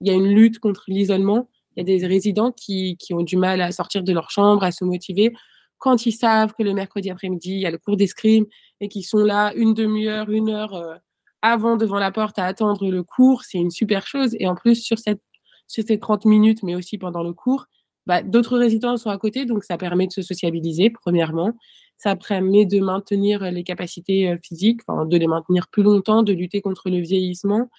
il 0.00 0.08
y 0.08 0.10
a 0.10 0.14
une 0.14 0.34
lutte 0.34 0.58
contre 0.58 0.84
l'isolement 0.88 1.48
y 1.88 1.94
a 1.94 1.98
des 1.98 2.06
résidents 2.06 2.52
qui, 2.52 2.96
qui, 2.98 3.14
ont 3.14 3.22
du 3.22 3.36
mal 3.36 3.60
à 3.60 3.72
sortir 3.72 4.02
de 4.02 4.12
leur 4.12 4.30
chambre, 4.30 4.62
à 4.62 4.72
se 4.72 4.84
motiver. 4.84 5.32
Quand 5.78 6.06
ils 6.06 6.12
savent 6.12 6.52
que 6.52 6.62
le 6.62 6.74
mercredi 6.74 7.10
après-midi, 7.10 7.52
il 7.52 7.60
y 7.60 7.66
a 7.66 7.70
le 7.70 7.78
cours 7.78 7.96
d'escrime 7.96 8.46
et 8.80 8.88
qu'ils 8.88 9.04
sont 9.04 9.24
là 9.24 9.52
une 9.54 9.74
demi-heure, 9.74 10.30
une 10.30 10.50
heure 10.50 10.74
euh, 10.74 10.94
avant 11.42 11.76
devant 11.76 11.98
la 11.98 12.12
porte 12.12 12.38
à 12.38 12.44
attendre 12.44 12.90
le 12.90 13.02
cours, 13.02 13.44
c'est 13.44 13.58
une 13.58 13.70
super 13.70 14.06
chose. 14.06 14.36
Et 14.38 14.46
en 14.46 14.54
plus, 14.54 14.76
sur, 14.76 14.98
cette, 14.98 15.22
sur 15.68 15.84
ces 15.86 15.98
30 15.98 16.26
minutes, 16.26 16.62
mais 16.62 16.74
aussi 16.74 16.98
pendant 16.98 17.22
le 17.22 17.32
cours, 17.32 17.66
bah, 18.06 18.22
d'autres 18.22 18.58
résidents 18.58 18.96
sont 18.96 19.10
à 19.10 19.18
côté, 19.18 19.46
donc 19.46 19.64
ça 19.64 19.78
permet 19.78 20.06
de 20.06 20.12
se 20.12 20.22
sociabiliser, 20.22 20.90
premièrement. 20.90 21.52
Ça 21.96 22.16
permet 22.16 22.64
de 22.64 22.80
maintenir 22.80 23.50
les 23.50 23.62
capacités 23.62 24.30
euh, 24.30 24.36
physiques, 24.42 24.80
de 24.88 25.16
les 25.16 25.26
maintenir 25.26 25.68
plus 25.68 25.82
longtemps, 25.82 26.22
de 26.22 26.32
lutter 26.32 26.60
contre 26.60 26.90
le 26.90 26.98
vieillissement. 26.98 27.70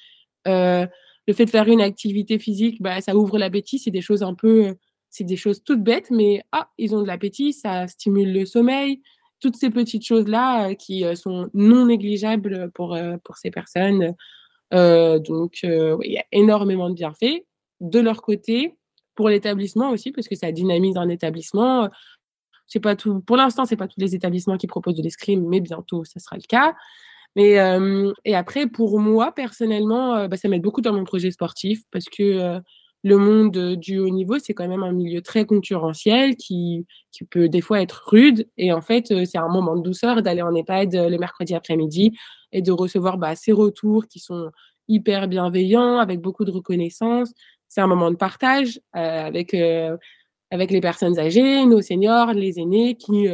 Euh, 0.47 0.87
le 1.31 1.35
fait 1.35 1.45
de 1.45 1.49
faire 1.49 1.69
une 1.69 1.79
activité 1.79 2.39
physique, 2.39 2.81
bah, 2.81 2.99
ça 2.99 3.15
ouvre 3.15 3.37
l'appétit. 3.37 3.79
C'est 3.79 3.89
des 3.89 4.01
choses 4.01 4.21
un 4.21 4.33
peu, 4.33 4.65
euh, 4.65 4.73
c'est 5.09 5.23
des 5.23 5.37
choses 5.37 5.63
toutes 5.63 5.81
bêtes, 5.81 6.11
mais 6.11 6.43
ah, 6.51 6.69
ils 6.77 6.93
ont 6.93 7.01
de 7.01 7.07
l'appétit, 7.07 7.53
ça 7.53 7.87
stimule 7.87 8.33
le 8.33 8.45
sommeil. 8.45 9.01
Toutes 9.39 9.55
ces 9.55 9.69
petites 9.69 10.05
choses-là 10.05 10.69
euh, 10.71 10.73
qui 10.75 11.05
euh, 11.05 11.15
sont 11.15 11.49
non 11.53 11.85
négligeables 11.85 12.69
pour, 12.73 12.97
pour 13.23 13.37
ces 13.37 13.49
personnes. 13.49 14.13
donc, 14.73 15.63
il 15.63 16.11
y 16.11 16.17
a 16.17 16.25
énormément 16.33 16.89
de 16.89 16.95
bienfaits. 16.95 17.45
De 17.79 17.99
leur 17.99 18.21
côté, 18.21 18.75
pour 19.15 19.29
l'établissement 19.29 19.91
aussi, 19.91 20.11
parce 20.11 20.27
que 20.27 20.35
ça 20.35 20.51
dynamise 20.51 20.97
un 20.97 21.07
établissement. 21.07 21.89
C'est 22.67 22.81
pas 22.81 22.97
tout, 22.97 23.21
pour 23.21 23.37
l'instant, 23.37 23.63
c'est 23.65 23.77
pas 23.77 23.87
tous 23.87 23.99
les 23.99 24.15
établissements 24.15 24.57
qui 24.57 24.67
proposent 24.67 24.95
de 24.95 25.03
l'escrime, 25.03 25.47
mais 25.47 25.61
bientôt, 25.61 26.03
ça 26.03 26.19
sera 26.19 26.35
le 26.35 26.47
cas. 26.47 26.75
Et 27.35 28.35
après, 28.35 28.67
pour 28.67 28.99
moi 28.99 29.31
personnellement, 29.33 30.27
bah, 30.27 30.37
ça 30.37 30.47
m'aide 30.47 30.61
beaucoup 30.61 30.81
dans 30.81 30.93
mon 30.93 31.03
projet 31.03 31.31
sportif 31.31 31.81
parce 31.91 32.05
que 32.05 32.61
le 33.03 33.17
monde 33.17 33.75
du 33.77 33.99
haut 33.99 34.09
niveau, 34.09 34.37
c'est 34.37 34.53
quand 34.53 34.67
même 34.67 34.83
un 34.83 34.91
milieu 34.91 35.21
très 35.21 35.45
concurrentiel 35.45 36.35
qui, 36.35 36.85
peut 37.29 37.49
des 37.49 37.61
fois 37.61 37.81
être 37.81 38.03
rude. 38.07 38.47
Et 38.57 38.71
en 38.73 38.81
fait, 38.81 39.07
c'est 39.25 39.37
un 39.37 39.47
moment 39.47 39.75
de 39.75 39.81
douceur 39.81 40.21
d'aller 40.21 40.41
en 40.41 40.53
EHPAD 40.53 40.93
le 40.93 41.17
mercredi 41.17 41.55
après-midi 41.55 42.11
et 42.51 42.61
de 42.61 42.71
recevoir 42.71 43.17
bah, 43.17 43.35
ces 43.35 43.51
retours 43.51 44.07
qui 44.07 44.19
sont 44.19 44.51
hyper 44.87 45.27
bienveillants, 45.27 45.97
avec 45.99 46.19
beaucoup 46.19 46.45
de 46.45 46.51
reconnaissance. 46.51 47.31
C'est 47.67 47.81
un 47.81 47.87
moment 47.87 48.11
de 48.11 48.17
partage 48.17 48.79
avec 48.93 49.51
les 49.53 50.81
personnes 50.81 51.17
âgées, 51.17 51.65
nos 51.65 51.81
seniors, 51.81 52.33
les 52.33 52.59
aînés 52.59 52.95
qui 52.95 53.27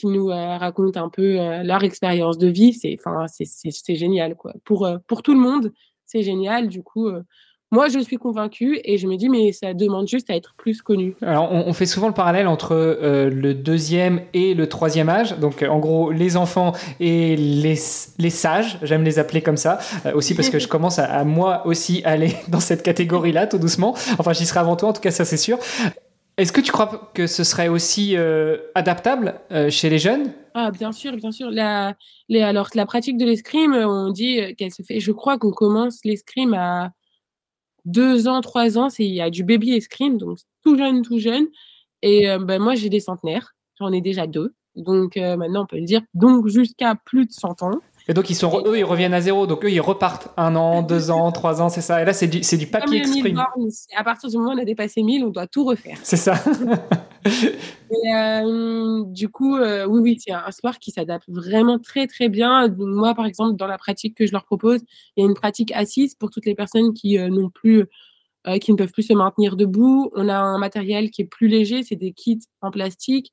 qui 0.00 0.06
nous 0.06 0.30
euh, 0.30 0.56
racontent 0.56 1.02
un 1.02 1.08
peu 1.08 1.38
euh, 1.38 1.62
leur 1.62 1.84
expérience 1.84 2.38
de 2.38 2.48
vie. 2.48 2.72
C'est, 2.72 2.96
enfin, 2.98 3.26
c'est, 3.28 3.94
génial, 3.94 4.34
quoi. 4.34 4.54
Pour, 4.64 4.86
euh, 4.86 4.98
pour 5.06 5.22
tout 5.22 5.34
le 5.34 5.40
monde, 5.40 5.72
c'est 6.06 6.22
génial. 6.22 6.68
Du 6.68 6.82
coup, 6.82 7.10
moi, 7.72 7.88
je 7.88 8.00
suis 8.00 8.16
convaincue 8.16 8.80
et 8.82 8.98
je 8.98 9.06
me 9.06 9.16
dis, 9.16 9.28
mais 9.28 9.52
ça 9.52 9.74
demande 9.74 10.08
juste 10.08 10.28
à 10.28 10.34
être 10.34 10.54
plus 10.56 10.82
connu. 10.82 11.14
Alors, 11.22 11.52
on, 11.52 11.72
fait 11.72 11.86
souvent 11.86 12.08
le 12.08 12.14
parallèle 12.14 12.48
entre 12.48 12.72
euh, 12.72 13.30
le 13.30 13.54
deuxième 13.54 14.22
et 14.34 14.54
le 14.54 14.68
troisième 14.68 15.08
âge. 15.08 15.38
Donc, 15.38 15.62
en 15.62 15.78
gros, 15.78 16.10
les 16.10 16.36
enfants 16.36 16.72
et 16.98 17.36
les, 17.36 17.78
les 18.18 18.30
sages, 18.30 18.78
j'aime 18.82 19.04
les 19.04 19.20
appeler 19.20 19.40
comme 19.40 19.56
ça, 19.56 19.78
euh, 20.04 20.12
aussi 20.14 20.34
parce 20.34 20.50
que 20.50 20.58
je 20.58 20.66
commence 20.68 20.98
à, 20.98 21.22
moi 21.22 21.64
aussi 21.64 22.02
aller 22.04 22.34
dans 22.48 22.58
cette 22.58 22.82
catégorie-là, 22.82 23.46
tout 23.46 23.58
doucement. 23.58 23.94
Enfin, 24.18 24.32
j'y 24.32 24.46
serai 24.46 24.58
avant 24.58 24.74
toi, 24.74 24.88
en 24.88 24.92
tout 24.92 25.02
cas, 25.02 25.12
ça 25.12 25.24
c'est 25.24 25.36
sûr. 25.36 25.58
Est-ce 26.40 26.52
que 26.52 26.60
tu 26.60 26.72
crois 26.72 27.10
que 27.12 27.26
ce 27.26 27.44
serait 27.44 27.68
aussi 27.68 28.16
euh, 28.16 28.56
adaptable 28.74 29.40
chez 29.68 29.90
les 29.90 29.98
jeunes? 29.98 30.32
Ah, 30.54 30.70
bien 30.70 30.90
sûr, 30.90 31.14
bien 31.16 31.32
sûr. 31.32 31.50
La, 31.50 31.94
alors, 32.32 32.70
la 32.74 32.86
pratique 32.86 33.18
de 33.18 33.26
l'escrime, 33.26 33.74
on 33.74 34.10
dit 34.10 34.56
qu'elle 34.56 34.72
se 34.72 34.82
fait. 34.82 35.00
Je 35.00 35.12
crois 35.12 35.38
qu'on 35.38 35.50
commence 35.50 35.98
l'escrime 36.04 36.54
à 36.54 36.92
deux 37.84 38.28
ans, 38.28 38.40
trois 38.40 38.78
ans, 38.78 38.88
il 38.98 39.14
y 39.14 39.20
a 39.20 39.30
du 39.30 39.44
baby 39.44 39.72
escrime, 39.72 40.18
donc 40.18 40.38
tout 40.62 40.76
jeune, 40.76 41.02
tout 41.02 41.18
jeune. 41.18 41.46
Et 42.02 42.30
euh, 42.30 42.38
ben, 42.38 42.60
moi, 42.60 42.74
j'ai 42.74 42.88
des 42.88 43.00
centenaires. 43.00 43.54
J'en 43.78 43.92
ai 43.92 44.00
déjà 44.00 44.26
deux. 44.26 44.54
Donc 44.76 45.16
euh, 45.16 45.36
maintenant, 45.36 45.62
on 45.62 45.66
peut 45.66 45.78
le 45.78 45.84
dire. 45.84 46.02
Donc 46.14 46.46
jusqu'à 46.48 46.94
plus 46.94 47.26
de 47.26 47.32
100 47.32 47.62
ans. 47.62 47.80
Et 48.10 48.12
donc, 48.12 48.28
ils 48.28 48.34
sont, 48.34 48.64
eux, 48.66 48.76
ils 48.76 48.84
reviennent 48.84 49.14
à 49.14 49.20
zéro. 49.20 49.46
Donc, 49.46 49.64
eux, 49.64 49.70
ils 49.70 49.80
repartent 49.80 50.30
un 50.36 50.56
an, 50.56 50.82
deux 50.94 51.12
ans, 51.12 51.30
trois 51.30 51.62
ans, 51.62 51.68
c'est 51.68 51.80
ça. 51.80 52.02
Et 52.02 52.04
là, 52.04 52.12
c'est 52.12 52.26
du, 52.26 52.42
c'est 52.42 52.56
du 52.56 52.66
papier 52.66 52.98
exprime. 52.98 53.40
à 53.96 54.02
partir 54.02 54.28
du 54.28 54.36
moment 54.36 54.50
où 54.50 54.54
on 54.54 54.58
a 54.58 54.64
dépassé 54.64 55.04
1000, 55.04 55.24
on 55.26 55.30
doit 55.30 55.46
tout 55.46 55.64
refaire. 55.64 55.96
C'est 56.02 56.16
ça. 56.16 56.34
et, 57.24 58.12
euh, 58.12 59.04
du 59.06 59.28
coup, 59.28 59.56
euh, 59.56 59.86
oui, 59.86 60.00
oui, 60.00 60.18
c'est 60.18 60.32
un 60.32 60.50
sport 60.50 60.80
qui 60.80 60.90
s'adapte 60.90 61.28
vraiment 61.28 61.78
très, 61.78 62.08
très 62.08 62.28
bien. 62.28 62.66
Moi, 62.76 63.14
par 63.14 63.26
exemple, 63.26 63.54
dans 63.54 63.68
la 63.68 63.78
pratique 63.78 64.16
que 64.16 64.26
je 64.26 64.32
leur 64.32 64.44
propose, 64.44 64.80
il 65.16 65.22
y 65.22 65.24
a 65.24 65.28
une 65.28 65.36
pratique 65.36 65.70
assise 65.70 66.16
pour 66.16 66.30
toutes 66.30 66.46
les 66.46 66.56
personnes 66.56 66.92
qui 66.92 67.16
euh, 67.16 67.28
n'ont 67.28 67.48
plus, 67.48 67.84
qui 68.60 68.72
ne 68.72 68.76
peuvent 68.76 68.90
plus 68.90 69.04
se 69.04 69.12
maintenir 69.12 69.54
debout. 69.54 70.10
On 70.16 70.28
a 70.28 70.36
un 70.36 70.58
matériel 70.58 71.12
qui 71.12 71.22
est 71.22 71.26
plus 71.26 71.46
léger, 71.46 71.84
c'est 71.84 71.94
des 71.94 72.10
kits 72.10 72.40
en 72.60 72.72
plastique. 72.72 73.32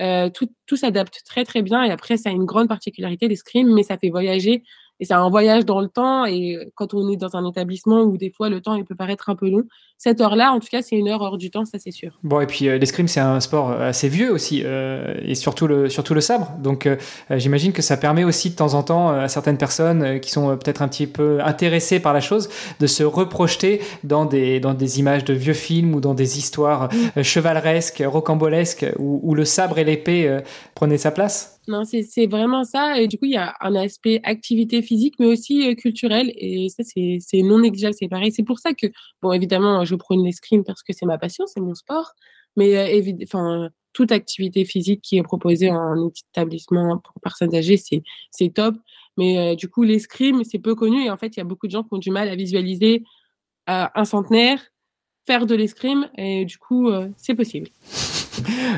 Euh, 0.00 0.30
tout, 0.30 0.48
tout 0.66 0.76
s'adapte 0.76 1.20
très 1.26 1.44
très 1.44 1.60
bien 1.60 1.82
et 1.84 1.90
après 1.90 2.16
ça 2.16 2.30
a 2.30 2.32
une 2.32 2.46
grande 2.46 2.68
particularité 2.68 3.28
l'escrime 3.28 3.74
mais 3.74 3.82
ça 3.82 3.98
fait 3.98 4.08
voyager 4.08 4.62
et 5.00 5.04
c'est 5.04 5.14
un 5.14 5.28
voyage 5.28 5.64
dans 5.64 5.80
le 5.80 5.88
temps. 5.88 6.24
Et 6.26 6.70
quand 6.74 6.94
on 6.94 7.10
est 7.10 7.16
dans 7.16 7.36
un 7.36 7.48
établissement 7.48 8.02
où 8.02 8.16
des 8.16 8.30
fois 8.30 8.48
le 8.48 8.60
temps 8.60 8.74
il 8.74 8.84
peut 8.84 8.94
paraître 8.94 9.28
un 9.30 9.34
peu 9.34 9.48
long, 9.48 9.64
cette 10.02 10.22
heure-là, 10.22 10.52
en 10.52 10.60
tout 10.60 10.68
cas, 10.70 10.80
c'est 10.80 10.96
une 10.96 11.08
heure 11.08 11.20
hors 11.20 11.36
du 11.36 11.50
temps, 11.50 11.66
ça 11.66 11.78
c'est 11.78 11.90
sûr. 11.90 12.18
Bon, 12.22 12.40
et 12.40 12.46
puis 12.46 12.68
euh, 12.68 12.78
l'escrime, 12.78 13.06
c'est 13.06 13.20
un 13.20 13.38
sport 13.38 13.70
euh, 13.70 13.90
assez 13.90 14.08
vieux 14.08 14.32
aussi, 14.32 14.62
euh, 14.64 15.14
et 15.22 15.34
surtout 15.34 15.66
le, 15.66 15.90
surtout 15.90 16.14
le 16.14 16.22
sabre. 16.22 16.52
Donc 16.62 16.88
j'imagine 17.30 17.72
que 17.72 17.82
ça 17.82 17.98
permet 17.98 18.24
aussi 18.24 18.48
de 18.48 18.54
temps 18.54 18.72
en 18.72 18.82
temps 18.82 19.10
à 19.10 19.28
certaines 19.28 19.58
personnes 19.58 20.18
qui 20.20 20.30
sont 20.30 20.56
peut-être 20.56 20.80
un 20.80 20.88
petit 20.88 21.06
peu 21.06 21.40
intéressées 21.44 22.00
par 22.00 22.14
la 22.14 22.20
chose 22.20 22.48
de 22.78 22.86
se 22.86 23.02
reprojeter 23.02 23.82
dans 24.02 24.24
des, 24.24 24.58
dans 24.58 24.72
des 24.72 25.00
images 25.00 25.24
de 25.24 25.34
vieux 25.34 25.52
films 25.52 25.94
ou 25.94 26.00
dans 26.00 26.14
des 26.14 26.38
histoires 26.38 26.88
chevaleresques, 27.22 28.02
rocambolesques, 28.06 28.86
où, 28.98 29.20
où, 29.22 29.34
le 29.34 29.44
sabre 29.44 29.78
et 29.78 29.84
l'épée 29.84 30.40
prenaient 30.74 30.96
sa 30.96 31.10
place. 31.10 31.59
Non, 31.70 31.84
c'est 31.84 32.26
vraiment 32.26 32.64
ça. 32.64 33.00
Et 33.00 33.06
du 33.06 33.16
coup, 33.16 33.26
il 33.26 33.30
y 33.30 33.36
a 33.36 33.54
un 33.60 33.76
aspect 33.76 34.20
activité 34.24 34.82
physique, 34.82 35.14
mais 35.20 35.26
aussi 35.26 35.68
euh, 35.68 35.74
culturel. 35.76 36.32
Et 36.34 36.68
ça, 36.68 36.82
c'est 36.82 37.42
non 37.42 37.60
négligeable, 37.60 37.94
c'est 37.96 38.08
pareil. 38.08 38.32
C'est 38.32 38.42
pour 38.42 38.58
ça 38.58 38.74
que, 38.74 38.88
bon, 39.22 39.32
évidemment, 39.32 39.84
je 39.84 39.94
prône 39.94 40.24
l'escrime 40.24 40.64
parce 40.64 40.82
que 40.82 40.92
c'est 40.92 41.06
ma 41.06 41.16
passion, 41.16 41.46
c'est 41.46 41.60
mon 41.60 41.76
sport. 41.76 42.14
Mais 42.56 42.76
euh, 42.76 43.68
toute 43.92 44.10
activité 44.10 44.64
physique 44.64 45.00
qui 45.00 45.16
est 45.18 45.22
proposée 45.22 45.70
en 45.70 46.10
établissement 46.32 46.98
pour 46.98 47.14
personnes 47.22 47.54
âgées, 47.54 47.76
c'est 47.76 48.52
top. 48.52 48.74
Mais 49.16 49.38
euh, 49.38 49.54
du 49.54 49.68
coup, 49.68 49.84
l'escrime, 49.84 50.42
c'est 50.42 50.58
peu 50.58 50.74
connu. 50.74 51.04
Et 51.04 51.10
en 51.10 51.16
fait, 51.16 51.36
il 51.36 51.38
y 51.38 51.40
a 51.40 51.44
beaucoup 51.44 51.68
de 51.68 51.72
gens 51.72 51.84
qui 51.84 51.90
ont 51.92 51.98
du 51.98 52.10
mal 52.10 52.28
à 52.28 52.34
visualiser 52.34 53.04
un 53.68 54.04
centenaire 54.04 54.60
faire 55.24 55.46
de 55.46 55.54
l'escrime. 55.54 56.10
Et 56.18 56.44
du 56.44 56.58
coup, 56.58 56.90
c'est 57.16 57.36
possible. 57.36 57.68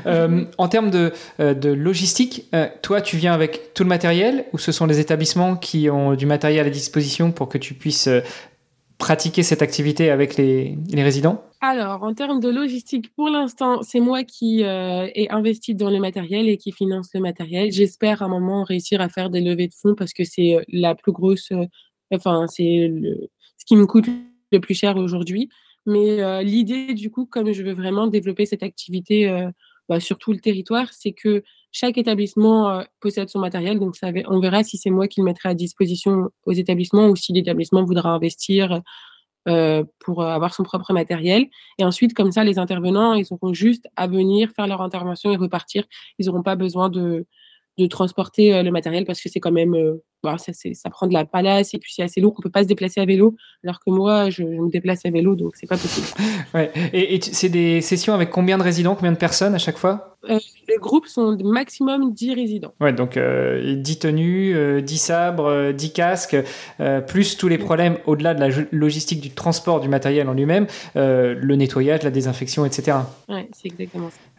Euh, 0.06 0.44
en 0.58 0.68
termes 0.68 0.90
de, 0.90 1.12
euh, 1.40 1.54
logistique, 1.74 2.48
euh, 2.54 2.66
toi, 2.82 3.00
tu 3.00 3.16
viens 3.16 3.32
avec 3.32 3.74
tout 3.74 3.82
le 3.82 3.88
matériel 3.88 4.44
ou 4.52 4.58
ce 4.58 4.72
sont 4.72 4.86
les 4.86 5.00
établissements 5.00 5.56
qui 5.56 5.90
ont 5.90 6.14
du 6.14 6.26
matériel 6.26 6.66
à 6.66 6.70
disposition 6.70 7.32
pour 7.32 7.48
que 7.48 7.58
tu 7.58 7.74
puisses 7.74 8.08
pratiquer 8.98 9.42
cette 9.42 9.62
activité 9.62 10.10
avec 10.10 10.36
les, 10.36 10.76
résidents? 10.94 11.44
Alors, 11.60 12.02
en 12.02 12.14
termes 12.14 12.40
de 12.40 12.48
logistique, 12.48 13.14
pour 13.14 13.28
l'instant, 13.28 13.82
c'est 13.82 14.00
moi 14.00 14.24
qui 14.24 14.62
ai 14.62 15.28
investi 15.30 15.74
dans 15.74 15.90
le 15.90 16.00
matériel 16.00 16.48
et 16.48 16.56
qui 16.56 16.72
finance 16.72 17.10
le 17.14 17.20
matériel. 17.20 17.70
J'espère 17.72 18.22
à 18.22 18.26
un 18.26 18.28
moment 18.28 18.64
réussir 18.64 19.00
à 19.00 19.08
faire 19.08 19.30
des 19.30 19.40
levées 19.40 19.68
de 19.68 19.74
fonds 19.74 19.94
parce 19.94 20.12
que 20.12 20.24
c'est 20.24 20.56
la 20.68 20.94
plus 20.94 21.12
grosse, 21.12 21.52
enfin, 22.12 22.46
c'est 22.48 22.92
ce 23.58 23.64
qui 23.64 23.76
me 23.76 23.86
coûte 23.86 24.06
le 24.52 24.60
plus 24.60 24.74
cher 24.74 24.96
aujourd'hui. 24.96 25.48
Mais 25.86 26.44
l'idée, 26.44 26.94
du 26.94 27.10
coup, 27.10 27.26
comme 27.26 27.52
je 27.52 27.62
veux 27.62 27.72
vraiment 27.72 28.06
développer 28.06 28.46
cette 28.46 28.62
activité 28.62 29.48
bah, 29.88 30.00
sur 30.00 30.18
tout 30.18 30.32
le 30.32 30.38
territoire, 30.38 30.88
c'est 30.92 31.12
que 31.12 31.42
chaque 31.72 31.98
établissement 31.98 32.84
possède 33.00 33.28
son 33.28 33.40
matériel. 33.40 33.80
Donc, 33.80 33.96
on 34.28 34.40
verra 34.40 34.62
si 34.62 34.78
c'est 34.78 34.90
moi 34.90 35.08
qui 35.08 35.20
le 35.20 35.24
mettrai 35.24 35.48
à 35.48 35.54
disposition 35.54 36.30
aux 36.44 36.52
établissements 36.52 37.08
ou 37.08 37.16
si 37.16 37.32
l'établissement 37.32 37.84
voudra 37.84 38.10
investir 38.10 38.80
pour 39.44 40.22
avoir 40.22 40.54
son 40.54 40.62
propre 40.62 40.92
matériel. 40.92 41.46
Et 41.78 41.84
ensuite, 41.84 42.14
comme 42.14 42.30
ça, 42.30 42.44
les 42.44 42.58
intervenants, 42.58 43.14
ils 43.14 43.26
auront 43.30 43.52
juste 43.52 43.88
à 43.96 44.06
venir 44.06 44.50
faire 44.54 44.68
leur 44.68 44.82
intervention 44.82 45.32
et 45.32 45.36
repartir. 45.36 45.84
Ils 46.18 46.26
n'auront 46.26 46.44
pas 46.44 46.54
besoin 46.54 46.90
de, 46.90 47.26
de 47.78 47.86
transporter 47.86 48.62
le 48.62 48.70
matériel 48.70 49.04
parce 49.04 49.20
que 49.20 49.28
c'est 49.28 49.40
quand 49.40 49.52
même 49.52 49.74
bah, 50.22 50.36
ça, 50.38 50.52
ça, 50.52 50.90
prend 50.90 51.08
de 51.08 51.12
la 51.12 51.24
place 51.24 51.74
et 51.74 51.78
puis 51.78 51.92
c'est 51.92 52.02
assez 52.02 52.20
lourd. 52.20 52.34
On 52.38 52.42
peut 52.42 52.50
pas 52.50 52.62
se 52.62 52.68
déplacer 52.68 53.00
à 53.00 53.04
vélo, 53.04 53.34
alors 53.64 53.80
que 53.80 53.90
moi, 53.90 54.30
je, 54.30 54.44
me 54.44 54.70
déplace 54.70 55.04
à 55.04 55.10
vélo, 55.10 55.34
donc 55.34 55.56
c'est 55.56 55.66
pas 55.66 55.76
possible. 55.76 56.06
ouais. 56.54 56.70
Et, 56.92 57.20
c'est 57.20 57.48
des 57.48 57.80
sessions 57.80 58.14
avec 58.14 58.30
combien 58.30 58.56
de 58.56 58.62
résidents, 58.62 58.94
combien 58.94 59.12
de 59.12 59.16
personnes 59.16 59.54
à 59.54 59.58
chaque 59.58 59.78
fois? 59.78 60.18
Euh, 60.30 60.38
Les 60.68 60.76
groupes 60.76 61.08
sont 61.08 61.36
maximum 61.42 62.12
10 62.12 62.34
résidents. 62.34 62.72
Ouais, 62.80 62.92
donc 62.92 63.16
euh, 63.16 63.74
10 63.74 63.98
tenues, 63.98 64.54
euh, 64.54 64.80
10 64.80 64.98
sabres, 64.98 65.72
10 65.72 65.86
euh, 65.86 65.92
casques, 65.92 66.36
euh, 66.78 67.00
plus 67.00 67.36
tous 67.36 67.48
les 67.48 67.58
problèmes 67.58 67.98
au-delà 68.06 68.34
de 68.34 68.40
la 68.40 68.64
logistique 68.70 69.20
du 69.20 69.30
transport 69.30 69.80
du 69.80 69.88
matériel 69.88 70.28
en 70.28 70.34
lui-même, 70.34 70.68
le 70.94 71.54
nettoyage, 71.56 72.04
la 72.04 72.10
désinfection, 72.10 72.64
etc. 72.64 72.98
Ouais, 73.28 73.48
c'est 73.52 73.68
exactement 73.68 74.10
ça 74.10 74.31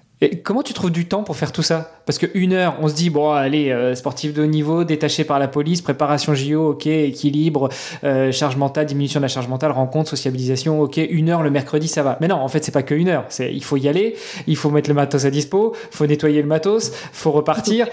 comment 0.44 0.62
tu 0.64 0.74
trouves 0.74 0.92
du 0.92 1.08
temps 1.08 1.24
pour 1.24 1.36
faire 1.36 1.52
tout 1.52 1.62
ça? 1.64 1.92
Parce 2.06 2.18
qu'une 2.18 2.54
heure, 2.54 2.78
on 2.82 2.88
se 2.88 2.94
dit, 2.94 3.10
bon, 3.10 3.32
allez, 3.32 3.72
euh, 3.72 3.96
sportif 3.96 4.34
de 4.34 4.44
haut 4.44 4.48
niveau, 4.48 4.84
détaché 4.84 5.24
par 5.24 5.40
la 5.40 5.48
police, 5.48 5.82
préparation 5.82 6.34
JO, 6.34 6.72
ok, 6.72 6.88
équilibre, 6.88 7.70
euh, 8.04 8.32
charge 8.32 8.58
mentale, 8.58 8.86
diminution 8.86 9.20
de 9.20 9.24
la 9.24 9.28
charge 9.28 9.48
mentale, 9.48 9.72
rencontre, 9.72 10.10
sociabilisation, 10.10 10.82
ok, 10.82 10.98
une 10.98 11.30
heure 11.30 11.42
le 11.42 11.50
mercredi, 11.50 11.88
ça 11.88 12.04
va. 12.04 12.18
Mais 12.22 12.28
non, 12.28 12.36
en 12.36 12.48
fait, 12.48 12.64
c'est 12.64 12.72
pas 12.72 12.84
que 12.84 12.94
une 12.94 13.08
heure. 13.08 13.26
C'est, 13.30 13.54
il 13.54 13.64
faut 13.64 13.78
y 13.78 13.88
aller, 13.88 14.16
il 14.48 14.56
faut 14.56 14.70
mettre 14.70 14.90
le 14.90 14.96
matos 14.96 15.26
à 15.26 15.32
dispo, 15.32 15.74
il 15.92 15.96
faut 15.96 16.06
nettoyer 16.06 16.42
le 16.42 16.48
matos, 16.48 16.90
il 16.90 16.94
faut 17.14 17.32
repartir. 17.32 17.88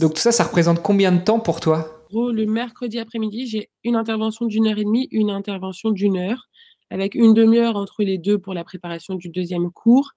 Donc 0.00 0.14
tout 0.14 0.20
ça, 0.20 0.32
ça 0.32 0.44
représente 0.44 0.82
combien 0.82 1.12
de 1.12 1.20
temps 1.20 1.40
pour 1.40 1.60
toi? 1.60 2.06
Le 2.12 2.44
mercredi 2.44 2.98
après-midi, 2.98 3.46
j'ai 3.46 3.70
une 3.84 3.94
intervention 3.94 4.46
d'une 4.46 4.66
heure 4.66 4.78
et 4.78 4.84
demie, 4.84 5.08
une 5.12 5.30
intervention 5.30 5.90
d'une 5.90 6.16
heure, 6.16 6.48
avec 6.90 7.14
une 7.14 7.34
demi-heure 7.34 7.76
entre 7.76 8.02
les 8.02 8.18
deux 8.18 8.38
pour 8.38 8.52
la 8.52 8.64
préparation 8.64 9.14
du 9.14 9.28
deuxième 9.28 9.70
cours 9.70 10.12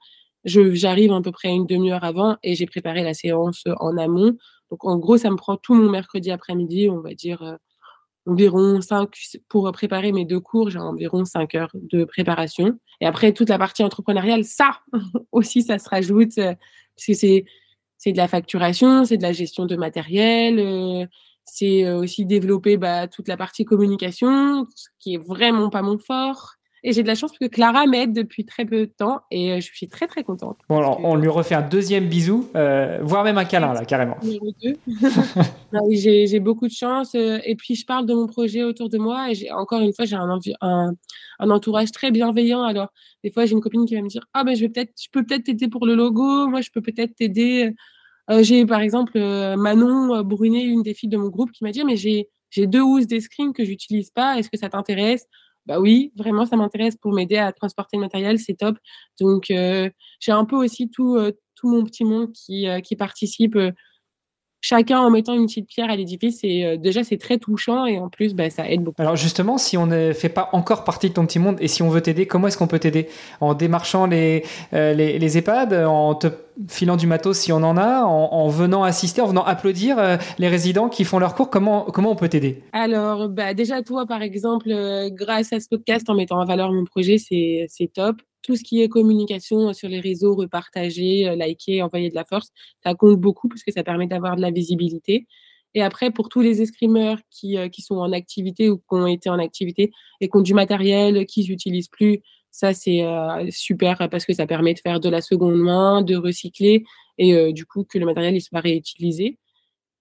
j'arrive 0.46 1.12
à 1.14 1.22
peu 1.22 1.32
près 1.32 1.50
une 1.50 1.66
demi-heure 1.66 2.04
avant 2.04 2.38
et 2.44 2.56
j'ai 2.56 2.66
préparé 2.66 3.04
la 3.04 3.14
séance 3.14 3.64
en 3.80 3.98
amont. 3.98 4.38
Donc, 4.72 4.86
en 4.86 4.98
gros, 4.98 5.18
ça 5.18 5.30
me 5.30 5.36
prend 5.36 5.58
tout 5.58 5.74
mon 5.74 5.90
mercredi 5.90 6.32
après-midi, 6.32 6.90
on 6.90 7.00
va 7.00 7.14
dire 7.14 7.42
euh, 7.44 7.56
environ 8.26 8.82
5, 8.82 9.10
pour 9.50 9.72
préparer 9.72 10.12
mes 10.12 10.26
deux 10.26 10.40
cours, 10.40 10.70
j'ai 10.70 10.80
environ 10.80 11.26
5 11.26 11.56
heures 11.56 11.72
de 11.74 12.06
préparation. 12.06 12.80
Et 13.02 13.06
après, 13.06 13.34
toute 13.34 13.50
la 13.50 13.58
partie 13.58 13.84
entrepreneuriale, 13.84 14.44
ça 14.44 14.80
aussi, 15.32 15.62
ça 15.62 15.80
se 15.80 15.90
rajoute, 15.90 16.38
euh, 16.38 16.56
parce 16.96 17.08
que 17.08 17.14
c'est, 17.14 17.46
c'est 17.98 18.12
de 18.12 18.18
la 18.18 18.28
facturation, 18.28 19.06
c'est 19.06 19.18
de 19.18 19.24
la 19.24 19.34
gestion 19.34 19.66
de 19.66 19.76
matériel, 19.76 20.60
euh, 20.60 21.06
c'est 21.46 21.92
aussi 21.92 22.26
développer 22.26 22.78
bah, 22.78 23.08
toute 23.08 23.28
la 23.28 23.36
partie 23.36 23.66
communication, 23.66 24.66
qui 25.00 25.16
est 25.16 25.24
vraiment 25.24 25.70
pas 25.70 25.82
mon 25.82 26.00
fort. 26.00 26.54
Et 26.86 26.92
j'ai 26.92 27.02
de 27.02 27.08
la 27.08 27.16
chance 27.16 27.32
parce 27.32 27.40
que 27.40 27.48
Clara 27.48 27.86
m'aide 27.86 28.12
depuis 28.12 28.44
très 28.46 28.66
peu 28.66 28.82
de 28.82 28.92
temps 28.92 29.22
et 29.32 29.54
euh, 29.54 29.56
je 29.62 29.72
suis 29.74 29.88
très 29.88 30.06
très 30.06 30.24
contente. 30.24 30.58
Bon, 30.68 30.80
alors 30.80 31.00
on 31.02 31.16
lui 31.16 31.30
refait 31.30 31.56
un 31.56 31.62
deuxième 31.62 32.08
bisou, 32.08 32.50
euh, 32.58 33.00
voire 33.02 33.24
même 33.24 33.38
un 33.38 33.46
câlin 33.46 33.74
là, 33.74 33.86
carrément. 33.86 34.18
j'ai 35.92 36.40
beaucoup 36.42 36.68
de 36.68 36.74
chance 36.74 37.16
euh, 37.16 37.40
et 37.46 37.56
puis 37.56 37.76
je 37.76 37.86
parle 37.86 38.06
de 38.06 38.14
mon 38.14 38.28
projet 38.28 38.64
autour 38.64 38.90
de 38.90 38.98
moi 38.98 39.32
et 39.32 39.50
encore 39.52 39.80
une 39.80 39.94
fois, 39.94 40.04
j'ai 40.04 40.18
un, 40.18 40.38
un, 40.60 40.94
un, 41.40 41.50
entourage 41.50 41.92
très 41.92 42.12
bienveillant. 42.12 42.64
Alors, 42.64 42.90
des 43.24 43.32
fois, 43.32 43.46
j'ai 43.46 43.54
une 43.54 43.62
copine 43.62 43.86
qui 43.86 43.96
va 43.96 44.02
me 44.02 44.10
dire 44.10 44.26
Ah, 44.34 44.44
ben 44.44 44.54
je, 44.54 44.62
vais 44.62 44.70
peut 44.70 44.86
je 45.02 45.08
peux 45.10 45.24
peut-être 45.26 45.46
t'aider 45.46 45.70
pour 45.70 45.86
le 45.86 45.96
logo, 45.96 46.50
moi 46.50 46.60
je 46.60 46.70
peux 46.70 46.82
peut-être 46.82 47.16
t'aider. 47.16 47.74
j'ai 48.42 48.66
par 48.66 48.82
exemple 48.82 49.18
Manon 49.56 50.22
Brunet, 50.24 50.64
une 50.64 50.84
des 50.84 50.94
filles 50.94 51.10
de 51.10 51.18
mon 51.18 51.30
groupe, 51.30 51.54
qui 51.54 51.64
m'a 51.64 51.72
dit 51.72 51.86
Mais 51.86 51.96
j'ai 51.96 52.28
deux 52.68 52.82
housses 52.82 53.08
d'escrime 53.08 53.54
que 53.54 53.64
j'utilise 53.64 54.12
pas, 54.12 54.38
est-ce 54.38 54.50
que 54.50 54.58
ça 54.58 54.68
t'intéresse? 54.68 55.28
Bah 55.66 55.80
oui, 55.80 56.12
vraiment, 56.16 56.46
ça 56.46 56.56
m'intéresse 56.56 56.96
pour 56.96 57.14
m'aider 57.14 57.38
à 57.38 57.52
transporter 57.52 57.98
le 57.98 58.02
matériel, 58.02 58.40
c'est 58.40 58.56
top. 58.56 58.78
Donc, 59.20 59.50
euh, 59.50 59.90
j'ai 60.20 60.32
un 60.32 60.46
peu 60.46 60.58
aussi 60.58 60.90
tout, 60.90 61.16
euh, 61.16 61.32
tout 61.56 61.70
mon 61.70 61.84
petit 61.84 62.04
monde 62.04 62.32
qui, 62.34 62.68
euh, 62.68 62.82
qui 62.82 62.96
participe 62.96 63.58
chacun 64.60 65.00
en 65.00 65.10
mettant 65.10 65.34
une 65.34 65.46
petite 65.46 65.68
pierre 65.68 65.90
à 65.90 65.96
l'édifice. 65.96 66.40
Et 66.44 66.78
déjà, 66.78 67.04
c'est 67.04 67.18
très 67.18 67.38
touchant 67.38 67.86
et 67.86 68.00
en 68.00 68.10
plus, 68.10 68.34
bah, 68.34 68.50
ça 68.50 68.70
aide 68.70 68.82
beaucoup. 68.82 69.02
Alors 69.02 69.18
justement, 69.18 69.58
si 69.58 69.78
on 69.78 69.86
ne 69.86 70.14
fait 70.14 70.30
pas 70.30 70.50
encore 70.54 70.86
partie 70.86 71.10
de 71.10 71.14
ton 71.14 71.26
petit 71.26 71.40
monde 71.40 71.58
et 71.60 71.68
si 71.68 71.84
on 71.84 71.90
veut 71.90 72.00
t'aider, 72.02 72.28
comment 72.28 72.48
est-ce 72.48 72.58
qu'on 72.58 72.68
peut 72.68 72.80
t'aider? 72.80 73.10
En 73.42 73.56
démarchant 73.56 74.06
les, 74.06 74.46
les, 74.72 75.20
les, 75.20 75.38
EHPAD, 75.38 75.74
en 75.74 76.16
te 76.16 76.28
filant 76.68 76.98
du 76.98 77.08
matos 77.08 77.38
si 77.38 77.52
on 77.52 77.64
en 77.64 77.78
a, 77.78 78.04
en, 78.04 78.48
venant 78.48 78.84
assister, 78.84 79.22
en 79.22 79.28
venant 79.28 79.44
applaudir 79.44 79.98
euh, 79.98 80.18
les 80.38 80.48
résidents 80.48 80.90
qui 80.90 81.04
font 81.04 81.20
leur 81.20 81.36
cours, 81.36 81.50
comment, 81.50 81.86
comment 81.86 82.12
on 82.12 82.16
peut 82.16 82.30
t'aider? 82.30 82.64
Alors 82.74 83.30
bah, 83.30 83.54
déjà, 83.54 83.82
toi, 83.82 84.06
par 84.06 84.22
exemple, 84.22 84.70
grâce 85.12 85.54
à 85.54 85.60
ce 85.60 85.68
podcast, 85.70 86.10
en 86.10 86.16
mettant 86.16 86.40
en 86.40 86.46
valeur 86.46 86.72
mon 86.72 86.86
projet, 86.86 87.18
c'est 87.18 87.92
top 87.94 88.22
tout 88.44 88.56
ce 88.56 88.64
qui 88.64 88.82
est 88.82 88.90
communication 88.90 89.70
euh, 89.70 89.74
sur 89.74 89.90
les 89.90 90.00
réseaux, 90.00 90.36
repartager, 90.36 91.28
euh, 91.28 91.36
liker, 91.36 91.82
envoyer 91.82 92.10
de 92.10 92.16
la 92.16 92.26
force, 92.26 92.50
ça 92.84 92.94
compte 92.94 93.20
beaucoup 93.20 93.48
parce 93.48 93.64
que 93.64 93.72
ça 93.72 93.84
permet 93.84 94.06
d'avoir 94.06 94.36
de 94.36 94.42
la 94.42 94.52
visibilité. 94.52 95.26
Et 95.74 95.82
après, 95.82 96.12
pour 96.12 96.30
tous 96.30 96.42
les 96.42 96.62
escrimeurs 96.62 97.18
qui, 97.32 97.58
euh, 97.58 97.70
qui 97.70 97.82
sont 97.82 97.96
en 97.96 98.12
activité 98.12 98.70
ou 98.70 98.78
qui 98.78 98.84
ont 98.92 99.08
été 99.08 99.30
en 99.30 99.40
activité 99.40 99.92
et 100.22 100.30
qui 100.30 100.38
ont 100.38 100.42
du 100.42 100.54
matériel 100.54 101.26
qu'ils 101.26 101.50
n'utilisent 101.50 101.88
plus, 101.88 102.20
ça 102.54 102.74
c'est 102.74 103.04
super 103.50 104.08
parce 104.10 104.26
que 104.26 104.34
ça 104.34 104.46
permet 104.48 104.76
de 104.76 104.80
faire 104.80 105.00
de 105.00 105.10
la 105.10 105.22
seconde 105.22 105.56
main, 105.56 106.04
de 106.04 106.16
recycler 106.16 106.86
et 107.18 107.52
du 107.52 107.66
coup 107.66 107.84
que 107.84 107.98
le 107.98 108.06
matériel 108.06 108.36
il 108.36 108.42
soit 108.42 108.60
réutilisé. 108.62 109.40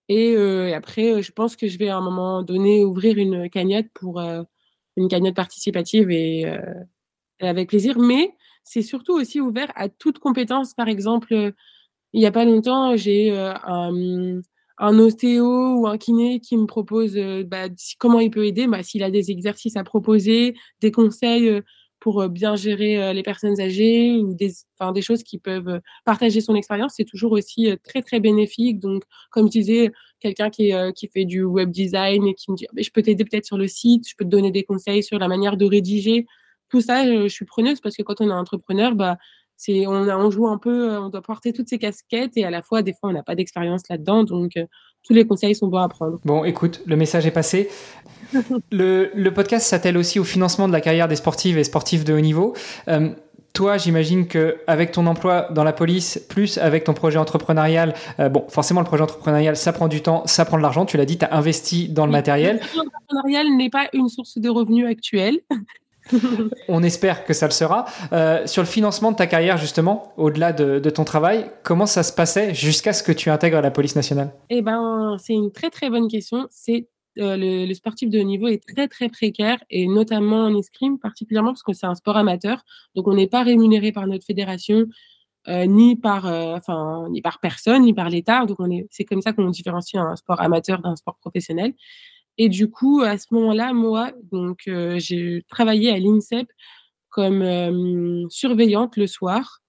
Et, 0.08 0.36
après, 0.74 1.22
je 1.22 1.32
pense 1.32 1.56
que 1.56 1.68
je 1.68 1.78
vais 1.78 1.88
à 1.88 1.96
un 1.96 2.02
moment 2.02 2.42
donné 2.42 2.84
ouvrir 2.84 3.16
une 3.18 3.48
cagnotte 3.48 3.86
pour 3.94 4.20
une 4.20 5.08
cagnotte 5.08 5.34
participative 5.34 6.10
et 6.10 6.44
avec 7.40 7.70
plaisir, 7.70 7.98
mais 7.98 8.34
c'est 8.64 8.82
surtout 8.82 9.14
aussi 9.14 9.40
ouvert 9.40 9.72
à 9.74 9.88
toute 9.88 10.18
compétence. 10.18 10.74
Par 10.74 10.88
exemple, 10.88 11.54
il 12.12 12.20
n'y 12.20 12.26
a 12.26 12.32
pas 12.32 12.44
longtemps, 12.44 12.96
j'ai 12.96 13.30
un, 13.34 14.42
un, 14.78 14.98
ostéo 14.98 15.80
ou 15.80 15.86
un 15.86 15.96
kiné 15.96 16.40
qui 16.40 16.58
me 16.58 16.66
propose 16.66 17.16
bah, 17.46 17.68
comment 17.98 18.20
il 18.20 18.30
peut 18.30 18.46
aider, 18.46 18.66
bah, 18.66 18.82
s'il 18.82 19.02
a 19.02 19.10
des 19.10 19.30
exercices 19.30 19.76
à 19.76 19.84
proposer, 19.84 20.54
des 20.80 20.92
conseils 20.92 21.62
pour 22.02 22.28
bien 22.28 22.56
gérer 22.56 23.14
les 23.14 23.22
personnes 23.22 23.60
âgées 23.60 24.18
ou 24.20 24.34
des, 24.34 24.52
des 24.94 25.02
choses 25.02 25.22
qui 25.22 25.38
peuvent 25.38 25.80
partager 26.04 26.40
son 26.40 26.56
expérience, 26.56 26.94
c'est 26.96 27.04
toujours 27.04 27.32
aussi 27.32 27.70
très, 27.84 28.02
très 28.02 28.18
bénéfique. 28.18 28.80
Donc, 28.80 29.04
comme 29.30 29.48
tu 29.48 29.60
disais, 29.60 29.92
quelqu'un 30.18 30.50
qui, 30.50 30.72
qui 30.96 31.08
fait 31.08 31.24
du 31.24 31.44
web 31.44 31.70
design 31.70 32.26
et 32.26 32.34
qui 32.34 32.50
me 32.50 32.56
dit, 32.56 32.66
«Ah, 32.68 32.82
je 32.82 32.90
peux 32.90 33.02
t'aider 33.02 33.24
peut-être 33.24 33.46
sur 33.46 33.56
le 33.56 33.68
site, 33.68 34.08
je 34.08 34.14
peux 34.18 34.24
te 34.24 34.30
donner 34.30 34.50
des 34.50 34.64
conseils 34.64 35.02
sur 35.02 35.18
la 35.18 35.28
manière 35.28 35.56
de 35.56 35.64
rédiger 35.64 36.26
tout 36.72 36.80
ça, 36.80 37.04
je 37.06 37.28
suis 37.28 37.44
preneuse 37.44 37.80
parce 37.80 37.96
que 37.96 38.02
quand 38.02 38.22
on 38.22 38.30
est 38.30 38.32
entrepreneur, 38.32 38.94
bah, 38.94 39.18
c'est, 39.64 39.86
on, 39.86 39.92
on, 39.92 40.30
joue 40.32 40.48
un 40.48 40.58
peu, 40.58 40.98
on 40.98 41.08
doit 41.08 41.22
porter 41.22 41.52
toutes 41.52 41.68
ces 41.68 41.78
casquettes 41.78 42.32
et 42.36 42.44
à 42.44 42.50
la 42.50 42.62
fois, 42.62 42.82
des 42.82 42.94
fois, 42.94 43.10
on 43.10 43.12
n'a 43.12 43.22
pas 43.22 43.36
d'expérience 43.36 43.82
là-dedans. 43.88 44.24
Donc, 44.24 44.56
euh, 44.56 44.66
tous 45.04 45.12
les 45.12 45.24
conseils 45.24 45.54
sont 45.54 45.68
bons 45.68 45.78
à 45.78 45.88
prendre. 45.88 46.18
Bon, 46.24 46.42
écoute, 46.42 46.82
le 46.84 46.96
message 46.96 47.26
est 47.26 47.30
passé. 47.30 47.68
le, 48.72 49.12
le, 49.14 49.32
podcast 49.32 49.64
s'attelle 49.64 49.96
aussi 49.96 50.18
au 50.18 50.24
financement 50.24 50.66
de 50.66 50.72
la 50.72 50.80
carrière 50.80 51.06
des 51.06 51.14
sportives 51.14 51.58
et 51.58 51.62
sportifs 51.62 52.04
de 52.04 52.12
haut 52.12 52.20
niveau. 52.20 52.54
Euh, 52.88 53.10
toi, 53.52 53.78
j'imagine 53.78 54.26
que 54.26 54.58
avec 54.66 54.90
ton 54.90 55.06
emploi 55.06 55.46
dans 55.52 55.62
la 55.62 55.72
police, 55.72 56.18
plus 56.28 56.58
avec 56.58 56.82
ton 56.82 56.94
projet 56.94 57.18
entrepreneurial, 57.18 57.94
euh, 58.18 58.28
bon, 58.28 58.44
forcément, 58.48 58.80
le 58.80 58.86
projet 58.86 59.04
entrepreneurial, 59.04 59.56
ça 59.56 59.72
prend 59.72 59.86
du 59.86 60.02
temps, 60.02 60.26
ça 60.26 60.44
prend 60.44 60.56
de 60.56 60.62
l'argent. 60.62 60.86
Tu 60.86 60.96
l'as 60.96 61.04
dit, 61.04 61.18
tu 61.18 61.24
as 61.24 61.36
investi 61.36 61.88
dans 61.88 62.06
le 62.06 62.10
matériel. 62.10 62.56
Le 62.56 62.66
projet 62.66 62.80
entrepreneurial 62.80 63.56
n'est 63.56 63.70
pas 63.70 63.88
une 63.92 64.08
source 64.08 64.38
de 64.38 64.48
revenus 64.48 64.88
actuelle. 64.88 65.38
On 66.68 66.82
espère 66.82 67.24
que 67.24 67.32
ça 67.32 67.46
le 67.46 67.52
sera. 67.52 67.84
Euh, 68.12 68.46
sur 68.46 68.62
le 68.62 68.68
financement 68.68 69.12
de 69.12 69.16
ta 69.16 69.26
carrière, 69.26 69.56
justement, 69.56 70.12
au-delà 70.16 70.52
de, 70.52 70.90
ton 70.90 71.04
travail, 71.04 71.50
comment 71.62 71.86
ça 71.86 72.02
se 72.02 72.12
passait 72.12 72.54
jusqu'à 72.54 72.92
ce 72.92 73.02
que 73.02 73.12
tu 73.12 73.30
intègres 73.30 73.60
la 73.60 73.70
police 73.70 73.96
nationale? 73.96 74.32
Eh 74.50 74.62
ben, 74.62 75.16
c'est 75.18 75.34
une 75.34 75.52
très 75.52 75.70
très 75.70 75.90
bonne 75.90 76.08
question. 76.08 76.46
C'est 76.50 76.88
euh, 77.18 77.36
le, 77.38 77.74
sportif 77.74 78.10
de 78.10 78.20
haut 78.20 78.24
niveau 78.24 78.48
est 78.48 78.62
très 78.66 78.88
très 78.88 79.08
précaire 79.08 79.58
et 79.70 79.86
notamment 79.86 80.44
en 80.44 80.56
escrime 80.56 80.98
particulièrement 80.98 81.50
parce 81.50 81.62
que 81.62 81.72
c'est 81.72 81.86
un 81.86 81.94
sport 81.94 82.16
amateur. 82.16 82.64
Donc 82.94 83.06
on 83.08 83.14
n'est 83.14 83.28
pas 83.28 83.42
rémunéré 83.42 83.92
par 83.92 84.06
notre 84.06 84.24
fédération. 84.24 84.86
Euh, 85.48 85.66
ni 85.66 85.96
par 85.96 86.26
enfin 86.26 87.08
ni 87.10 87.20
par 87.20 87.40
personne 87.40 87.82
ni 87.82 87.92
par 87.92 88.08
l'État 88.08 88.46
donc 88.46 88.60
on 88.60 88.70
est 88.70 88.86
c'est 88.92 89.02
comme 89.02 89.20
ça 89.20 89.32
qu'on 89.32 89.50
différencie 89.50 90.00
un 90.00 90.14
sport 90.14 90.40
amateur 90.40 90.80
d'un 90.80 90.94
sport 90.94 91.16
professionnel 91.16 91.74
et 92.38 92.48
du 92.48 92.70
coup, 92.70 93.02
à 93.02 93.18
ce 93.18 93.26
moment-là, 93.32 93.72
moi, 93.72 94.12
donc, 94.30 94.62
euh, 94.68 94.98
j'ai 94.98 95.44
travaillé 95.48 95.90
à 95.90 95.98
l'INSEP 95.98 96.48
comme 97.10 98.26
surveillante 98.30 98.96
le 98.96 99.06
soir. 99.06 99.60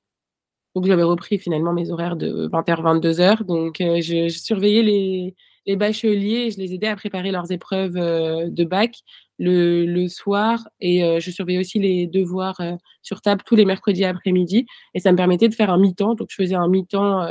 Donc, 0.76 0.86
j'avais 0.86 1.03
repris 1.03 1.39
finalement 1.39 1.74
mes 1.74 1.91
horaires 1.91 2.16
de 2.16 2.47
20h, 2.47 2.82
22h. 2.82 3.43
Donc, 3.43 3.82
euh, 3.82 4.01
je, 4.01 4.30
surveillais 4.30 4.82
les, 4.82 5.36
les 5.66 5.76
bacheliers 5.76 6.51
je 6.51 6.57
les 6.57 6.74
aidais 6.74 6.88
à 6.88 6.95
préparer 6.95 7.32
leurs 7.32 7.51
épreuves 7.51 7.97
euh, 7.97 8.49
de 8.49 8.64
bac 8.64 8.95
le, 9.39 9.86
le 9.86 10.07
soir. 10.07 10.68
Et 10.80 11.01
je 11.20 11.32
surveillais 11.32 11.59
aussi 11.59 11.80
les 11.80 12.07
devoirs 12.07 12.61
sur 13.01 13.22
table 13.22 13.41
tous 13.45 13.55
les 13.55 13.66
mercredis 13.66 14.05
après-midi. 14.05 14.66
Et 14.93 14.99
ça 14.99 15.11
me 15.11 15.18
permettait 15.18 15.49
de 15.49 15.55
faire 15.55 15.70
un 15.70 15.78
mi-temps. 15.78 16.16
Donc, 16.16 16.30
je 16.30 16.36
faisais 16.36 16.55
un 16.55 16.70
mi-temps 16.70 17.28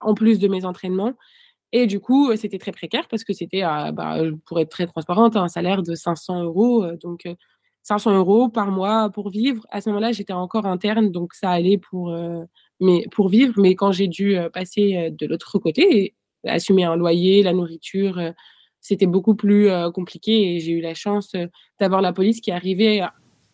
en 0.00 0.14
plus 0.14 0.38
de 0.38 0.48
mes 0.48 0.64
entraînements. 0.64 1.12
Et 1.72 1.86
du 1.86 2.00
coup, 2.00 2.34
c'était 2.36 2.58
très 2.58 2.72
précaire 2.72 3.06
parce 3.08 3.24
que 3.24 3.32
c'était, 3.32 3.62
bah, 3.62 4.16
pour 4.46 4.58
être 4.60 4.70
très 4.70 4.86
transparente, 4.86 5.36
un 5.36 5.48
salaire 5.48 5.82
de 5.82 5.94
500 5.94 6.42
euros. 6.42 6.84
Donc, 7.02 7.28
500 7.82 8.16
euros 8.16 8.48
par 8.48 8.70
mois 8.70 9.10
pour 9.10 9.30
vivre. 9.30 9.66
À 9.70 9.80
ce 9.80 9.88
moment-là, 9.90 10.12
j'étais 10.12 10.32
encore 10.32 10.66
interne, 10.66 11.10
donc 11.10 11.32
ça 11.34 11.50
allait 11.50 11.78
pour, 11.78 12.14
mais, 12.80 13.04
pour 13.12 13.28
vivre. 13.28 13.54
Mais 13.56 13.74
quand 13.74 13.92
j'ai 13.92 14.08
dû 14.08 14.36
passer 14.52 15.10
de 15.12 15.26
l'autre 15.26 15.58
côté, 15.58 16.14
assumer 16.44 16.84
un 16.84 16.96
loyer, 16.96 17.42
la 17.42 17.52
nourriture, 17.52 18.20
c'était 18.80 19.06
beaucoup 19.06 19.36
plus 19.36 19.68
compliqué. 19.94 20.56
Et 20.56 20.60
j'ai 20.60 20.72
eu 20.72 20.80
la 20.80 20.94
chance 20.94 21.36
d'avoir 21.78 22.02
la 22.02 22.12
police 22.12 22.40
qui 22.40 22.50
arrivait 22.50 23.00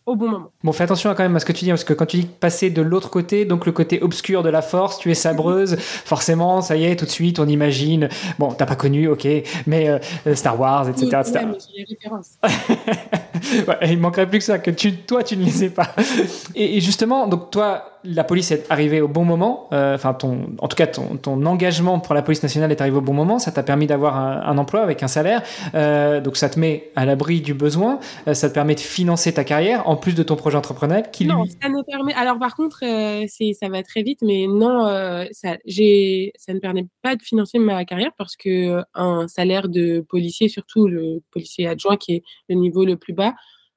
au 0.07 0.15
bon 0.15 0.29
moment. 0.29 0.51
Bon, 0.63 0.71
fais 0.71 0.85
attention 0.85 1.13
quand 1.13 1.23
même 1.23 1.35
à 1.35 1.39
ce 1.39 1.45
que 1.45 1.51
tu 1.51 1.65
dis, 1.65 1.69
parce 1.69 1.83
que 1.83 1.93
quand 1.93 2.05
tu 2.05 2.17
dis 2.17 2.25
passer 2.25 2.69
de 2.69 2.81
l'autre 2.81 3.09
côté, 3.09 3.43
donc 3.43 3.65
le 3.65 3.73
côté 3.73 4.01
obscur 4.01 4.41
de 4.41 4.49
la 4.49 4.61
force, 4.61 4.97
tu 4.97 5.11
es 5.11 5.13
sabreuse, 5.13 5.75
forcément, 5.79 6.61
ça 6.61 6.77
y 6.77 6.85
est, 6.85 6.95
tout 6.95 7.05
de 7.05 7.11
suite, 7.11 7.39
on 7.39 7.47
imagine. 7.47 8.07
Bon, 8.39 8.53
t'as 8.53 8.65
pas 8.65 8.77
connu, 8.77 9.09
ok, 9.09 9.27
mais 9.67 9.89
euh, 9.89 10.33
Star 10.33 10.59
Wars, 10.59 10.87
etc. 10.89 11.07
Oui, 11.11 11.19
etc. 11.19 11.45
les 11.75 11.83
références. 11.83 12.37
ouais, 13.67 13.91
il 13.91 13.99
manquerait 13.99 14.27
plus 14.27 14.39
que 14.39 14.45
ça, 14.45 14.59
que 14.59 14.71
tu, 14.71 14.95
toi, 14.95 15.23
tu 15.23 15.35
ne 15.35 15.43
les 15.43 15.51
sais 15.51 15.69
pas. 15.69 15.93
Et, 16.55 16.77
et 16.77 16.81
justement, 16.81 17.27
donc 17.27 17.51
toi, 17.51 17.96
la 18.09 18.23
police 18.23 18.51
est 18.51 18.65
arrivée 18.71 19.01
au 19.01 19.07
bon 19.07 19.25
moment. 19.25 19.67
Euh, 19.73 19.95
enfin, 19.95 20.17
en 20.59 20.67
tout 20.67 20.75
cas, 20.75 20.87
ton, 20.87 21.17
ton, 21.17 21.45
engagement 21.45 21.99
pour 21.99 22.15
la 22.15 22.21
police 22.21 22.41
nationale 22.41 22.71
est 22.71 22.81
arrivé 22.81 22.97
au 22.97 23.01
bon 23.01 23.13
moment. 23.13 23.39
Ça 23.39 23.51
t'a 23.51 23.63
permis 23.63 23.87
d'avoir 23.87 24.17
un, 24.17 24.57
emploi 24.57 24.81
avec 24.81 25.03
un 25.03 25.07
salaire. 25.07 25.43
Euh, 25.75 26.21
donc, 26.21 26.37
ça 26.37 26.49
te 26.49 26.59
met 26.59 26.91
à 26.95 27.05
l'abri 27.05 27.41
du 27.41 27.53
besoin. 27.53 27.99
Euh, 28.27 28.33
ça 28.33 28.49
te 28.49 28.53
permet 28.53 28.75
de 28.75 28.79
financer 28.79 29.33
ta 29.33 29.43
carrière 29.43 29.87
en 29.87 29.95
plus 29.95 30.15
de 30.15 30.23
ton 30.23 30.35
projet 30.35 30.57
entrepreneurial. 30.57 31.11
Qui 31.11 31.25
non, 31.25 31.45
ça 31.45 31.69
ne 31.69 31.81
permet. 31.83 32.13
Alors, 32.13 32.39
par 32.39 32.55
contre, 32.55 32.79
ça 32.79 33.69
va 33.69 33.83
très 33.83 34.03
vite, 34.03 34.19
mais 34.21 34.47
non, 34.47 34.85
ça, 35.31 35.57
ça 35.57 36.53
ne 36.53 36.59
permet 36.59 36.87
pas 37.01 37.15
de 37.15 37.21
financer 37.21 37.59
ma 37.59 37.83
carrière 37.85 38.11
parce 38.17 38.35
que 38.35 38.83
un 38.93 39.27
salaire 39.27 39.67
de 39.67 39.99
policier, 40.07 40.47
surtout 40.47 40.87
le 40.87 41.21
policier 41.31 41.67
adjoint 41.67 41.97
qui 41.97 42.13
est 42.13 42.23
le 42.49 42.55
niveau 42.55 42.85
le 42.85 42.95
plus 42.95 43.13
bas, 43.13 43.33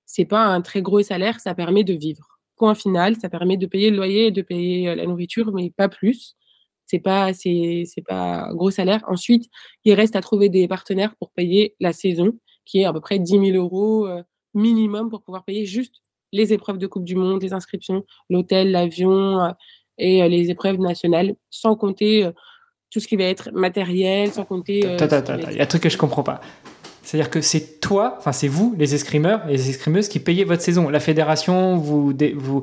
c'est 0.06 0.24
pas 0.24 0.42
un 0.42 0.60
très 0.60 0.82
gros 0.82 1.02
salaire. 1.02 1.40
Ça 1.40 1.54
permet 1.54 1.84
de 1.84 1.94
vivre 1.94 2.39
point 2.60 2.74
final. 2.74 3.16
Ça 3.16 3.30
permet 3.30 3.56
de 3.56 3.66
payer 3.66 3.90
le 3.90 3.96
loyer 3.96 4.26
et 4.26 4.30
de 4.30 4.42
payer 4.42 4.90
euh, 4.90 4.94
la 4.94 5.06
nourriture, 5.06 5.50
mais 5.52 5.70
pas 5.70 5.88
plus. 5.88 6.36
C'est 6.86 6.98
pas, 6.98 7.32
c'est, 7.32 7.84
c'est 7.86 8.02
pas 8.02 8.48
un 8.48 8.54
gros 8.54 8.70
salaire. 8.70 9.02
Ensuite, 9.08 9.46
il 9.84 9.94
reste 9.94 10.14
à 10.14 10.20
trouver 10.20 10.48
des 10.50 10.68
partenaires 10.68 11.14
pour 11.16 11.30
payer 11.30 11.74
la 11.80 11.92
saison, 11.92 12.32
qui 12.66 12.80
est 12.80 12.84
à 12.84 12.92
peu 12.92 13.00
près 13.00 13.18
10 13.18 13.52
000 13.52 13.56
euros 13.56 14.06
euh, 14.06 14.22
minimum 14.54 15.08
pour 15.08 15.22
pouvoir 15.22 15.44
payer 15.44 15.64
juste 15.64 16.02
les 16.32 16.52
épreuves 16.52 16.78
de 16.78 16.86
Coupe 16.86 17.04
du 17.04 17.16
Monde, 17.16 17.42
les 17.42 17.54
inscriptions, 17.54 18.04
l'hôtel, 18.28 18.70
l'avion 18.72 19.40
euh, 19.40 19.52
et 19.98 20.28
les 20.28 20.50
épreuves 20.50 20.78
nationales, 20.78 21.34
sans 21.50 21.76
compter 21.76 22.28
tout 22.90 23.00
ce 23.00 23.06
qui 23.06 23.16
va 23.16 23.24
être 23.24 23.50
matériel, 23.52 24.32
sans 24.32 24.44
compter. 24.44 24.80
Il 25.50 25.56
y 25.56 25.60
a 25.60 25.62
un 25.62 25.66
truc 25.66 25.82
que 25.82 25.90
je 25.90 25.98
comprends 25.98 26.22
pas. 26.22 26.40
C'est-à-dire 27.10 27.30
que 27.30 27.40
c'est 27.40 27.80
toi, 27.80 28.14
enfin 28.18 28.30
c'est 28.30 28.46
vous, 28.46 28.72
les 28.78 28.94
escrimeurs 28.94 29.44
et 29.48 29.54
les 29.54 29.68
escrimeuses, 29.68 30.06
qui 30.06 30.20
payez 30.20 30.44
votre 30.44 30.62
saison. 30.62 30.88
La 30.88 31.00
fédération, 31.00 31.76
vous, 31.76 32.14
vous, 32.36 32.62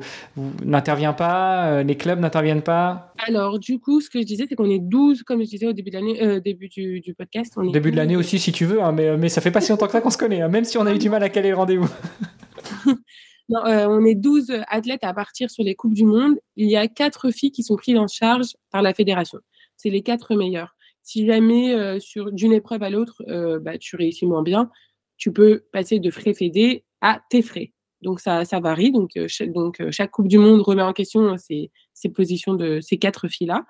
n'intervient 0.64 1.12
pas, 1.12 1.66
euh, 1.66 1.82
les 1.82 1.96
clubs 1.98 2.18
n'interviennent 2.18 2.62
pas 2.62 3.12
Alors, 3.18 3.58
du 3.58 3.78
coup, 3.78 4.00
ce 4.00 4.08
que 4.08 4.18
je 4.18 4.24
disais, 4.24 4.46
c'est 4.48 4.54
qu'on 4.54 4.70
est 4.70 4.78
12, 4.78 5.22
comme 5.24 5.42
je 5.42 5.48
disais 5.50 5.66
au 5.66 5.74
début 5.74 5.90
de 5.90 5.96
l'année, 5.96 6.22
euh, 6.22 6.40
début 6.40 6.70
du, 6.70 7.14
podcast. 7.18 7.52
On 7.58 7.70
début 7.70 7.90
de 7.90 7.96
l'année 7.96 8.16
aussi, 8.16 8.38
si 8.38 8.50
tu 8.50 8.64
veux, 8.64 8.82
hein, 8.82 8.90
mais, 8.90 9.18
mais 9.18 9.28
ça 9.28 9.42
fait 9.42 9.50
pas 9.50 9.60
si 9.60 9.70
longtemps 9.70 9.84
que 9.84 9.92
ça 9.92 10.00
qu'on 10.00 10.08
se 10.08 10.16
connaît, 10.16 10.40
hein, 10.40 10.48
même 10.48 10.64
si 10.64 10.78
on 10.78 10.86
a 10.86 10.94
eu 10.94 10.98
du 10.98 11.10
mal 11.10 11.22
à 11.22 11.28
caler 11.28 11.50
le 11.50 11.56
rendez-vous. 11.56 11.90
non, 13.50 13.66
euh, 13.66 13.86
on 13.86 14.02
est 14.06 14.14
12 14.14 14.62
athlètes 14.68 15.04
à 15.04 15.12
partir 15.12 15.50
sur 15.50 15.62
les 15.62 15.74
Coupes 15.74 15.92
du 15.92 16.06
Monde. 16.06 16.36
Il 16.56 16.70
y 16.70 16.76
a 16.78 16.88
quatre 16.88 17.30
filles 17.32 17.52
qui 17.52 17.62
sont 17.62 17.76
prises 17.76 17.98
en 17.98 18.08
charge 18.08 18.56
par 18.70 18.80
la 18.80 18.94
fédération. 18.94 19.40
C'est 19.76 19.90
les 19.90 20.00
quatre 20.00 20.34
meilleures. 20.34 20.74
Si 21.08 21.24
jamais 21.24 21.72
euh, 21.72 21.98
d'une 22.32 22.52
épreuve 22.52 22.82
à 22.82 22.90
l'autre, 22.90 23.22
euh, 23.28 23.58
bah, 23.58 23.78
tu 23.78 23.96
réussis 23.96 24.26
moins 24.26 24.42
bien, 24.42 24.70
tu 25.16 25.32
peux 25.32 25.64
passer 25.72 26.00
de 26.00 26.10
frais 26.10 26.34
fédés 26.34 26.84
à 27.00 27.22
tes 27.30 27.40
frais. 27.40 27.72
Donc 28.02 28.20
ça, 28.20 28.44
varie. 28.60 28.92
Donc, 28.92 29.16
euh, 29.16 29.26
chaque, 29.26 30.10
Coupe 30.10 30.28
du 30.28 30.36
Monde 30.36 30.60
remet 30.60 30.82
en 30.82 30.92
question 30.92 31.34
ces, 31.38 31.70
positions 32.14 32.52
de 32.52 32.80
ces 32.82 32.98
quatre 32.98 33.26
filles-là. 33.26 33.64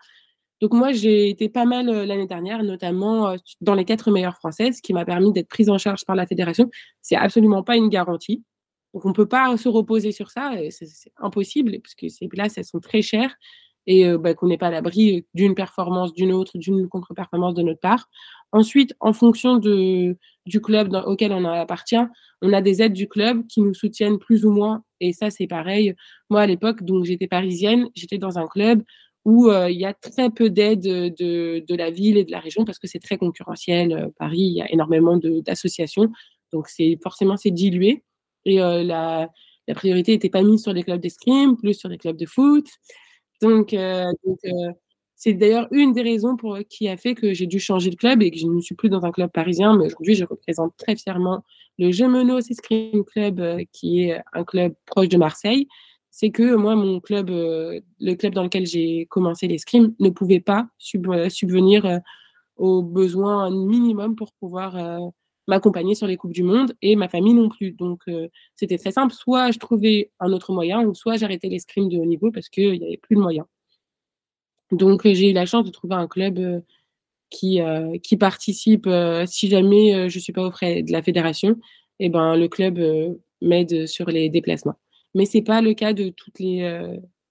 Donc 0.60 0.72
moi, 0.72 0.90
j'ai 0.90 1.28
été 1.30 1.48
pas 1.48 1.64
mal 1.64 1.86
l'année 1.86 2.26
dernière, 2.26 2.64
notamment 2.64 3.36
dans 3.60 3.74
les 3.74 3.84
quatre 3.84 4.10
meilleures 4.10 4.34
françaises, 4.34 4.80
qui 4.80 4.92
m'a 4.92 5.04
permis 5.04 5.32
d'être 5.32 5.48
prise 5.48 5.70
en 5.70 5.78
charge 5.78 6.04
par 6.04 6.16
la 6.16 6.26
fédération. 6.26 6.68
C'est 7.02 7.14
absolument 7.14 7.62
pas 7.62 7.76
une 7.76 7.88
garantie. 7.88 8.42
Donc 8.94 9.06
on 9.06 9.12
peut 9.12 9.28
pas 9.28 9.56
se 9.56 9.68
reposer 9.68 10.10
sur 10.10 10.32
ça, 10.32 10.54
c'est 10.70 11.12
impossible, 11.18 11.78
parce 11.82 11.94
que 11.94 12.08
ces 12.08 12.26
places, 12.26 12.58
elles 12.58 12.64
sont 12.64 12.80
très 12.80 13.00
chères 13.00 13.36
et 13.90 14.06
bah, 14.18 14.34
qu'on 14.34 14.48
n'est 14.48 14.58
pas 14.58 14.66
à 14.66 14.70
l'abri 14.70 15.24
d'une 15.32 15.54
performance 15.54 16.12
d'une 16.12 16.30
autre, 16.30 16.58
d'une 16.58 16.86
contre-performance 16.90 17.54
de 17.54 17.62
notre 17.62 17.80
part. 17.80 18.10
Ensuite, 18.52 18.94
en 19.00 19.14
fonction 19.14 19.56
de, 19.56 20.14
du 20.44 20.60
club 20.60 20.94
auquel 21.06 21.32
on 21.32 21.42
appartient, 21.46 21.96
on 22.42 22.52
a 22.52 22.60
des 22.60 22.82
aides 22.82 22.92
du 22.92 23.08
club 23.08 23.46
qui 23.46 23.62
nous 23.62 23.72
soutiennent 23.72 24.18
plus 24.18 24.44
ou 24.44 24.52
moins. 24.52 24.84
Et 25.00 25.14
ça, 25.14 25.30
c'est 25.30 25.46
pareil. 25.46 25.94
Moi, 26.28 26.42
à 26.42 26.46
l'époque, 26.46 26.82
donc 26.82 27.06
j'étais 27.06 27.28
parisienne, 27.28 27.88
j'étais 27.94 28.18
dans 28.18 28.38
un 28.38 28.46
club 28.46 28.82
où 29.24 29.50
il 29.50 29.78
y 29.78 29.86
a 29.86 29.94
très 29.94 30.28
peu 30.28 30.50
d'aides 30.50 30.80
de, 30.80 31.64
de, 31.66 31.74
la 31.74 31.90
ville 31.90 32.18
et 32.18 32.24
de 32.24 32.30
la 32.30 32.40
région 32.40 32.66
parce 32.66 32.78
que 32.78 32.86
c'est 32.86 32.98
très 32.98 33.16
concurrentiel. 33.16 34.10
Paris, 34.18 34.40
il 34.40 34.52
y 34.52 34.60
a 34.60 34.70
énormément 34.70 35.16
d'associations. 35.16 36.12
Donc, 36.52 36.68
forcément, 37.02 37.38
c'est 37.38 37.50
dilué. 37.50 38.04
Et 38.44 38.56
la, 38.56 39.30
la 39.66 39.74
priorité 39.74 40.12
n'était 40.12 40.28
pas 40.28 40.42
mise 40.42 40.62
sur 40.62 40.74
les 40.74 40.82
clubs 40.82 41.00
d'escrime, 41.00 41.56
plus 41.56 41.72
sur 41.72 41.88
les 41.88 41.96
clubs 41.96 42.18
de 42.18 42.26
foot. 42.26 42.66
Donc, 43.42 43.72
euh, 43.72 44.12
euh, 44.26 44.72
c'est 45.14 45.32
d'ailleurs 45.32 45.68
une 45.70 45.92
des 45.92 46.02
raisons 46.02 46.36
pour, 46.36 46.58
qui 46.68 46.88
a 46.88 46.96
fait 46.96 47.14
que 47.14 47.34
j'ai 47.34 47.46
dû 47.46 47.58
changer 47.60 47.90
de 47.90 47.96
club 47.96 48.22
et 48.22 48.30
que 48.30 48.38
je 48.38 48.46
ne 48.46 48.60
suis 48.60 48.74
plus 48.74 48.88
dans 48.88 49.04
un 49.04 49.10
club 49.10 49.30
parisien, 49.30 49.76
mais 49.76 49.86
aujourd'hui, 49.86 50.14
je 50.14 50.24
représente 50.24 50.76
très 50.76 50.96
fièrement 50.96 51.42
le 51.78 51.92
Gemenos 51.92 52.50
Escrime 52.50 53.04
Club, 53.04 53.40
euh, 53.40 53.64
qui 53.72 54.04
est 54.04 54.20
un 54.32 54.44
club 54.44 54.74
proche 54.86 55.08
de 55.08 55.16
Marseille. 55.16 55.68
C'est 56.10 56.30
que 56.30 56.54
moi, 56.56 56.74
mon 56.74 57.00
club, 57.00 57.28
le 57.30 58.14
club 58.14 58.34
dans 58.34 58.42
lequel 58.42 58.66
j'ai 58.66 59.06
commencé 59.06 59.46
l'escrime, 59.46 59.94
ne 60.00 60.10
pouvait 60.10 60.40
pas 60.40 60.66
subvenir 60.78 62.00
aux 62.56 62.82
besoins 62.82 63.50
minimums 63.50 64.16
pour 64.16 64.32
pouvoir 64.32 65.12
m'accompagner 65.48 65.94
sur 65.96 66.06
les 66.06 66.16
Coupes 66.16 66.32
du 66.32 66.44
Monde 66.44 66.74
et 66.82 66.94
ma 66.94 67.08
famille 67.08 67.34
non 67.34 67.48
plus. 67.48 67.72
Donc, 67.72 68.02
euh, 68.06 68.28
c'était 68.54 68.78
très 68.78 68.92
simple. 68.92 69.12
Soit 69.12 69.50
je 69.50 69.58
trouvais 69.58 70.12
un 70.20 70.32
autre 70.32 70.52
moyen, 70.52 70.82
ou 70.82 70.94
soit 70.94 71.16
j'arrêtais 71.16 71.48
l'escrime 71.48 71.88
de 71.88 71.98
haut 71.98 72.04
niveau 72.04 72.30
parce 72.30 72.48
qu'il 72.48 72.78
n'y 72.78 72.86
avait 72.86 72.98
plus 72.98 73.16
de 73.16 73.20
moyens. 73.20 73.46
Donc, 74.70 75.06
euh, 75.06 75.14
j'ai 75.14 75.30
eu 75.30 75.32
la 75.32 75.46
chance 75.46 75.64
de 75.64 75.70
trouver 75.70 75.94
un 75.94 76.06
club 76.06 76.38
euh, 76.38 76.60
qui, 77.30 77.60
qui 78.02 78.16
participe. 78.16 78.88
si 79.26 79.48
jamais 79.50 80.08
je 80.08 80.16
ne 80.16 80.20
suis 80.20 80.32
pas 80.32 80.46
auprès 80.46 80.82
de 80.82 80.92
la 80.92 81.02
fédération, 81.02 81.56
eh 81.98 82.08
ben, 82.08 82.36
le 82.36 82.48
club 82.48 82.80
m'aide 83.42 83.86
sur 83.86 84.06
les 84.06 84.30
déplacements. 84.30 84.76
Mais 85.14 85.26
ce 85.26 85.36
n'est 85.36 85.44
pas 85.44 85.60
le 85.60 85.74
cas 85.74 85.92
de 85.92 86.08
toutes 86.08 86.38
les 86.38 86.62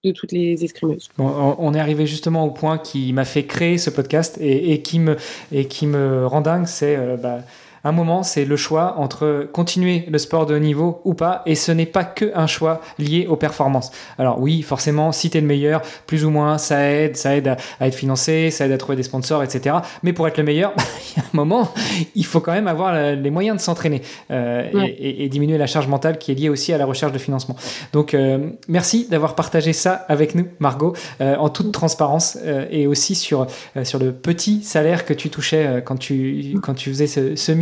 de 0.04 0.12
toutes 0.12 0.30
les 0.30 0.62
escrimeuses. 0.64 1.08
on 1.18 1.74
est 1.74 1.80
arrivé 1.80 2.06
justement 2.06 2.44
au 2.44 2.52
point 2.52 2.78
qui 2.78 3.12
m'a 3.12 3.24
fait 3.24 3.46
créer 3.46 3.76
ce 3.76 3.90
podcast 3.90 4.38
et, 4.40 4.80
qui, 4.82 5.00
me, 5.00 5.16
et 5.50 5.66
qui 5.66 5.88
me 5.88 6.24
rend 6.28 6.42
dingue, 6.42 6.66
c'est 6.66 6.96
bah, 7.20 7.40
un 7.84 7.92
moment, 7.92 8.22
c'est 8.22 8.44
le 8.44 8.56
choix 8.56 8.94
entre 8.98 9.48
continuer 9.52 10.04
le 10.08 10.18
sport 10.18 10.46
de 10.46 10.54
haut 10.54 10.58
niveau 10.58 11.00
ou 11.04 11.14
pas, 11.14 11.42
et 11.46 11.54
ce 11.54 11.72
n'est 11.72 11.86
pas 11.86 12.04
que 12.04 12.30
un 12.34 12.46
choix 12.46 12.80
lié 12.98 13.26
aux 13.28 13.36
performances. 13.36 13.90
Alors 14.18 14.40
oui, 14.40 14.62
forcément, 14.62 15.12
si 15.12 15.30
tu 15.30 15.38
es 15.38 15.40
le 15.40 15.46
meilleur, 15.46 15.82
plus 16.06 16.24
ou 16.24 16.30
moins, 16.30 16.58
ça 16.58 16.90
aide, 16.90 17.16
ça 17.16 17.36
aide 17.36 17.56
à, 17.80 17.86
être 17.86 17.94
financé, 17.94 18.50
ça 18.50 18.66
aide 18.66 18.72
à 18.72 18.78
trouver 18.78 18.96
des 18.96 19.02
sponsors, 19.02 19.42
etc. 19.42 19.76
Mais 20.02 20.12
pour 20.12 20.26
être 20.28 20.38
le 20.38 20.44
meilleur, 20.44 20.72
il 21.16 21.18
y 21.18 21.20
a 21.20 21.24
un 21.24 21.36
moment, 21.36 21.72
il 22.14 22.24
faut 22.24 22.40
quand 22.40 22.52
même 22.52 22.68
avoir 22.68 22.94
les 23.14 23.30
moyens 23.30 23.56
de 23.56 23.62
s'entraîner 23.62 24.02
euh, 24.30 24.68
et, 24.98 25.28
diminuer 25.28 25.58
la 25.58 25.66
charge 25.66 25.88
mentale 25.88 26.18
qui 26.18 26.32
est 26.32 26.34
liée 26.34 26.48
aussi 26.48 26.72
à 26.72 26.78
la 26.78 26.86
recherche 26.86 27.12
de 27.12 27.18
financement. 27.18 27.56
Donc 27.92 28.14
euh, 28.14 28.50
merci 28.66 29.06
d'avoir 29.10 29.34
partagé 29.34 29.72
ça 29.72 29.92
avec 30.08 30.34
nous, 30.34 30.46
Margot, 30.58 30.94
euh, 31.20 31.36
en 31.36 31.48
toute 31.48 31.72
transparence 31.72 32.38
et 32.70 32.86
aussi 32.86 33.14
sur, 33.14 33.46
sur 33.84 33.98
le 33.98 34.12
petit 34.12 34.62
salaire 34.62 35.04
que 35.04 35.12
tu 35.12 35.30
touchais 35.30 35.82
quand 35.84 35.96
tu, 35.96 36.58
quand 36.62 36.74
tu 36.74 36.90
faisais 36.90 37.06
ce, 37.06 37.36
ce 37.36 37.52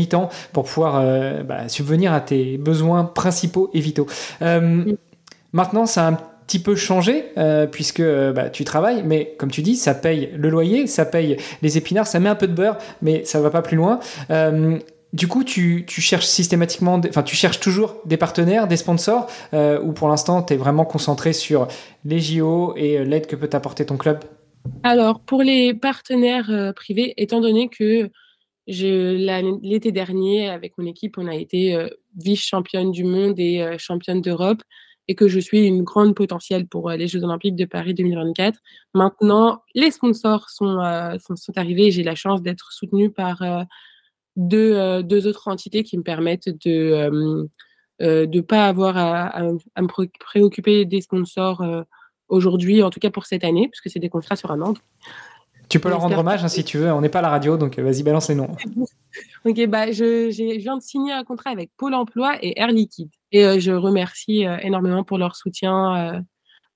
pour 0.53 0.65
pouvoir 0.65 1.01
euh, 1.01 1.43
bah, 1.43 1.69
subvenir 1.69 2.13
à 2.13 2.21
tes 2.21 2.59
besoins 2.59 3.05
principaux 3.05 3.71
et 3.75 3.81
vitaux. 3.81 4.07
Euh, 4.43 4.85
maintenant, 5.53 5.87
ça 5.87 6.07
a 6.07 6.11
un 6.11 6.19
petit 6.47 6.59
peu 6.59 6.77
changé 6.77 7.25
euh, 7.39 7.67
puisque 7.67 8.03
bah, 8.03 8.51
tu 8.51 8.65
travailles, 8.65 9.03
mais 9.05 9.35
comme 9.39 9.51
tu 9.51 9.63
dis, 9.63 9.77
ça 9.77 9.95
paye 9.95 10.31
le 10.37 10.49
loyer, 10.49 10.87
ça 10.87 11.05
paye 11.05 11.37
les 11.63 11.79
épinards, 11.79 12.07
ça 12.07 12.21
met 12.21 12.29
un 12.29 12.35
peu 12.35 12.47
de 12.47 12.55
beurre, 12.55 12.79
mais 13.03 13.25
ça 13.25 13.41
va 13.41 13.51
pas 13.51 13.63
plus 13.63 13.77
loin. 13.77 14.01
du 15.13 15.29
coup, 15.29 15.45
tu, 15.45 15.85
cherches 15.89 16.27
systématiquement, 16.27 17.01
enfin, 17.09 17.23
tu 17.23 17.37
cherches 17.37 17.61
toujours 17.61 17.97
des 18.05 18.17
partenaires, 18.17 18.69
des 18.69 18.77
sponsors, 18.77 19.27
ou 19.53 19.93
pour 19.93 20.09
l'instant, 20.09 20.43
tu 20.43 20.55
es 20.55 20.57
vraiment 20.57 20.85
concentré 20.85 21.33
sur 21.33 21.69
les 22.05 22.21
JO 22.21 22.75
et 22.77 23.05
l'aide 23.05 23.27
que 23.27 23.35
peut 23.35 23.49
t'apporter 23.49 23.87
ton 23.87 23.97
club? 23.97 24.19
Alors, 24.83 25.21
pour 25.21 25.43
les 25.43 25.75
partenaires 25.75 26.73
privés, 26.77 27.15
étant 27.17 27.41
donné 27.41 27.69
que 27.69 28.11
L'été 28.67 29.93
dernier, 29.93 30.49
avec 30.49 30.77
mon 30.77 30.87
équipe, 30.87 31.19
on 31.19 31.29
a 31.29 31.35
été 31.35 31.77
euh, 31.77 31.89
vice-championne 32.17 32.91
du 32.91 33.05
monde 33.05 33.39
et 33.39 33.63
euh, 33.63 33.79
championne 33.79 34.21
d'Europe 34.21 34.63
et 35.09 35.15
que 35.15 35.29
je 35.29 35.39
suis 35.39 35.65
une 35.65 35.85
grande 35.85 36.17
potentielle 36.17 36.67
pour 36.67 36.91
euh, 36.91 36.97
les 36.97 37.07
Jeux 37.07 37.23
Olympiques 37.23 37.55
de 37.55 37.65
Paris 37.65 37.95
2024. 37.95 38.59
Maintenant, 38.93 39.63
les 39.77 39.93
sponsors 39.93 40.51
sont, 40.51 40.81
sont, 41.37 41.53
arrivés 41.57 41.87
et 41.87 41.91
j'ai 41.93 42.03
la 42.03 42.17
chance 42.17 42.43
d'être 42.43 42.73
soutenue 42.73 43.11
par 43.11 43.41
deux, 44.35 45.03
deux, 45.05 45.27
autres 45.29 45.47
entités 45.47 45.85
qui 45.85 45.97
me 45.97 46.03
permettent 46.03 46.49
de 46.49 47.49
ne 48.01 48.41
pas 48.41 48.67
avoir 48.67 48.97
à, 48.97 49.43
me 49.43 50.19
préoccuper 50.19 50.85
des 50.87 51.01
sponsors 51.01 51.63
aujourd'hui, 52.29 52.83
en 52.83 52.91
tout 52.91 52.99
cas 52.99 53.11
pour 53.11 53.27
cette 53.27 53.45
année, 53.45 53.69
puisque 53.69 53.91
c'est 53.91 54.01
des 54.01 54.09
contrats 54.09 54.35
sur 54.35 54.51
un 54.51 54.61
an. 54.61 54.75
Tu 55.69 55.81
peux 55.81 55.89
leur 55.89 56.01
rendre 56.01 56.19
hommage 56.19 56.45
hein, 56.45 56.49
si 56.49 56.63
tu 56.63 56.79
veux. 56.79 56.93
On 56.93 57.01
n'est 57.01 57.09
pas 57.09 57.19
à 57.19 57.23
la 57.23 57.29
radio, 57.29 57.57
donc 57.57 57.79
euh, 57.79 57.83
vas-y, 57.83 58.03
balance 58.03 58.29
les 58.29 58.37
noms. 58.37 58.51
ok, 59.45 59.67
bah, 59.67 59.91
je, 59.91 60.31
viens 60.59 60.77
de 60.77 60.83
signer 60.83 61.13
un 61.13 61.25
contrat 61.25 61.51
avec 61.51 61.71
Pôle 61.77 61.95
emploi 61.95 62.37
et 62.41 62.59
Air 62.61 62.69
Liquide. 62.69 63.11
Et 63.33 63.45
euh, 63.45 63.59
je 63.59 63.73
remercie 63.73 64.47
euh, 64.47 64.59
énormément 64.59 65.03
pour 65.03 65.19
leur 65.19 65.35
soutien 65.35 66.23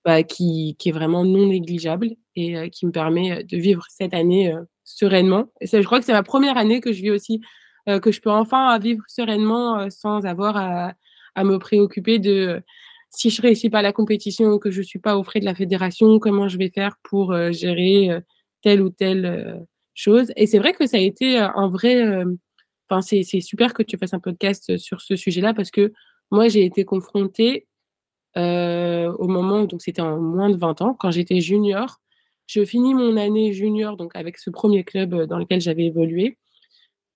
bah, 0.05 0.22
qui, 0.24 0.76
qui, 0.78 0.88
est 0.88 0.93
vraiment 0.93 1.24
non 1.24 1.47
négligeable 1.47 2.11
et 2.34 2.70
qui 2.70 2.86
me 2.86 2.91
permet 2.91 3.45
de 3.45 3.57
vivre 3.57 3.84
cette 3.88 4.14
année 4.14 4.55
sereinement. 4.82 5.47
Et 5.61 5.66
je 5.66 5.82
crois 5.82 6.01
que 6.01 6.07
c'est 6.07 6.12
ma 6.12 6.22
première 6.22 6.57
année 6.57 6.80
que 6.80 6.93
je 6.93 7.03
vis 7.03 7.11
aussi, 7.11 7.43
que 7.86 8.11
je 8.11 8.20
peux 8.20 8.30
enfin 8.30 8.78
vivre 8.78 9.03
sereinement 9.09 9.88
sans 9.91 10.24
avoir 10.24 10.57
à, 10.57 10.95
à, 11.34 11.45
me 11.45 11.59
préoccuper 11.59 12.18
de 12.18 12.62
si 13.11 13.28
je 13.28 13.43
réussis 13.43 13.68
pas 13.68 13.82
la 13.82 13.93
compétition 13.93 14.47
ou 14.47 14.59
que 14.59 14.70
je 14.70 14.80
suis 14.80 14.99
pas 14.99 15.18
au 15.18 15.22
frais 15.22 15.41
de 15.41 15.45
la 15.45 15.55
fédération, 15.55 16.18
comment 16.18 16.49
je 16.49 16.57
vais 16.57 16.70
faire 16.70 16.97
pour 17.03 17.36
gérer 17.53 18.22
telle 18.62 18.82
ou 18.82 18.90
telle 18.90 19.26
euh, 19.26 19.58
chose. 19.94 20.32
Et 20.36 20.46
c'est 20.46 20.58
vrai 20.58 20.72
que 20.72 20.86
ça 20.86 20.96
a 20.96 21.00
été 21.00 21.38
euh, 21.40 21.48
un 21.54 21.68
vrai. 21.68 22.02
Euh, 22.02 22.24
enfin, 22.88 23.02
c'est 23.02 23.40
super 23.40 23.74
que 23.74 23.82
tu 23.82 23.96
fasses 23.96 24.14
un 24.14 24.20
podcast 24.20 24.76
sur 24.78 25.00
ce 25.00 25.16
sujet-là 25.16 25.54
parce 25.54 25.70
que 25.70 25.92
moi, 26.30 26.48
j'ai 26.48 26.64
été 26.64 26.84
confrontée 26.84 27.66
au 28.36 29.26
moment, 29.28 29.64
donc 29.64 29.82
c'était 29.82 30.02
en 30.02 30.20
moins 30.20 30.50
de 30.50 30.56
20 30.56 30.82
ans, 30.82 30.94
quand 30.94 31.11
j'étais 31.11 31.40
junior. 31.40 32.00
Je 32.46 32.64
finis 32.64 32.94
mon 32.94 33.16
année 33.16 33.52
junior 33.52 33.96
donc 33.96 34.14
avec 34.14 34.38
ce 34.38 34.50
premier 34.50 34.84
club 34.84 35.24
dans 35.26 35.38
lequel 35.38 35.61
j'avais 35.61 35.86
évolué, 35.86 36.38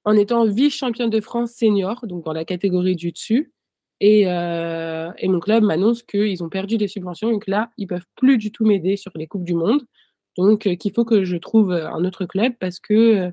en 0.04 0.16
étant 0.16 0.44
vice-championne 0.44 1.10
de 1.10 1.20
France 1.20 1.52
senior, 1.52 2.06
donc 2.06 2.24
dans 2.24 2.32
la 2.32 2.44
catégorie 2.44 2.96
du 2.96 3.12
dessus. 3.12 3.52
Et, 4.00 4.22
et 4.22 5.28
mon 5.28 5.40
club 5.40 5.62
m'annonce 5.62 6.02
qu'ils 6.02 6.42
ont 6.42 6.48
perdu 6.48 6.78
des 6.78 6.88
subventions 6.88 7.30
et 7.30 7.38
que 7.38 7.50
là, 7.50 7.70
ils 7.78 7.86
peuvent 7.86 8.06
plus 8.16 8.38
du 8.38 8.50
tout 8.50 8.64
m'aider 8.64 8.96
sur 8.96 9.12
les 9.14 9.28
Coupes 9.28 9.44
du 9.44 9.54
Monde. 9.54 9.82
Donc, 10.36 10.66
euh, 10.66 10.74
qu'il 10.76 10.92
faut 10.92 11.04
que 11.04 11.24
je 11.24 11.36
trouve 11.36 11.72
euh, 11.72 11.88
un 11.90 12.04
autre 12.04 12.24
club 12.26 12.54
parce 12.60 12.80
que, 12.80 12.94
euh, 12.94 13.30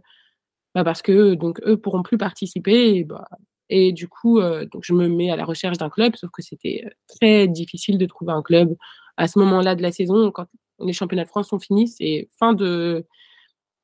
bah 0.76 0.84
parce 0.84 1.02
que 1.02 1.36
donc, 1.36 1.62
eux 1.66 1.78
pourront 1.78 2.04
plus 2.04 2.18
participer. 2.18 2.96
Et, 2.98 3.04
bah, 3.04 3.28
et 3.70 3.94
du 3.94 4.08
coup, 4.10 4.42
donc 4.42 4.84
je 4.84 4.94
me 4.94 5.08
mets 5.08 5.32
à 5.32 5.38
la 5.38 5.46
recherche 5.46 5.78
d'un 5.78 5.90
club, 5.90 6.16
sauf 6.18 6.30
que 6.32 6.42
c'était 6.42 6.84
très 7.08 7.48
difficile 7.48 7.98
de 7.98 8.06
trouver 8.06 8.34
un 8.34 8.42
club 8.42 8.76
à 9.18 9.28
ce 9.30 9.40
moment-là 9.40 9.76
de 9.76 9.82
la 9.82 9.94
saison. 9.94 10.30
Quand 10.32 10.48
les 10.82 10.92
championnats 10.94 11.24
de 11.24 11.30
France 11.30 11.50
sont 11.50 11.60
finis, 11.60 11.88
c'est 11.88 12.30
fin 12.38 12.54
de, 12.54 13.06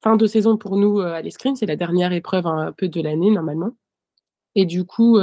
fin 0.04 0.18
de 0.18 0.26
saison 0.28 0.58
pour 0.58 0.78
nous 0.78 1.00
à 1.00 1.22
l'escrime. 1.22 1.56
C'est 1.56 1.66
la 1.68 1.78
dernière 1.78 2.12
épreuve 2.12 2.48
un 2.48 2.74
peu 2.74 2.90
de 2.90 3.02
l'année 3.02 3.32
normalement. 3.32 3.72
Et 4.56 4.66
du 4.66 4.84
coup, 4.86 5.18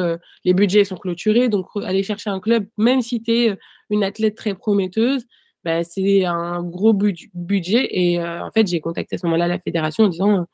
les 0.45 0.55
budgets 0.55 0.85
sont 0.85 0.97
clôturés. 0.97 1.51
Donc, 1.51 1.67
aller 1.77 2.03
chercher 2.03 2.31
un 2.31 2.41
club, 2.41 2.67
même 2.79 3.03
si 3.03 3.23
tu 3.23 3.33
es 3.33 3.59
une 3.91 4.05
athlète 4.05 4.37
très 4.37 4.55
prometteuse, 4.55 5.27
bah, 5.65 5.83
c'est 5.83 6.25
un 6.25 6.63
gros 6.63 6.93
budget. 6.93 7.89
Et 7.91 8.21
euh, 8.21 8.45
en 8.45 8.51
fait, 8.51 8.67
j'ai 8.67 8.81
contacté 8.81 9.17
à 9.17 9.19
ce 9.19 9.27
moment-là 9.27 9.49
la 9.49 9.59
fédération 9.59 10.05
en 10.05 10.09
disant 10.09 10.41
euh, 10.41 10.45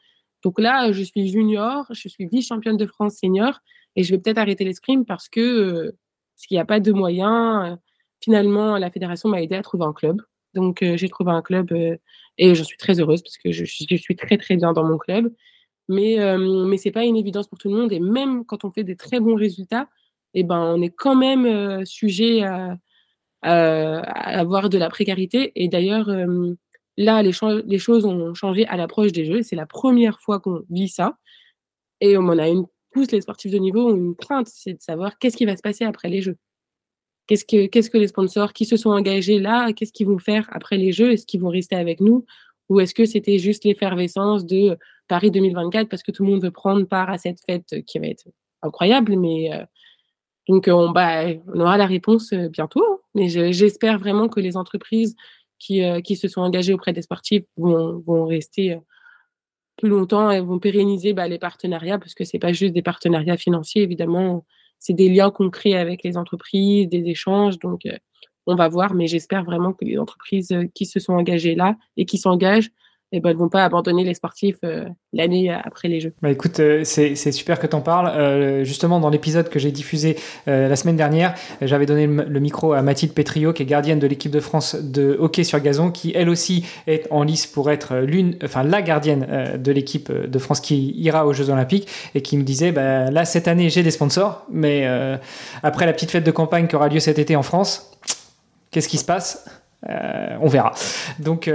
donc 0.44 0.60
là, 0.60 0.92
je 0.92 1.02
suis 1.02 1.28
junior, 1.28 1.86
je 1.90 2.08
suis 2.08 2.26
vice-championne 2.26 2.76
de 2.76 2.86
France 2.86 3.16
senior 3.16 3.60
et 3.96 4.04
je 4.04 4.12
vais 4.12 4.18
peut-être 4.18 4.38
arrêter 4.38 4.64
l'escrime 4.64 5.04
parce 5.04 5.28
que 5.28 5.40
euh, 5.40 5.98
parce 6.36 6.46
qu'il 6.46 6.56
n'y 6.56 6.60
a 6.60 6.64
pas 6.64 6.80
de 6.80 6.92
moyens. 6.92 7.76
finalement, 8.22 8.78
la 8.78 8.90
fédération 8.90 9.28
m'a 9.28 9.42
aidé 9.42 9.56
à 9.56 9.62
trouver 9.62 9.84
un 9.84 9.92
club. 9.92 10.22
Donc, 10.54 10.82
j'ai 10.82 11.08
trouvé 11.08 11.32
un 11.32 11.42
club 11.42 11.70
et 12.38 12.54
je 12.54 12.62
suis 12.62 12.78
très 12.78 12.98
heureuse 12.98 13.22
parce 13.22 13.36
que 13.36 13.52
je, 13.52 13.64
suis 13.64 14.16
très, 14.16 14.38
très 14.38 14.56
bien 14.56 14.72
dans 14.72 14.84
mon 14.84 14.96
club. 14.96 15.32
Mais, 15.88 16.16
mais 16.38 16.78
ce 16.78 16.88
n'est 16.88 16.92
pas 16.92 17.04
une 17.04 17.16
évidence 17.16 17.46
pour 17.46 17.58
tout 17.58 17.68
le 17.68 17.76
monde. 17.76 17.92
Et 17.92 18.00
même 18.00 18.46
quand 18.46 18.64
on 18.64 18.70
fait 18.70 18.84
des 18.84 18.96
très 18.96 19.20
bons 19.20 19.34
résultats, 19.34 19.88
eh 20.32 20.42
ben, 20.42 20.58
on 20.58 20.80
est 20.80 20.94
quand 20.94 21.14
même 21.14 21.84
sujet 21.84 22.42
à, 22.42 22.78
euh, 23.44 24.00
avoir 24.02 24.68
de 24.68 24.78
la 24.78 24.88
précarité. 24.88 25.52
Et 25.54 25.68
d'ailleurs, 25.68 26.08
euh, 26.08 26.54
Là, 27.00 27.22
les, 27.22 27.32
choses 27.32 28.04
ont 28.04 28.34
changé 28.34 28.66
à 28.66 28.76
l'approche 28.76 29.12
des 29.12 29.24
Jeux. 29.24 29.42
C'est 29.42 29.56
la 29.56 29.64
première 29.64 30.20
fois 30.20 30.38
qu'on 30.38 30.60
vit 30.68 30.88
ça. 30.88 31.16
Et 32.02 32.18
on 32.18 32.28
a 32.28 32.46
une, 32.46 32.66
tous 32.92 33.10
les 33.10 33.22
sportifs 33.22 33.50
de 33.52 33.56
niveau 33.56 33.88
ont 33.88 33.96
une 33.96 34.14
crainte, 34.14 34.48
c'est 34.48 34.74
de 34.74 34.82
savoir 34.82 35.18
qu'est-ce 35.18 35.38
qui 35.38 35.46
va 35.46 35.56
se 35.56 35.62
passer 35.62 35.84
après 35.84 36.10
les 36.10 36.20
Jeux. 36.20 36.36
Qu'est-ce 37.26 37.46
que, 37.46 37.66
qu'est-ce 37.68 37.88
que 37.88 37.96
les 37.96 38.08
sponsors 38.08 38.52
qui 38.52 38.66
se 38.66 38.76
sont 38.76 38.90
engagés 38.90 39.38
là, 39.38 39.72
qu'est-ce 39.72 39.92
qu'ils 39.92 40.08
vont 40.08 40.18
faire 40.18 40.46
après 40.52 40.76
les 40.76 40.92
Jeux? 40.92 41.12
Est-ce 41.12 41.24
qu'ils 41.24 41.40
vont 41.40 41.48
rester 41.48 41.74
avec 41.74 42.00
nous? 42.00 42.26
Ou 42.68 42.80
est-ce 42.80 42.92
que 42.92 43.06
c'était 43.06 43.38
juste 43.38 43.64
l'effervescence 43.64 44.44
de 44.44 44.76
Paris 45.08 45.30
2024 45.30 45.88
parce 45.88 46.02
que 46.02 46.10
tout 46.10 46.24
le 46.24 46.32
monde 46.32 46.42
veut 46.42 46.50
prendre 46.50 46.86
part 46.86 47.08
à 47.08 47.16
cette 47.16 47.38
fête 47.46 47.82
qui 47.86 47.98
va 47.98 48.08
être 48.08 48.28
incroyable 48.60 49.16
Mais 49.16 49.54
euh, 49.54 49.64
donc 50.50 50.68
on, 50.68 50.90
bah, 50.90 51.26
on 51.54 51.60
aura 51.60 51.78
la 51.78 51.86
réponse 51.86 52.32
euh, 52.32 52.48
bientôt. 52.48 52.84
Hein. 52.84 52.98
Mais 53.14 53.28
j'espère 53.52 53.98
vraiment 53.98 54.28
que 54.28 54.40
les 54.40 54.56
entreprises 54.56 55.14
qui, 55.58 55.84
euh, 55.84 56.00
qui 56.00 56.16
se 56.16 56.26
sont 56.26 56.40
engagées 56.40 56.74
auprès 56.74 56.92
des 56.92 57.02
sportifs 57.02 57.44
vont, 57.56 58.26
rester 58.26 58.78
plus 59.76 59.88
longtemps 59.88 60.30
et 60.30 60.40
vont 60.40 60.58
pérenniser 60.58 61.12
bah, 61.12 61.28
les 61.28 61.38
partenariats 61.38 61.98
parce 61.98 62.14
que 62.14 62.24
c'est 62.24 62.38
pas 62.38 62.52
juste 62.52 62.74
des 62.74 62.82
partenariats 62.82 63.36
financiers 63.36 63.82
évidemment 63.82 64.44
c'est 64.78 64.92
des 64.92 65.08
liens 65.08 65.30
concrets 65.30 65.74
avec 65.74 66.02
les 66.02 66.16
entreprises 66.16 66.88
des 66.88 67.08
échanges 67.08 67.58
donc 67.58 67.86
euh, 67.86 67.96
on 68.46 68.56
va 68.56 68.68
voir 68.68 68.94
mais 68.94 69.06
j'espère 69.06 69.44
vraiment 69.44 69.72
que 69.72 69.84
les 69.84 69.98
entreprises 69.98 70.52
euh, 70.52 70.64
qui 70.74 70.84
se 70.84 71.00
sont 71.00 71.14
engagées 71.14 71.54
là 71.54 71.76
et 71.96 72.04
qui 72.04 72.18
s'engagent 72.18 72.70
eh 73.12 73.20
ben, 73.20 73.30
elles 73.30 73.36
vont 73.36 73.48
pas 73.48 73.64
abandonner 73.64 74.04
les 74.04 74.14
sportifs 74.14 74.58
euh, 74.62 74.84
l'année 75.12 75.50
après 75.50 75.88
les 75.88 76.00
Jeux. 76.00 76.14
Bah 76.22 76.30
écoute, 76.30 76.60
euh, 76.60 76.84
c'est 76.84 77.14
super 77.32 77.58
que 77.58 77.66
tu 77.66 77.74
en 77.74 77.80
parles. 77.80 78.08
Euh, 78.08 78.64
justement, 78.64 79.00
dans 79.00 79.10
l'épisode 79.10 79.48
que 79.48 79.58
j'ai 79.58 79.72
diffusé 79.72 80.16
la 80.46 80.76
semaine 80.76 80.96
dernière, 80.96 81.34
j'avais 81.60 81.86
donné 81.86 82.06
le, 82.06 82.40
micro 82.40 82.72
à 82.72 82.82
Mathilde 82.82 83.12
Pétriot, 83.12 83.52
qui 83.52 83.62
est 83.62 83.66
gardienne 83.66 83.98
de 83.98 84.06
l'équipe 84.06 84.32
de 84.32 84.40
France 84.40 84.76
de 84.76 85.16
hockey 85.18 85.44
sur 85.44 85.60
gazon, 85.60 85.90
qui 85.90 86.12
elle 86.14 86.28
aussi 86.28 86.64
est 86.86 87.06
en 87.10 87.22
lice 87.22 87.46
pour 87.46 87.70
être 87.70 87.96
l'une, 87.96 88.36
enfin 88.42 88.62
la 88.62 88.82
gardienne 88.82 89.58
de 89.58 89.72
l'équipe 89.72 90.10
de 90.10 90.38
France 90.38 90.60
qui 90.60 90.92
ira 90.96 91.26
aux 91.26 91.32
Jeux 91.32 91.50
Olympiques 91.50 91.88
et 92.14 92.22
qui 92.22 92.36
me 92.36 92.42
disait, 92.42 92.72
bah, 92.72 93.10
là 93.10 93.24
cette 93.24 93.48
année 93.48 93.68
j'ai 93.70 93.82
des 93.82 93.90
sponsors, 93.90 94.46
mais 94.50 94.86
après 95.62 95.86
la 95.86 95.92
petite 95.92 96.10
fête 96.10 96.24
de 96.24 96.30
campagne 96.30 96.66
qui 96.66 96.76
aura 96.76 96.88
lieu 96.88 97.00
cet 97.00 97.18
été 97.18 97.36
en 97.36 97.42
France, 97.42 97.92
qu'est-ce 98.70 98.88
qui 98.88 98.98
se 98.98 99.04
passe? 99.04 99.48
On 99.86 100.48
verra. 100.48 100.72
Donc 101.18 101.50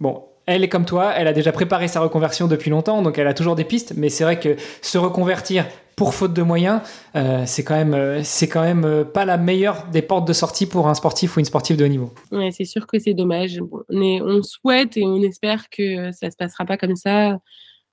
bon 0.00 0.22
elle 0.46 0.62
est 0.62 0.68
comme 0.68 0.84
toi, 0.84 1.12
elle 1.16 1.26
a 1.26 1.32
déjà 1.32 1.52
préparé 1.52 1.88
sa 1.88 2.00
reconversion 2.00 2.48
depuis 2.48 2.70
longtemps, 2.70 3.02
donc 3.02 3.18
elle 3.18 3.26
a 3.26 3.34
toujours 3.34 3.54
des 3.54 3.64
pistes. 3.64 3.94
Mais 3.96 4.08
c'est 4.08 4.24
vrai 4.24 4.38
que 4.38 4.56
se 4.82 4.98
reconvertir 4.98 5.66
pour 5.96 6.14
faute 6.14 6.34
de 6.34 6.42
moyens, 6.42 6.80
euh, 7.14 7.44
c'est 7.46 7.62
quand 7.62 7.74
même, 7.74 7.94
euh, 7.94 8.22
c'est 8.24 8.48
quand 8.48 8.62
même 8.62 8.84
euh, 8.84 9.04
pas 9.04 9.24
la 9.24 9.36
meilleure 9.36 9.86
des 9.88 10.02
portes 10.02 10.26
de 10.26 10.32
sortie 10.32 10.66
pour 10.66 10.88
un 10.88 10.94
sportif 10.94 11.36
ou 11.36 11.40
une 11.40 11.46
sportive 11.46 11.76
de 11.76 11.84
haut 11.84 11.88
niveau. 11.88 12.12
Ouais, 12.32 12.50
c'est 12.50 12.64
sûr 12.64 12.86
que 12.86 12.98
c'est 12.98 13.14
dommage. 13.14 13.60
on, 13.88 14.42
souhaite 14.42 14.96
et 14.96 15.04
on 15.04 15.22
espère 15.22 15.70
que 15.70 16.10
ça 16.12 16.30
se 16.30 16.36
passera 16.36 16.64
pas 16.64 16.76
comme 16.76 16.96
ça 16.96 17.38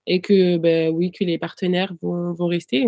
et 0.08 0.20
que, 0.20 0.58
ben, 0.58 0.92
oui, 0.92 1.12
que 1.12 1.24
les 1.24 1.38
partenaires 1.38 1.94
vont, 2.02 2.34
vont 2.34 2.48
rester. 2.48 2.88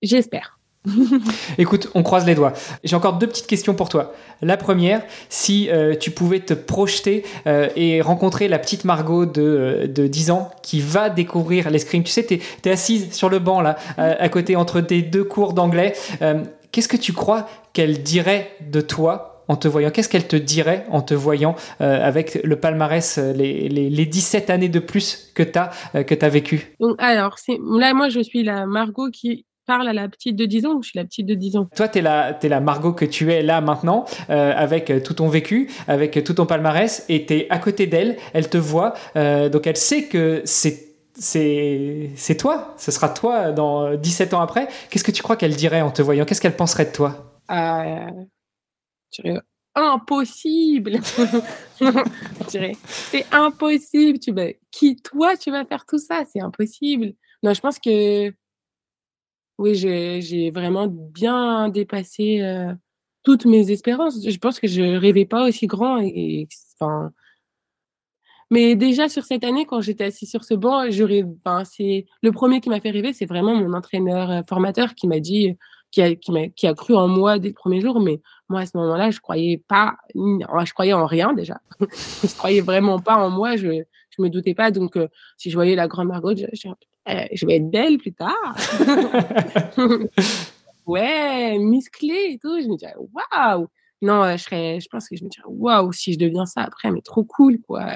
J'espère. 0.00 0.58
Écoute, 1.58 1.88
on 1.94 2.02
croise 2.02 2.26
les 2.26 2.34
doigts. 2.34 2.52
J'ai 2.82 2.96
encore 2.96 3.14
deux 3.14 3.28
petites 3.28 3.46
questions 3.46 3.74
pour 3.74 3.88
toi. 3.88 4.12
La 4.40 4.56
première, 4.56 5.02
si 5.28 5.70
euh, 5.70 5.94
tu 5.94 6.10
pouvais 6.10 6.40
te 6.40 6.54
projeter 6.54 7.24
euh, 7.46 7.68
et 7.76 8.00
rencontrer 8.00 8.48
la 8.48 8.58
petite 8.58 8.84
Margot 8.84 9.24
de, 9.24 9.88
10 9.88 10.30
euh, 10.30 10.32
ans 10.32 10.50
qui 10.62 10.80
va 10.80 11.08
découvrir 11.08 11.70
l'escrime. 11.70 12.02
Tu 12.02 12.10
sais, 12.10 12.26
tu 12.26 12.40
es, 12.64 12.70
assise 12.70 13.12
sur 13.12 13.28
le 13.28 13.38
banc 13.38 13.60
là, 13.60 13.76
à, 13.96 14.28
côté 14.28 14.56
entre 14.56 14.80
tes 14.80 15.02
deux 15.02 15.24
cours 15.24 15.52
d'anglais. 15.52 15.94
Qu'est-ce 16.72 16.88
que 16.88 16.96
tu 16.96 17.12
crois 17.12 17.46
qu'elle 17.72 18.02
dirait 18.02 18.50
de 18.60 18.80
toi 18.80 19.44
en 19.48 19.56
te 19.56 19.68
voyant? 19.68 19.90
Qu'est-ce 19.90 20.08
qu'elle 20.08 20.26
te 20.26 20.36
dirait 20.36 20.86
en 20.90 21.02
te 21.02 21.12
voyant 21.12 21.54
avec 21.80 22.40
le 22.42 22.56
palmarès, 22.56 23.18
les, 23.18 23.68
les, 23.68 24.06
17 24.06 24.48
années 24.48 24.70
de 24.70 24.78
plus 24.78 25.30
que 25.34 25.42
tu 25.42 25.58
as, 25.58 25.70
que 26.04 26.24
as 26.24 26.28
vécu? 26.28 26.74
Alors, 26.98 27.36
là, 27.78 27.92
moi, 27.92 28.08
je 28.08 28.20
suis 28.20 28.42
la 28.42 28.64
Margot 28.64 29.10
qui 29.12 29.44
parle 29.66 29.88
à 29.88 29.92
la 29.92 30.08
petite 30.08 30.36
de 30.36 30.44
10 30.44 30.66
ans 30.66 30.74
ou 30.74 30.82
je 30.82 30.90
suis 30.90 30.98
la 30.98 31.04
petite 31.04 31.26
de 31.26 31.34
10 31.34 31.56
ans 31.56 31.68
Toi, 31.74 31.88
tu 31.88 31.98
es 31.98 32.02
la, 32.02 32.38
es 32.42 32.48
la 32.48 32.60
Margot 32.60 32.92
que 32.92 33.04
tu 33.04 33.32
es 33.32 33.42
là 33.42 33.60
maintenant, 33.60 34.04
euh, 34.30 34.52
avec 34.56 34.90
euh, 34.90 35.00
tout 35.00 35.14
ton 35.14 35.28
vécu, 35.28 35.70
avec 35.88 36.16
euh, 36.16 36.22
tout 36.22 36.34
ton 36.34 36.46
palmarès, 36.46 37.04
et 37.08 37.26
tu 37.26 37.34
es 37.34 37.46
à 37.50 37.58
côté 37.58 37.86
d'elle, 37.86 38.16
elle 38.32 38.48
te 38.48 38.58
voit, 38.58 38.94
donc 39.14 39.66
elle 39.66 39.76
sait 39.76 40.04
que 40.04 40.42
c'est 40.44 40.88
c'est 41.14 42.36
toi, 42.38 42.74
ce 42.78 42.90
sera 42.90 43.10
toi 43.10 43.52
dans 43.52 43.94
17 43.96 44.32
ans 44.32 44.40
après. 44.40 44.68
Qu'est-ce 44.88 45.04
que 45.04 45.10
tu 45.10 45.22
crois 45.22 45.36
qu'elle 45.36 45.54
dirait 45.54 45.82
en 45.82 45.90
te 45.90 46.00
voyant? 46.00 46.24
Qu'est-ce 46.24 46.40
qu'elle 46.40 46.56
penserait 46.56 46.86
de 46.86 46.92
toi? 46.92 47.38
Euh, 47.50 48.06
Impossible 49.74 51.00
C'est 52.48 53.26
impossible. 53.32 54.18
Tu 54.18 54.34
qui, 54.70 54.96
toi, 54.96 55.36
tu 55.36 55.50
vas 55.50 55.64
faire 55.64 55.86
tout 55.86 55.98
ça? 55.98 56.24
C'est 56.30 56.40
impossible. 56.40 57.14
Non, 57.42 57.54
je 57.54 57.60
pense 57.60 57.78
que 57.78 58.32
oui, 59.58 59.74
j'ai 59.74 60.50
vraiment 60.50 60.86
bien 60.88 61.68
dépassé 61.68 62.42
toutes 63.22 63.44
mes 63.44 63.70
espérances. 63.70 64.18
Je 64.26 64.38
pense 64.38 64.58
que 64.60 64.66
je 64.66 64.82
rêvais 64.82 65.26
pas 65.26 65.46
aussi 65.48 65.66
grand. 65.66 65.98
Et, 66.02 66.48
enfin, 66.80 67.12
mais 68.50 68.76
déjà 68.76 69.08
sur 69.08 69.24
cette 69.24 69.44
année, 69.44 69.64
quand 69.64 69.80
j'étais 69.80 70.04
assis 70.04 70.26
sur 70.26 70.44
ce 70.44 70.54
banc, 70.54 70.82
c'est 71.64 72.06
le 72.22 72.32
premier 72.32 72.60
qui 72.60 72.68
m'a 72.68 72.80
fait 72.80 72.90
rêver, 72.90 73.12
c'est 73.12 73.26
vraiment 73.26 73.54
mon 73.54 73.72
entraîneur 73.72 74.44
formateur 74.46 74.94
qui 74.94 75.08
m'a 75.08 75.20
dit, 75.20 75.56
qui 75.90 76.02
a, 76.02 76.74
cru 76.74 76.94
en 76.94 77.08
moi 77.08 77.38
dès 77.38 77.48
le 77.48 77.54
premier 77.54 77.80
jour. 77.80 78.00
Mais 78.00 78.20
moi, 78.48 78.60
à 78.60 78.66
ce 78.66 78.76
moment-là, 78.76 79.10
je 79.10 79.20
croyais 79.20 79.62
pas, 79.68 79.96
je 80.14 80.72
croyais 80.72 80.92
en 80.92 81.06
rien 81.06 81.32
déjà. 81.32 81.60
je 81.80 82.36
croyais 82.36 82.60
vraiment 82.60 82.98
pas 82.98 83.16
en 83.16 83.30
moi. 83.30 83.56
Je, 83.56 83.84
je 84.10 84.22
me 84.22 84.28
doutais 84.28 84.54
pas. 84.54 84.70
Donc, 84.70 84.98
si 85.38 85.50
je 85.50 85.54
voyais 85.54 85.74
la 85.74 85.88
grande 85.88 86.08
Margot, 86.08 86.34
je, 86.36 86.68
euh, 87.08 87.24
je 87.32 87.46
vais 87.46 87.56
être 87.56 87.70
belle 87.70 87.98
plus 87.98 88.12
tard. 88.12 88.56
ouais, 90.86 91.58
musclée 91.58 92.32
et 92.32 92.38
tout. 92.38 92.60
Je 92.60 92.68
me 92.68 92.76
disais, 92.76 92.94
waouh! 92.96 93.66
Non, 94.02 94.24
euh, 94.24 94.36
je, 94.36 94.42
serais, 94.42 94.80
je 94.80 94.88
pense 94.88 95.08
que 95.08 95.16
je 95.16 95.24
me 95.24 95.28
dirais, 95.28 95.46
waouh, 95.46 95.92
si 95.92 96.12
je 96.12 96.18
deviens 96.18 96.44
ça 96.44 96.62
après, 96.62 96.90
mais 96.90 97.00
trop 97.00 97.24
cool, 97.24 97.58
quoi 97.66 97.86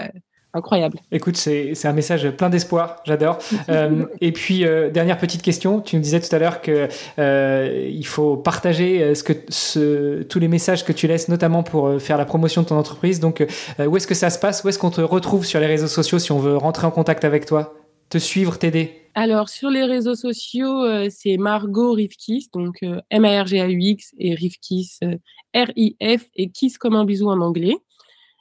incroyable. 0.55 0.99
Écoute, 1.13 1.37
c'est 1.37 1.75
un 1.85 1.93
message 1.93 2.31
plein 2.31 2.49
d'espoir, 2.49 3.03
j'adore. 3.05 3.39
Euh, 3.69 4.07
et 4.23 4.33
puis, 4.33 4.65
dernière 4.93 5.19
petite 5.19 5.43
question, 5.43 5.81
tu 5.81 5.97
nous 5.97 6.03
disais 6.03 6.21
tout 6.21 6.35
à 6.35 6.39
l'heure 6.39 6.63
qu'il 6.63 6.89
euh, 7.19 8.03
faut 8.05 8.37
partager 8.37 9.15
ce 9.15 9.23
que, 9.23 9.33
ce, 9.49 10.23
tous 10.23 10.39
les 10.39 10.49
messages 10.49 10.85
que 10.85 10.93
tu 10.93 11.07
laisses, 11.09 11.29
notamment 11.29 11.63
pour 11.63 12.01
faire 12.01 12.17
la 12.17 12.25
promotion 12.25 12.63
de 12.63 12.69
ton 12.69 12.77
entreprise. 12.77 13.21
Donc, 13.21 13.45
où 13.85 13.97
est-ce 13.97 14.07
que 14.07 14.15
ça 14.15 14.31
se 14.31 14.39
passe? 14.39 14.65
Où 14.65 14.69
est-ce 14.69 14.79
qu'on 14.79 14.91
te 14.91 15.03
retrouve 15.03 15.45
sur 15.45 15.61
les 15.61 15.67
réseaux 15.67 15.89
sociaux 15.89 16.19
si 16.19 16.33
on 16.33 16.39
veut 16.39 16.57
rentrer 16.57 16.87
en 16.87 16.91
contact 16.91 17.25
avec 17.25 17.45
toi? 17.45 17.75
Te 18.09 18.19
suivre, 18.19 18.59
t'aider 18.59 19.03
Alors, 19.15 19.49
sur 19.49 19.71
les 19.71 19.85
réseaux 19.85 20.15
sociaux, 20.15 20.83
euh, 20.85 21.09
c'est 21.11 21.37
Margot 21.37 21.93
Rifkis, 21.93 22.49
donc 22.53 22.83
euh, 22.83 23.01
M-A-R-G-A-U-X 23.11 24.15
et 24.19 24.35
Rifkis, 24.35 24.99
euh, 25.03 25.17
R-I-F 25.55 26.27
et 26.35 26.51
Kiss 26.51 26.79
comme 26.79 26.95
un 26.95 27.05
bisou 27.05 27.29
en 27.29 27.41
anglais. 27.41 27.77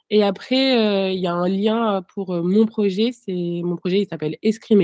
Et 0.08 0.22
après, 0.22 1.12
il 1.12 1.18
y 1.18 1.26
a 1.26 1.34
un 1.34 1.48
lien 1.48 2.00
pour 2.14 2.32
mon 2.32 2.64
projet. 2.64 3.10
C'est 3.10 3.60
Mon 3.64 3.74
projet, 3.74 4.02
il 4.02 4.06
s'appelle 4.06 4.36
Escrime. 4.40 4.80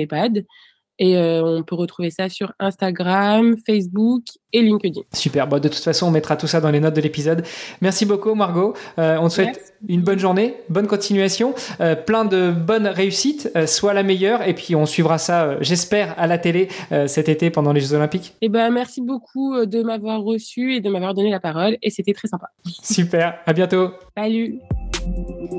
Et 0.98 1.16
euh, 1.16 1.42
on 1.42 1.62
peut 1.62 1.74
retrouver 1.74 2.10
ça 2.10 2.28
sur 2.28 2.52
Instagram, 2.58 3.56
Facebook 3.66 4.22
et 4.52 4.62
LinkedIn. 4.62 5.00
Super. 5.12 5.48
Bon, 5.48 5.58
de 5.58 5.68
toute 5.68 5.82
façon, 5.82 6.06
on 6.06 6.10
mettra 6.10 6.36
tout 6.36 6.46
ça 6.46 6.60
dans 6.60 6.70
les 6.70 6.80
notes 6.80 6.94
de 6.94 7.00
l'épisode. 7.00 7.44
Merci 7.80 8.06
beaucoup, 8.06 8.34
Margot. 8.34 8.74
Euh, 8.98 9.16
on 9.20 9.28
te 9.28 9.34
souhaite 9.34 9.71
une 9.88 10.02
bonne 10.02 10.18
journée, 10.18 10.54
bonne 10.68 10.86
continuation, 10.86 11.54
euh, 11.80 11.94
plein 11.94 12.24
de 12.24 12.50
bonnes 12.50 12.86
réussites, 12.86 13.50
soit 13.66 13.94
la 13.94 14.02
meilleure. 14.02 14.46
Et 14.46 14.54
puis, 14.54 14.74
on 14.74 14.86
suivra 14.86 15.18
ça, 15.18 15.60
j'espère, 15.60 16.14
à 16.18 16.26
la 16.26 16.38
télé 16.38 16.68
cet 17.06 17.28
été 17.28 17.50
pendant 17.50 17.72
les 17.72 17.80
Jeux 17.80 17.94
Olympiques. 17.94 18.34
Eh 18.40 18.48
ben, 18.48 18.70
merci 18.70 19.00
beaucoup 19.00 19.64
de 19.66 19.82
m'avoir 19.82 20.22
reçu 20.22 20.74
et 20.74 20.80
de 20.80 20.90
m'avoir 20.90 21.14
donné 21.14 21.30
la 21.30 21.40
parole. 21.40 21.76
Et 21.82 21.90
c'était 21.90 22.12
très 22.12 22.28
sympa. 22.28 22.48
Super. 22.64 23.38
À 23.46 23.52
bientôt. 23.52 23.90
Salut. 24.16 24.60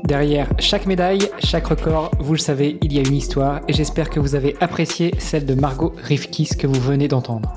Derrière 0.04 0.48
chaque 0.58 0.86
médaille, 0.86 1.28
chaque 1.38 1.66
record, 1.66 2.10
vous 2.18 2.32
le 2.32 2.38
savez, 2.38 2.78
il 2.82 2.92
y 2.92 2.98
a 2.98 3.02
une 3.02 3.14
histoire 3.14 3.60
et 3.68 3.72
j'espère 3.72 4.10
que 4.10 4.18
vous 4.18 4.34
avez 4.34 4.56
apprécié 4.60 5.14
celle 5.18 5.44
de 5.44 5.54
Margot 5.54 5.92
Rifkis 6.02 6.56
que 6.58 6.66
vous 6.66 6.80
venez 6.80 7.08
d'entendre. 7.08 7.52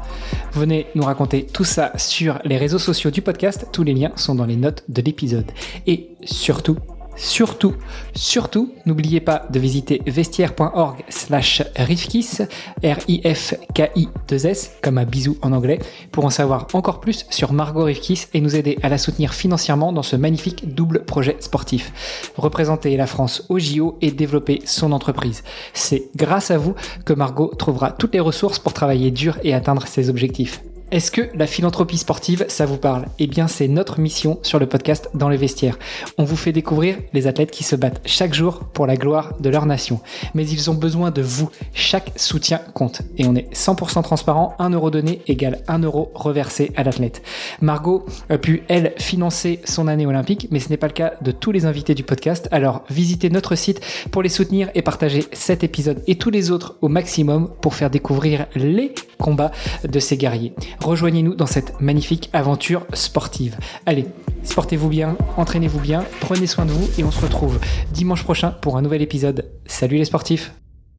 Venez 0.53 0.87
nous 0.95 1.03
raconter 1.03 1.45
tout 1.45 1.63
ça 1.63 1.91
sur 1.97 2.39
les 2.43 2.57
réseaux 2.57 2.79
sociaux 2.79 3.11
du 3.11 3.21
podcast, 3.21 3.67
tous 3.71 3.83
les 3.83 3.93
liens 3.93 4.11
sont 4.15 4.35
dans 4.35 4.45
les 4.45 4.55
notes 4.55 4.83
de 4.89 5.01
l'épisode. 5.01 5.49
Et 5.85 6.09
surtout, 6.57 6.77
Surtout, 7.19 7.73
surtout, 8.13 8.73
n'oubliez 8.85 9.21
pas 9.21 9.47
de 9.49 9.57
visiter 9.57 10.03
vestiaire.org 10.05 11.03
slash 11.09 11.63
rifkis, 11.75 12.43
R-I-F-K-I-2-S, 12.83 14.73
comme 14.83 14.99
un 14.99 15.03
bisou 15.03 15.35
en 15.41 15.51
anglais, 15.51 15.79
pour 16.11 16.25
en 16.25 16.29
savoir 16.29 16.67
encore 16.73 16.99
plus 16.99 17.25
sur 17.31 17.53
Margot 17.53 17.85
Rifkis 17.85 18.27
et 18.35 18.41
nous 18.41 18.55
aider 18.55 18.77
à 18.83 18.89
la 18.89 18.99
soutenir 18.99 19.33
financièrement 19.33 19.91
dans 19.91 20.03
ce 20.03 20.15
magnifique 20.15 20.75
double 20.75 21.05
projet 21.05 21.37
sportif. 21.39 22.31
Représenter 22.37 22.95
la 22.97 23.07
France 23.07 23.45
au 23.49 23.57
JO 23.57 23.97
et 23.99 24.11
développer 24.11 24.61
son 24.65 24.91
entreprise. 24.91 25.43
C'est 25.73 26.09
grâce 26.15 26.51
à 26.51 26.59
vous 26.59 26.75
que 27.03 27.13
Margot 27.13 27.51
trouvera 27.57 27.89
toutes 27.89 28.13
les 28.13 28.19
ressources 28.19 28.59
pour 28.59 28.73
travailler 28.73 29.09
dur 29.09 29.39
et 29.43 29.55
atteindre 29.55 29.87
ses 29.87 30.11
objectifs. 30.11 30.61
Est-ce 30.89 31.11
que 31.11 31.29
la 31.35 31.47
philanthropie 31.47 31.97
sportive, 31.97 32.45
ça 32.47 32.65
vous 32.65 32.77
parle? 32.77 33.07
Eh 33.19 33.27
bien, 33.27 33.49
c'est 33.49 33.67
notre 33.67 33.99
mission 33.99 34.39
sur 34.41 34.57
le 34.57 34.67
podcast 34.67 35.09
Dans 35.13 35.27
les 35.27 35.35
vestiaires. 35.35 35.77
On 36.17 36.23
vous 36.23 36.37
fait 36.37 36.53
découvrir 36.53 36.95
les 37.11 37.27
athlètes 37.27 37.51
qui 37.51 37.65
se 37.65 37.75
battent 37.75 37.99
chaque 38.05 38.33
jour 38.33 38.59
pour 38.71 38.87
la 38.87 38.95
gloire 38.95 39.33
de 39.41 39.49
leur 39.49 39.65
nation. 39.65 39.99
Mais 40.33 40.47
ils 40.47 40.71
ont 40.71 40.75
besoin 40.75 41.11
de 41.11 41.21
vous. 41.21 41.49
Chaque 41.73 42.13
soutien 42.15 42.61
compte. 42.73 43.01
Et 43.17 43.25
on 43.25 43.35
est 43.35 43.53
100% 43.53 44.01
transparent. 44.01 44.55
1 44.59 44.69
euro 44.69 44.89
donné 44.89 45.19
égale 45.27 45.61
1 45.67 45.79
euro 45.79 46.09
reversé 46.15 46.71
à 46.77 46.83
l'athlète. 46.83 47.21
Margot 47.59 48.05
a 48.29 48.37
pu, 48.37 48.63
elle, 48.69 48.93
financer 48.97 49.59
son 49.65 49.89
année 49.89 50.05
olympique, 50.05 50.47
mais 50.51 50.61
ce 50.61 50.69
n'est 50.69 50.77
pas 50.77 50.87
le 50.87 50.93
cas 50.93 51.15
de 51.21 51.31
tous 51.31 51.51
les 51.51 51.65
invités 51.65 51.95
du 51.95 52.03
podcast. 52.03 52.47
Alors, 52.51 52.83
visitez 52.89 53.29
notre 53.29 53.55
site 53.55 53.81
pour 54.09 54.23
les 54.23 54.29
soutenir 54.29 54.69
et 54.73 54.83
partager 54.83 55.25
cet 55.33 55.65
épisode 55.65 56.01
et 56.07 56.15
tous 56.15 56.29
les 56.29 56.49
autres 56.49 56.77
au 56.79 56.87
maximum 56.87 57.51
pour 57.61 57.75
faire 57.75 57.89
découvrir 57.89 58.45
les 58.55 58.95
combats 59.17 59.51
de 59.83 59.99
ces 59.99 60.15
guerriers. 60.15 60.53
Rejoignez-nous 60.79 61.35
dans 61.35 61.45
cette 61.45 61.81
magnifique 61.81 62.29
aventure 62.33 62.85
sportive. 62.93 63.57
Allez, 63.85 64.05
sportez-vous 64.43 64.89
bien, 64.89 65.17
entraînez-vous 65.35 65.79
bien, 65.79 66.05
prenez 66.21 66.47
soin 66.47 66.65
de 66.65 66.71
vous 66.71 66.89
et 66.97 67.03
on 67.03 67.11
se 67.11 67.21
retrouve 67.21 67.59
dimanche 67.91 68.23
prochain 68.23 68.51
pour 68.51 68.77
un 68.77 68.81
nouvel 68.81 69.01
épisode. 69.01 69.49
Salut 69.65 69.97
les 69.97 70.05
sportifs 70.05 70.53